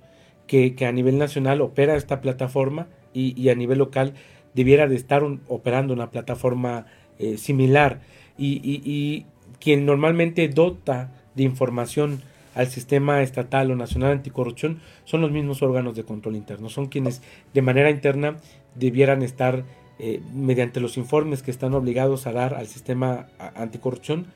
que, 0.47 0.75
que 0.75 0.85
a 0.85 0.91
nivel 0.91 1.17
nacional 1.17 1.61
opera 1.61 1.95
esta 1.95 2.21
plataforma 2.21 2.87
y, 3.13 3.39
y, 3.41 3.49
a 3.49 3.55
nivel 3.55 3.79
local 3.79 4.13
debiera 4.53 4.87
de 4.87 4.95
estar 4.95 5.23
operando 5.47 5.93
una 5.93 6.11
plataforma 6.11 6.85
eh, 7.19 7.37
similar. 7.37 8.01
Y, 8.37 8.59
y, 8.63 9.25
quien 9.59 9.85
normalmente 9.85 10.47
dota 10.49 11.11
de 11.33 11.43
información 11.43 12.21
al 12.55 12.67
sistema 12.67 13.21
estatal 13.21 13.71
o 13.71 13.75
nacional 13.75 14.11
anticorrupción 14.11 14.79
son 15.05 15.21
los 15.21 15.31
mismos 15.31 15.61
órganos 15.61 15.95
de 15.95 16.03
control 16.03 16.35
interno, 16.35 16.69
son 16.69 16.87
quienes 16.87 17.21
de 17.53 17.61
manera 17.61 17.89
interna 17.89 18.37
debieran 18.75 19.23
estar 19.23 19.63
eh, 19.97 20.21
mediante 20.33 20.81
los 20.81 20.97
informes 20.97 21.41
que 21.41 21.51
están 21.51 21.73
obligados 21.73 22.27
a 22.27 22.33
dar 22.33 22.53
al 22.53 22.67
sistema 22.67 23.27
anticorrupción, 23.55 24.27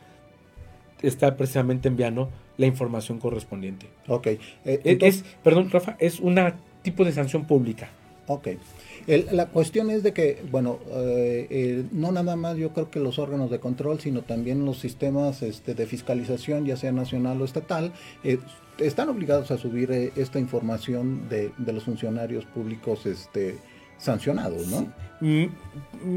está 1.01 1.35
precisamente 1.37 1.87
enviando 1.87 2.29
la 2.57 2.65
información 2.65 3.19
correspondiente. 3.19 3.87
Ok. 4.07 4.27
Eh, 4.27 4.39
es, 5.01 5.23
perdón, 5.43 5.69
Rafa, 5.69 5.95
es 5.99 6.19
un 6.19 6.39
tipo 6.81 7.05
de 7.05 7.11
sanción 7.11 7.45
pública. 7.45 7.89
Ok 8.27 8.49
la 9.07 9.47
cuestión 9.47 9.89
es 9.89 10.03
de 10.03 10.13
que, 10.13 10.43
bueno, 10.51 10.79
eh, 10.91 11.83
no 11.91 12.11
nada 12.11 12.35
más 12.35 12.57
yo 12.57 12.73
creo 12.73 12.91
que 12.91 12.99
los 12.99 13.17
órganos 13.17 13.49
de 13.49 13.59
control, 13.59 13.99
sino 13.99 14.21
también 14.21 14.65
los 14.65 14.77
sistemas 14.77 15.41
este, 15.41 15.73
de 15.73 15.87
fiscalización, 15.87 16.65
ya 16.65 16.77
sea 16.77 16.91
nacional 16.91 17.41
o 17.41 17.45
estatal, 17.45 17.91
eh, 18.23 18.37
están 18.77 19.09
obligados 19.09 19.49
a 19.51 19.57
subir 19.57 19.91
eh, 19.91 20.11
esta 20.15 20.39
información 20.39 21.27
de, 21.27 21.51
los 21.65 21.83
funcionarios 21.83 22.45
públicos 22.45 23.05
este, 23.05 23.57
sancionados, 23.97 24.67
¿no? 24.67 24.93
Mm, 25.21 25.47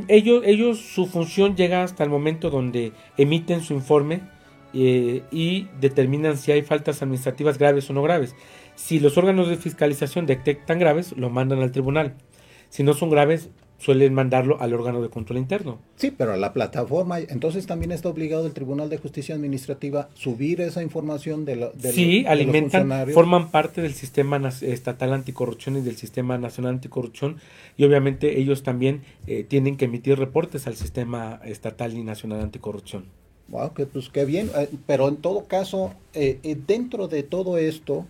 ellos, 0.08 0.42
ellos, 0.44 0.78
su 0.78 1.06
función 1.06 1.56
llega 1.56 1.82
hasta 1.82 2.04
el 2.04 2.10
momento 2.10 2.50
donde 2.50 2.92
emiten 3.16 3.62
su 3.62 3.72
informe 3.72 4.20
y 4.72 5.68
determinan 5.80 6.36
si 6.36 6.52
hay 6.52 6.62
faltas 6.62 7.02
administrativas 7.02 7.58
graves 7.58 7.88
o 7.90 7.92
no 7.92 8.02
graves. 8.02 8.34
Si 8.74 9.00
los 9.00 9.18
órganos 9.18 9.48
de 9.48 9.56
fiscalización 9.56 10.26
detectan 10.26 10.78
graves, 10.78 11.12
lo 11.16 11.30
mandan 11.30 11.60
al 11.60 11.72
tribunal. 11.72 12.14
Si 12.70 12.82
no 12.82 12.94
son 12.94 13.10
graves, 13.10 13.50
suelen 13.82 14.14
mandarlo 14.14 14.60
al 14.60 14.72
órgano 14.74 15.02
de 15.02 15.08
control 15.08 15.38
interno. 15.38 15.80
Sí, 15.96 16.12
pero 16.12 16.32
a 16.32 16.36
la 16.36 16.52
plataforma, 16.52 17.18
entonces 17.18 17.66
también 17.66 17.90
está 17.90 18.08
obligado 18.08 18.46
el 18.46 18.52
Tribunal 18.52 18.88
de 18.88 18.96
Justicia 18.98 19.34
Administrativa 19.34 20.08
subir 20.14 20.60
esa 20.60 20.84
información 20.84 21.44
de, 21.44 21.56
lo, 21.56 21.72
de 21.72 21.92
Sí, 21.92 22.24
alimentan, 22.26 23.10
forman 23.12 23.50
parte 23.50 23.82
del 23.82 23.92
sistema 23.92 24.40
estatal 24.62 25.12
anticorrupción 25.12 25.76
y 25.76 25.80
del 25.80 25.96
sistema 25.96 26.38
nacional 26.38 26.74
anticorrupción 26.74 27.38
y 27.76 27.84
obviamente 27.84 28.38
ellos 28.38 28.62
también 28.62 29.02
eh, 29.26 29.42
tienen 29.42 29.76
que 29.76 29.86
emitir 29.86 30.16
reportes 30.16 30.68
al 30.68 30.76
sistema 30.76 31.40
estatal 31.44 31.94
y 31.94 32.04
nacional 32.04 32.40
anticorrupción. 32.40 33.06
Wow, 33.48 33.74
que 33.74 33.86
pues 33.86 34.08
qué 34.08 34.24
bien, 34.24 34.50
eh, 34.56 34.68
pero 34.86 35.08
en 35.08 35.16
todo 35.16 35.46
caso, 35.46 35.92
eh, 36.14 36.56
dentro 36.66 37.08
de 37.08 37.22
todo 37.22 37.58
esto, 37.58 38.06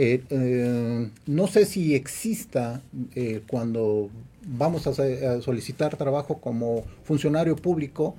eh, 0.00 0.22
eh, 0.30 1.10
no 1.26 1.48
sé 1.48 1.66
si 1.66 1.96
exista 1.96 2.80
eh, 3.16 3.42
cuando 3.48 4.10
vamos 4.46 4.86
a, 4.86 4.92
solicitar 5.40 5.96
trabajo 5.96 6.38
como 6.38 6.84
funcionario 7.02 7.56
público, 7.56 8.14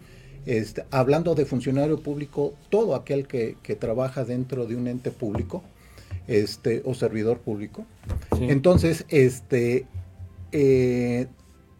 este, 0.45 0.84
hablando 0.91 1.36
de 1.36 1.45
funcionario 1.45 2.02
público, 2.02 2.54
todo 2.70 2.95
aquel 2.95 3.28
que, 3.28 3.56
trabaja 3.80 4.26
dentro 4.26 4.66
de 4.66 4.76
un 4.76 4.89
ente 4.89 5.10
público 5.10 5.64
este, 6.28 6.82
o 6.84 6.93
servidor 6.93 7.38
público. 7.38 7.86
Entonces, 8.41 9.06
este, 9.08 9.86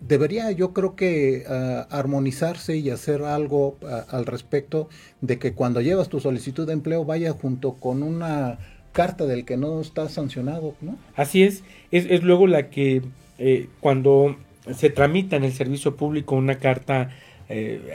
debería 0.02 0.52
yo 0.52 0.74
creo 0.74 0.96
que 0.96 1.44
ah, 1.48 1.88
armonizarse 1.90 2.78
y 2.78 2.90
hacer 2.90 3.24
algo 3.24 3.78
ah, 3.86 4.06
al 4.10 4.26
respecto 4.26 4.90
de 5.22 5.40
que 5.40 5.54
cuando 5.54 5.82
llevas 5.82 6.10
tu 6.10 6.20
solicitud 6.20 6.68
de 6.68 6.74
empleo 6.74 7.06
vaya 7.06 7.32
junto 7.34 7.74
con 7.74 8.04
una 8.04 8.60
carta 8.92 9.26
del 9.26 9.46
que 9.46 9.58
no 9.58 9.82
está 9.82 10.10
sancionado, 10.10 10.76
¿no? 10.82 10.98
Así 11.16 11.44
es, 11.44 11.64
es, 11.92 12.24
luego 12.24 12.48
la 12.48 12.70
que 12.70 13.02
eh, 13.38 13.68
cuando 13.80 14.36
se 14.76 14.90
tramita 14.90 15.36
en 15.36 15.44
el 15.44 15.54
servicio 15.54 15.96
público 15.96 16.36
una 16.36 16.58
carta, 16.58 17.10
eh, 17.48 17.94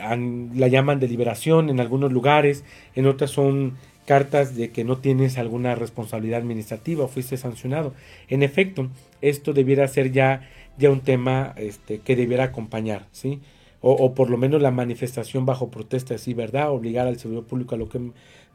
la 0.54 0.68
llaman 0.68 1.00
de 1.00 1.08
liberación 1.08 1.68
en 1.68 1.80
algunos 1.80 2.12
lugares, 2.12 2.64
en 2.94 3.06
otras 3.06 3.30
son 3.30 3.74
cartas 4.06 4.54
de 4.54 4.70
que 4.70 4.84
no 4.84 4.98
tienes 4.98 5.38
alguna 5.38 5.74
responsabilidad 5.74 6.40
administrativa 6.40 7.04
o 7.04 7.08
fuiste 7.08 7.36
sancionado. 7.36 7.94
En 8.28 8.42
efecto, 8.42 8.88
esto 9.20 9.52
debiera 9.52 9.88
ser 9.88 10.12
ya, 10.12 10.48
ya 10.78 10.90
un 10.90 11.00
tema 11.00 11.54
este, 11.56 11.98
que 11.98 12.16
debiera 12.16 12.44
acompañar, 12.44 13.06
¿sí? 13.12 13.40
O, 13.80 13.92
o, 13.92 14.14
por 14.14 14.30
lo 14.30 14.38
menos 14.38 14.62
la 14.62 14.70
manifestación 14.70 15.44
bajo 15.44 15.70
protesta, 15.70 16.16
sí, 16.16 16.32
¿verdad? 16.32 16.70
Obligar 16.70 17.06
al 17.06 17.18
servidor 17.18 17.44
público 17.44 17.74
a 17.74 17.78
lo 17.78 17.88
que 17.88 18.00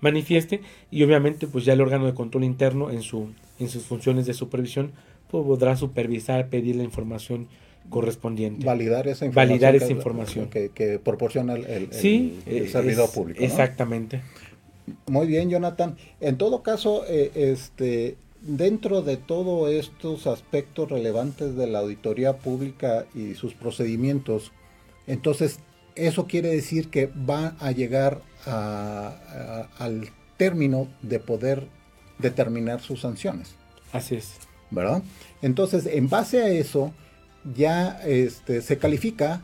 manifieste 0.01 0.61
y 0.91 1.03
obviamente 1.03 1.47
pues 1.47 1.65
ya 1.65 1.73
el 1.73 1.81
órgano 1.81 2.05
de 2.05 2.13
control 2.13 2.43
interno 2.43 2.89
en, 2.89 3.01
su, 3.01 3.29
en 3.59 3.69
sus 3.69 3.83
funciones 3.83 4.25
de 4.25 4.33
supervisión 4.33 4.91
pues, 5.29 5.45
podrá 5.45 5.75
supervisar, 5.75 6.47
pedir 6.47 6.75
la 6.75 6.83
información 6.83 7.47
correspondiente. 7.89 8.65
Validar 8.65 9.07
esa 9.07 9.25
información. 9.25 9.49
Validar 9.49 9.75
esa 9.75 9.91
información. 9.91 10.49
Que, 10.49 10.99
proporciona 11.03 11.53
el, 11.53 11.65
el, 11.65 12.69
servidor 12.69 13.11
público. 13.11 13.43
Exactamente. 13.43 14.21
Muy 15.07 15.27
bien, 15.27 15.49
Jonathan. 15.49 15.95
En 16.19 16.37
todo 16.37 16.63
caso, 16.63 17.03
eh, 17.07 17.31
este, 17.35 18.15
dentro 18.41 19.01
de 19.01 19.17
todos 19.17 19.69
estos 19.71 20.27
aspectos 20.27 20.89
relevantes 20.89 21.55
de 21.55 21.67
la 21.67 21.79
auditoría 21.79 22.37
pública 22.37 23.05
y 23.13 23.35
sus 23.35 23.53
procedimientos, 23.53 24.51
entonces 25.07 25.59
eso 25.95 26.27
quiere 26.27 26.49
decir 26.49 26.89
que 26.89 27.07
va 27.07 27.55
a 27.59 27.71
llegar 27.71 28.21
al 28.45 30.09
término 30.37 30.87
de 31.01 31.19
poder 31.19 31.67
determinar 32.19 32.81
sus 32.81 33.01
sanciones. 33.01 33.55
Así 33.91 34.15
es. 34.15 34.35
¿Verdad? 34.71 35.03
Entonces, 35.41 35.85
en 35.87 36.09
base 36.09 36.41
a 36.41 36.49
eso, 36.49 36.93
ya 37.55 38.01
este, 38.05 38.61
se 38.61 38.77
califica 38.77 39.41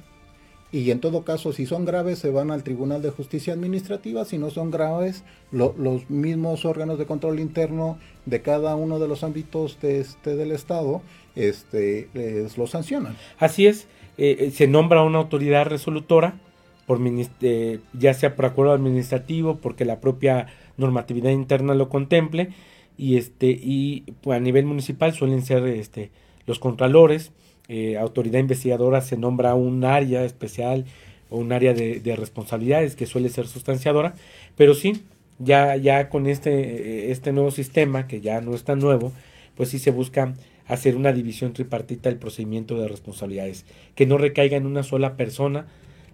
y 0.76 0.92
en 0.92 1.00
todo 1.00 1.24
caso, 1.24 1.54
si 1.54 1.66
son 1.66 1.86
graves, 1.86 2.20
se 2.20 2.30
van 2.30 2.52
al 2.52 2.64
Tribunal 2.64 3.02
de 3.02 3.10
Justicia 3.10 3.54
Administrativa. 3.54 4.26
Si 4.26 4.38
no 4.38 4.50
son 4.50 4.72
graves, 4.72 5.24
los 5.50 6.10
mismos 6.10 6.66
órganos 6.66 7.00
de 7.00 7.06
control 7.06 7.40
interno 7.40 7.98
de 8.26 8.42
cada 8.42 8.76
uno 8.76 9.00
de 9.00 9.08
los 9.08 9.24
ámbitos 9.24 9.80
de 9.80 10.02
este, 10.02 10.36
del 10.36 10.52
Estado 10.52 11.02
este, 11.34 12.10
les 12.14 12.58
lo 12.58 12.68
sancionan. 12.68 13.16
Así 13.40 13.68
es. 13.68 13.88
Eh, 14.18 14.36
eh, 14.38 14.52
se 14.52 14.68
nombra 14.68 15.02
una 15.04 15.20
autoridad 15.20 15.66
resolutora 15.66 16.42
por 16.88 17.00
eh, 17.42 17.80
ya 17.94 18.14
sea 18.14 18.36
por 18.36 18.44
acuerdo 18.44 18.74
administrativo, 18.74 19.56
porque 19.56 19.86
la 19.86 20.02
propia 20.02 20.48
normatividad 20.76 21.32
interna 21.32 21.74
lo 21.74 21.88
contemple, 21.88 22.50
y 22.98 23.16
este 23.16 23.48
y 23.48 24.02
pues, 24.20 24.36
a 24.36 24.42
nivel 24.42 24.66
municipal 24.66 25.14
suelen 25.14 25.42
ser 25.42 25.66
este 25.68 26.12
los 26.46 26.60
contralores, 26.60 27.32
eh, 27.68 27.98
autoridad 27.98 28.40
investigadora 28.40 29.02
se 29.02 29.18
nombra 29.18 29.56
un 29.56 29.84
área 29.84 30.24
especial 30.24 30.86
o 31.30 31.38
un 31.38 31.52
área 31.52 31.74
de, 31.74 32.00
de, 32.00 32.16
responsabilidades 32.16 32.96
que 32.96 33.06
suele 33.06 33.30
ser 33.30 33.48
sustanciadora, 33.48 34.14
pero 34.56 34.76
sí, 34.76 35.04
ya, 35.40 35.76
ya 35.76 36.10
con 36.10 36.28
este, 36.28 37.12
este 37.12 37.32
nuevo 37.32 37.52
sistema, 37.52 38.08
que 38.08 38.22
ya 38.22 38.42
no 38.42 38.54
es 38.54 38.64
tan 38.64 38.80
nuevo, 38.80 39.12
pues 39.56 39.70
sí 39.70 39.80
se 39.80 39.92
busca 39.92 40.34
hacer 40.68 40.96
una 40.96 41.12
división 41.12 41.54
tripartita 41.54 42.10
del 42.10 42.20
procedimiento 42.20 42.80
de 42.80 42.88
responsabilidades, 42.88 43.66
que 43.96 44.06
no 44.06 44.18
recaiga 44.18 44.58
en 44.58 44.66
una 44.66 44.84
sola 44.84 45.16
persona 45.16 45.68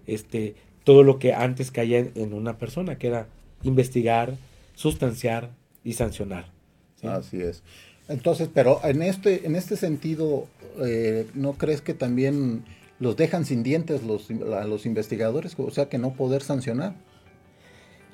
este, 0.06 0.54
todo 0.84 1.02
lo 1.02 1.18
que 1.18 1.32
antes 1.32 1.70
caía 1.70 1.98
en 1.98 2.34
una 2.34 2.58
persona, 2.58 2.96
que 2.98 3.08
era 3.08 3.28
investigar, 3.62 4.34
sustanciar 4.74 5.50
y 5.84 5.94
sancionar. 5.94 6.46
Así 7.02 7.40
es. 7.40 7.62
Entonces, 8.08 8.48
pero 8.52 8.80
en 8.84 9.02
este, 9.02 9.46
en 9.46 9.56
este 9.56 9.76
sentido, 9.76 10.46
eh, 10.84 11.26
¿no 11.34 11.54
crees 11.54 11.80
que 11.80 11.94
también 11.94 12.64
los 12.98 13.16
dejan 13.16 13.44
sin 13.44 13.62
dientes 13.62 14.02
los, 14.02 14.30
a 14.30 14.64
los 14.64 14.86
investigadores? 14.86 15.54
O 15.58 15.70
sea, 15.70 15.88
que 15.88 15.98
no 15.98 16.14
poder 16.14 16.42
sancionar. 16.42 16.94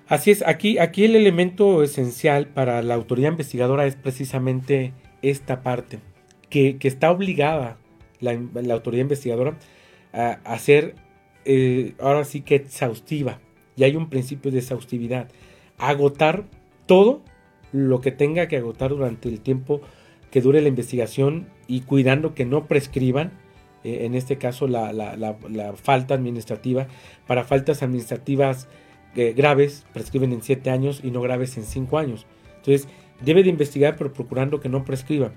Así 0.09 0.31
es, 0.31 0.43
aquí, 0.47 0.79
aquí 0.79 1.05
el 1.05 1.17
elemento 1.17 1.83
esencial 1.83 2.47
para 2.47 2.83
la 2.83 2.95
autoridad 2.95 3.31
investigadora 3.33 3.87
es 3.87 3.95
precisamente 3.95 4.95
esta 5.21 5.63
parte, 5.63 5.99
que, 6.49 6.79
está 6.83 7.11
obligada 7.11 7.77
la, 8.21 8.33
autoridad 8.73 9.03
investigadora 9.03 9.59
a, 10.15 10.39
hacer 10.45 10.95
eh, 11.45 11.95
ahora 12.01 12.25
sí 12.25 12.41
que 12.41 12.55
exhaustiva, 12.55 13.41
y 13.77 13.85
hay 13.85 13.97
un 13.97 14.09
principio 14.09 14.51
de 14.51 14.61
exhaustividad, 14.61 15.29
agotar 15.77 16.47
todo 16.87 17.21
lo 17.73 18.01
que 18.01 18.13
tenga 18.13 18.49
que 18.49 18.57
agotar 18.57 18.91
durante 18.91 19.29
el 19.29 19.41
tiempo 19.41 19.81
que 20.31 20.41
dure 20.41 20.61
la 20.61 20.69
investigación 20.69 21.49
y 21.67 21.81
cuidando 21.83 22.35
que 22.35 22.45
no 22.45 22.67
prescriban, 22.67 23.33
eh, 23.85 24.05
en 24.05 24.15
este 24.15 24.37
caso 24.37 24.67
la, 24.67 25.37
falta 25.83 26.15
administrativa, 26.15 26.87
para 27.27 27.45
faltas 27.45 27.83
administrativas 27.83 28.69
eh, 29.17 29.33
graves 29.37 29.87
prescriben 29.93 30.33
en 30.33 30.43
7 30.43 30.71
años 30.71 31.01
y 31.03 31.11
no 31.11 31.21
graves 31.21 31.57
en 31.57 31.65
5 31.65 31.99
años. 31.99 32.27
Entonces, 32.57 32.89
debe 33.25 33.43
de 33.43 33.51
investigar 33.51 33.97
pero 33.97 34.13
procurando 34.13 34.61
que 34.61 34.69
no 34.69 34.85
prescriba. 34.85 35.33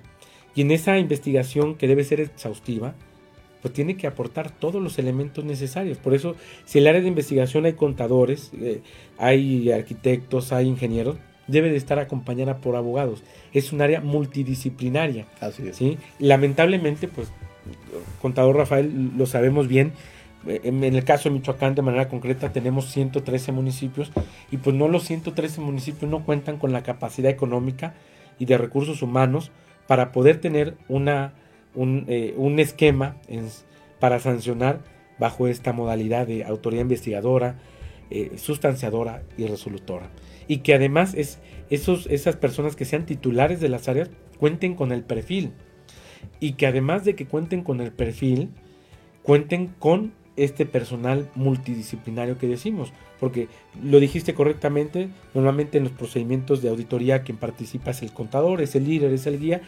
Y 0.53 0.61
en 0.61 0.71
esa 0.71 0.97
investigación 0.99 1.75
que 1.75 1.87
debe 1.87 2.03
ser 2.03 2.19
exhaustiva, 2.19 2.95
pues 3.61 3.73
tiene 3.73 3.95
que 3.95 4.07
aportar 4.07 4.51
todos 4.51 4.81
los 4.81 4.99
elementos 4.99 5.45
necesarios. 5.45 5.97
Por 5.97 6.13
eso, 6.13 6.35
si 6.65 6.79
en 6.79 6.83
el 6.83 6.89
área 6.89 7.01
de 7.01 7.07
investigación 7.07 7.65
hay 7.65 7.73
contadores, 7.73 8.51
eh, 8.59 8.81
hay 9.17 9.71
arquitectos, 9.71 10.51
hay 10.51 10.67
ingenieros, 10.67 11.17
debe 11.51 11.69
de 11.69 11.77
estar 11.77 11.99
acompañada 11.99 12.57
por 12.57 12.75
abogados. 12.75 13.23
Es 13.53 13.73
un 13.73 13.81
área 13.81 14.01
multidisciplinaria. 14.01 15.25
Así 15.39 15.67
es. 15.67 15.75
¿sí? 15.75 15.97
Lamentablemente, 16.19 17.07
pues, 17.07 17.31
contador 18.21 18.57
Rafael, 18.57 19.11
lo 19.17 19.25
sabemos 19.25 19.67
bien, 19.67 19.93
en 20.47 20.83
el 20.83 21.03
caso 21.03 21.29
de 21.29 21.35
Michoacán 21.35 21.75
de 21.75 21.83
manera 21.83 22.09
concreta 22.09 22.51
tenemos 22.51 22.91
113 22.91 23.51
municipios 23.51 24.11
y 24.49 24.57
pues 24.57 24.75
no 24.75 24.87
los 24.87 25.03
113 25.03 25.61
municipios 25.61 26.09
no 26.09 26.25
cuentan 26.25 26.57
con 26.57 26.71
la 26.71 26.81
capacidad 26.81 27.29
económica 27.29 27.93
y 28.39 28.45
de 28.45 28.57
recursos 28.57 29.03
humanos 29.03 29.51
para 29.85 30.11
poder 30.11 30.41
tener 30.41 30.75
una, 30.87 31.33
un, 31.75 32.05
eh, 32.07 32.33
esquema 32.57 33.17
para 33.99 34.19
sancionar 34.19 34.79
bajo 35.19 35.47
esta 35.47 35.73
modalidad 35.73 36.25
de 36.25 36.43
autoridad 36.43 36.81
investigadora, 36.81 37.59
eh, 38.09 38.31
sustanciadora 38.37 39.21
y 39.37 39.45
resolutora 39.45 40.09
y 40.51 40.57
que 40.57 40.73
además 40.73 41.13
es 41.13 41.39
esos, 41.69 42.07
esas 42.07 42.35
personas 42.35 42.75
que 42.75 42.83
sean 42.83 43.05
titulares 43.05 43.61
de 43.61 43.69
las 43.69 43.87
áreas 43.87 44.09
cuenten 44.37 44.75
con 44.75 44.91
el 44.91 45.01
perfil. 45.01 45.53
Y 46.41 46.53
que 46.53 46.67
además 46.67 47.05
de 47.05 47.15
que 47.15 47.25
cuenten 47.25 47.63
con 47.63 47.79
el 47.79 47.93
perfil, 47.93 48.49
cuenten 49.23 49.67
con 49.67 50.11
este 50.35 50.65
personal 50.65 51.29
multidisciplinario 51.35 52.37
que 52.37 52.47
decimos, 52.47 52.91
porque 53.17 53.47
lo 53.81 54.01
dijiste 54.01 54.33
correctamente, 54.33 55.07
normalmente 55.33 55.77
en 55.77 55.85
los 55.85 55.93
procedimientos 55.93 56.61
de 56.61 56.67
auditoría 56.67 57.23
quien 57.23 57.37
participa 57.37 57.91
es 57.91 58.01
el 58.01 58.11
contador, 58.11 58.61
es 58.61 58.75
el 58.75 58.83
líder, 58.83 59.13
es 59.13 59.27
el 59.27 59.39
guía, 59.39 59.61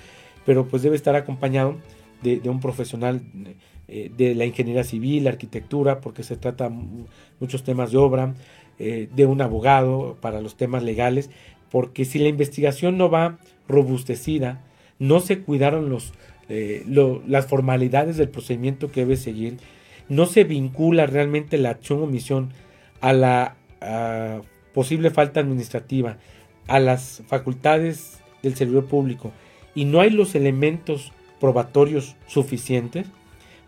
pero 0.45 0.67
pues 0.67 0.83
debe 0.83 0.97
estar 0.97 1.15
acompañado 1.15 1.77
de, 2.23 2.41
un 2.49 2.59
profesional 2.59 3.21
eh, 3.87 4.11
de 4.15 4.35
la 4.35 4.45
ingeniería 4.45 4.83
civil, 4.83 5.27
arquitectura, 5.29 6.01
porque 6.01 6.23
se 6.23 6.35
trata 6.35 6.69
muchos 7.39 7.63
temas 7.63 7.91
de 7.91 7.97
obra, 7.97 8.33
eh, 8.79 9.09
de 9.15 9.25
un 9.25 9.41
abogado 9.41 10.17
para 10.21 10.41
los 10.41 10.55
temas 10.55 10.83
legales, 10.83 11.29
porque 11.71 12.05
si 12.05 12.19
la 12.19 12.29
investigación 12.29 12.97
no 12.97 13.09
va 13.09 13.39
robustecida, 13.67 14.61
no 14.99 15.19
se 15.19 15.39
cuidaron 15.39 15.89
los, 15.89 16.13
eh, 16.49 16.85
las 17.27 17.47
formalidades 17.47 18.17
del 18.17 18.29
procedimiento 18.29 18.91
que 18.91 19.01
debe 19.01 19.17
seguir, 19.17 19.57
no 20.09 20.25
se 20.25 20.43
vincula 20.43 21.05
realmente 21.05 21.57
la 21.57 21.71
acción 21.71 21.99
o 21.99 22.03
omisión 22.03 22.51
a 23.01 23.13
la 23.13 23.55
posible 24.73 25.09
falta 25.09 25.41
administrativa, 25.41 26.17
a 26.67 26.79
las 26.79 27.21
facultades 27.27 28.19
del 28.41 28.55
servidor 28.55 28.85
público 28.85 29.33
y 29.75 29.85
no 29.85 30.01
hay 30.01 30.09
los 30.09 30.35
elementos 30.35 31.11
probatorios 31.39 32.15
suficientes, 32.27 33.07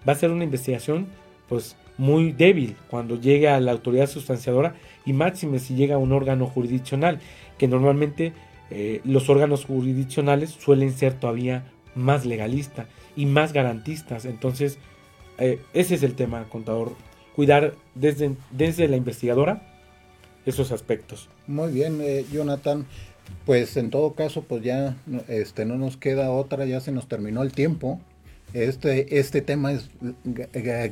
va 0.07 0.13
a 0.13 0.15
ser 0.15 0.31
una 0.31 0.43
investigación 0.43 1.07
pues 1.47 1.75
muy 1.97 2.31
débil 2.31 2.75
cuando 2.89 3.19
llegue 3.19 3.49
a 3.49 3.59
la 3.59 3.71
autoridad 3.71 4.07
sustanciadora 4.07 4.75
y 5.05 5.13
máxime 5.13 5.59
si 5.59 5.75
llega 5.75 5.95
a 5.95 5.99
un 5.99 6.11
órgano 6.11 6.47
jurisdiccional, 6.47 7.19
que 7.57 7.67
normalmente 7.67 8.33
eh, 8.71 9.01
los 9.03 9.29
órganos 9.29 9.65
jurisdiccionales 9.65 10.49
suelen 10.49 10.91
ser 10.91 11.13
todavía 11.13 11.71
más 11.93 12.25
legalistas 12.25 12.87
y 13.15 13.25
más 13.25 13.53
garantistas. 13.53 14.25
Entonces, 14.25 14.79
eh, 15.37 15.59
ese 15.73 15.95
es 15.95 16.03
el 16.03 16.15
tema, 16.15 16.45
contador. 16.49 16.93
Cuidar 17.35 17.73
desde, 17.93 18.35
desde 18.51 18.87
la 18.87 18.97
investigadora 18.97 19.61
esos 20.45 20.71
aspectos. 20.71 21.29
Muy 21.47 21.71
bien, 21.71 21.99
eh, 22.01 22.25
Jonathan. 22.31 22.85
Pues 23.45 23.75
en 23.77 23.89
todo 23.89 24.13
caso, 24.13 24.43
pues 24.43 24.63
ya 24.63 24.97
este, 25.27 25.65
no 25.65 25.77
nos 25.77 25.97
queda 25.97 26.29
otra, 26.31 26.65
ya 26.65 26.79
se 26.79 26.91
nos 26.91 27.07
terminó 27.07 27.41
el 27.41 27.51
tiempo. 27.51 27.99
Este, 28.53 29.19
este 29.19 29.41
tema 29.41 29.71
es 29.73 29.89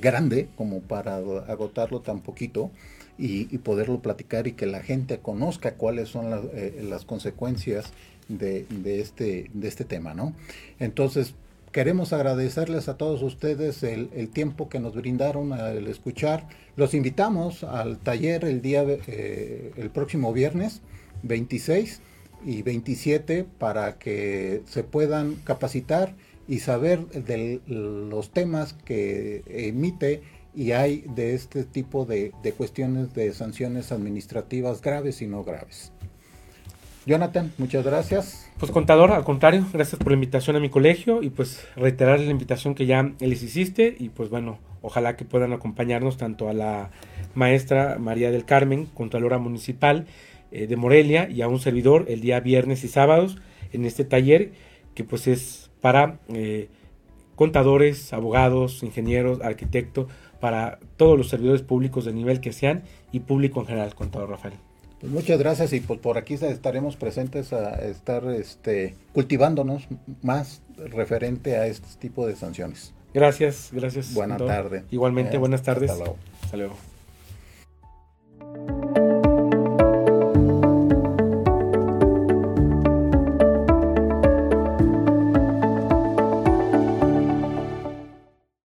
grande 0.02 0.50
como 0.58 0.82
para 0.82 1.18
agotarlo 1.18 2.02
tan 2.02 2.20
poquito 2.20 2.72
y, 3.18 3.58
poderlo 3.60 4.02
platicar 4.02 4.48
y 4.48 4.54
que 4.54 4.66
la 4.66 4.82
gente 4.82 5.20
conozca 5.20 5.76
cuáles 5.76 6.10
son 6.10 6.50
eh, 6.54 6.84
las 6.88 7.06
consecuencias 7.06 7.94
de, 8.28 8.66
este, 8.86 9.50
de 9.54 9.68
este 9.68 9.86
tema, 9.86 10.14
¿no? 10.14 10.34
Entonces, 10.80 11.36
queremos 11.72 12.14
agradecerles 12.14 12.88
a 12.90 12.98
todos 12.98 13.22
ustedes 13.22 13.84
el, 13.84 14.30
tiempo 14.30 14.70
que 14.70 14.80
nos 14.80 14.96
brindaron 14.96 15.54
al 15.54 15.88
escuchar. 15.88 16.48
Los 16.76 16.94
invitamos 16.94 17.64
al 17.64 17.98
taller 17.98 18.46
el 18.46 18.62
día, 18.62 18.84
eh, 18.88 19.72
el 19.78 19.90
próximo 19.90 20.34
viernes 20.34 20.82
26 21.24 22.02
y 22.46 22.62
27 22.62 23.46
para 23.58 23.98
que 23.98 24.62
se 24.68 24.84
puedan 24.84 25.36
capacitar 25.36 26.16
y 26.48 26.60
saber 26.60 27.08
de 27.08 27.62
los 27.68 28.32
temas 28.32 28.74
que 28.74 29.44
emite 29.48 30.22
y 30.56 30.72
hay 30.72 31.04
de 31.16 31.34
este 31.34 31.64
tipo 31.64 32.06
de, 32.06 32.32
cuestiones 32.58 33.14
de 33.14 33.34
sanciones 33.34 33.92
administrativas 33.92 34.82
graves 34.82 35.22
y 35.22 35.28
no 35.28 35.44
graves. 35.44 35.92
Jonathan, 37.06 37.52
muchas 37.58 37.84
gracias. 37.84 38.50
Pues 38.60 38.72
contador, 38.72 39.12
al 39.12 39.26
contrario, 39.26 39.66
gracias 39.74 40.00
por 40.00 40.10
la 40.10 40.14
invitación 40.14 40.56
a 40.56 40.60
mi 40.60 40.70
colegio 40.70 41.22
y 41.22 41.30
pues 41.30 41.68
reiterar 41.76 42.20
la 42.20 42.32
invitación 42.32 42.76
que 42.76 42.86
ya 42.86 43.12
les 43.20 43.44
hiciste 43.44 43.96
y 44.00 44.10
pues 44.10 44.30
bueno, 44.30 44.60
ojalá 44.82 45.18
que 45.18 45.26
puedan 45.26 45.52
acompañarnos 45.52 46.18
tanto 46.18 46.48
a 46.48 46.54
la 46.54 46.92
maestra 47.36 47.98
María 48.00 48.32
del 48.32 48.46
Carmen, 48.46 48.86
Contralora 48.86 49.38
Municipal 49.38 50.06
eh, 50.52 50.68
de 50.68 50.76
Morelia 50.78 51.30
y 51.30 51.42
a 51.42 51.50
un 51.50 51.60
servidor 51.60 52.06
el 52.08 52.22
día 52.22 52.40
viernes 52.40 52.86
y 52.86 52.88
sábados 52.88 53.38
en 53.74 53.86
este 53.86 54.06
taller 54.06 54.52
que 54.96 55.04
pues 55.04 55.28
es 55.28 55.72
para 55.82 56.20
eh, 56.30 56.70
contadores, 57.36 58.14
abogados, 58.14 58.84
ingenieros, 58.84 59.42
arquitectos, 59.42 60.08
para 60.44 60.78
todos 60.98 61.18
los 61.18 61.30
servidores 61.30 61.62
públicos 61.62 62.04
de 62.04 62.12
nivel 62.12 62.42
que 62.42 62.52
sean 62.52 62.84
y 63.14 63.22
público 63.22 63.62
en 63.62 63.66
general, 63.66 63.96
contador 63.96 64.30
Rafael. 64.30 64.56
Pues 65.00 65.10
muchas 65.10 65.40
gracias 65.40 65.72
y 65.72 65.80
pues 65.80 66.02
por 66.02 66.18
aquí 66.18 66.34
estaremos 66.34 66.98
presentes 66.98 67.54
a 67.54 67.76
estar 67.76 68.26
este, 68.26 68.94
cultivándonos 69.14 69.88
más 70.22 70.62
referente 70.76 71.56
a 71.56 71.68
este 71.68 71.88
tipo 71.98 72.28
de 72.28 72.36
sanciones. 72.36 72.94
Gracias, 73.14 73.70
gracias. 73.72 74.14
Buenas 74.14 74.40
tardes. 74.40 74.84
Igualmente, 74.92 75.38
buenas 75.38 75.64
tardes. 75.64 75.90
Hasta 75.92 76.04
luego. 76.04 76.18
Hasta 76.44 76.58
luego. 76.58 76.93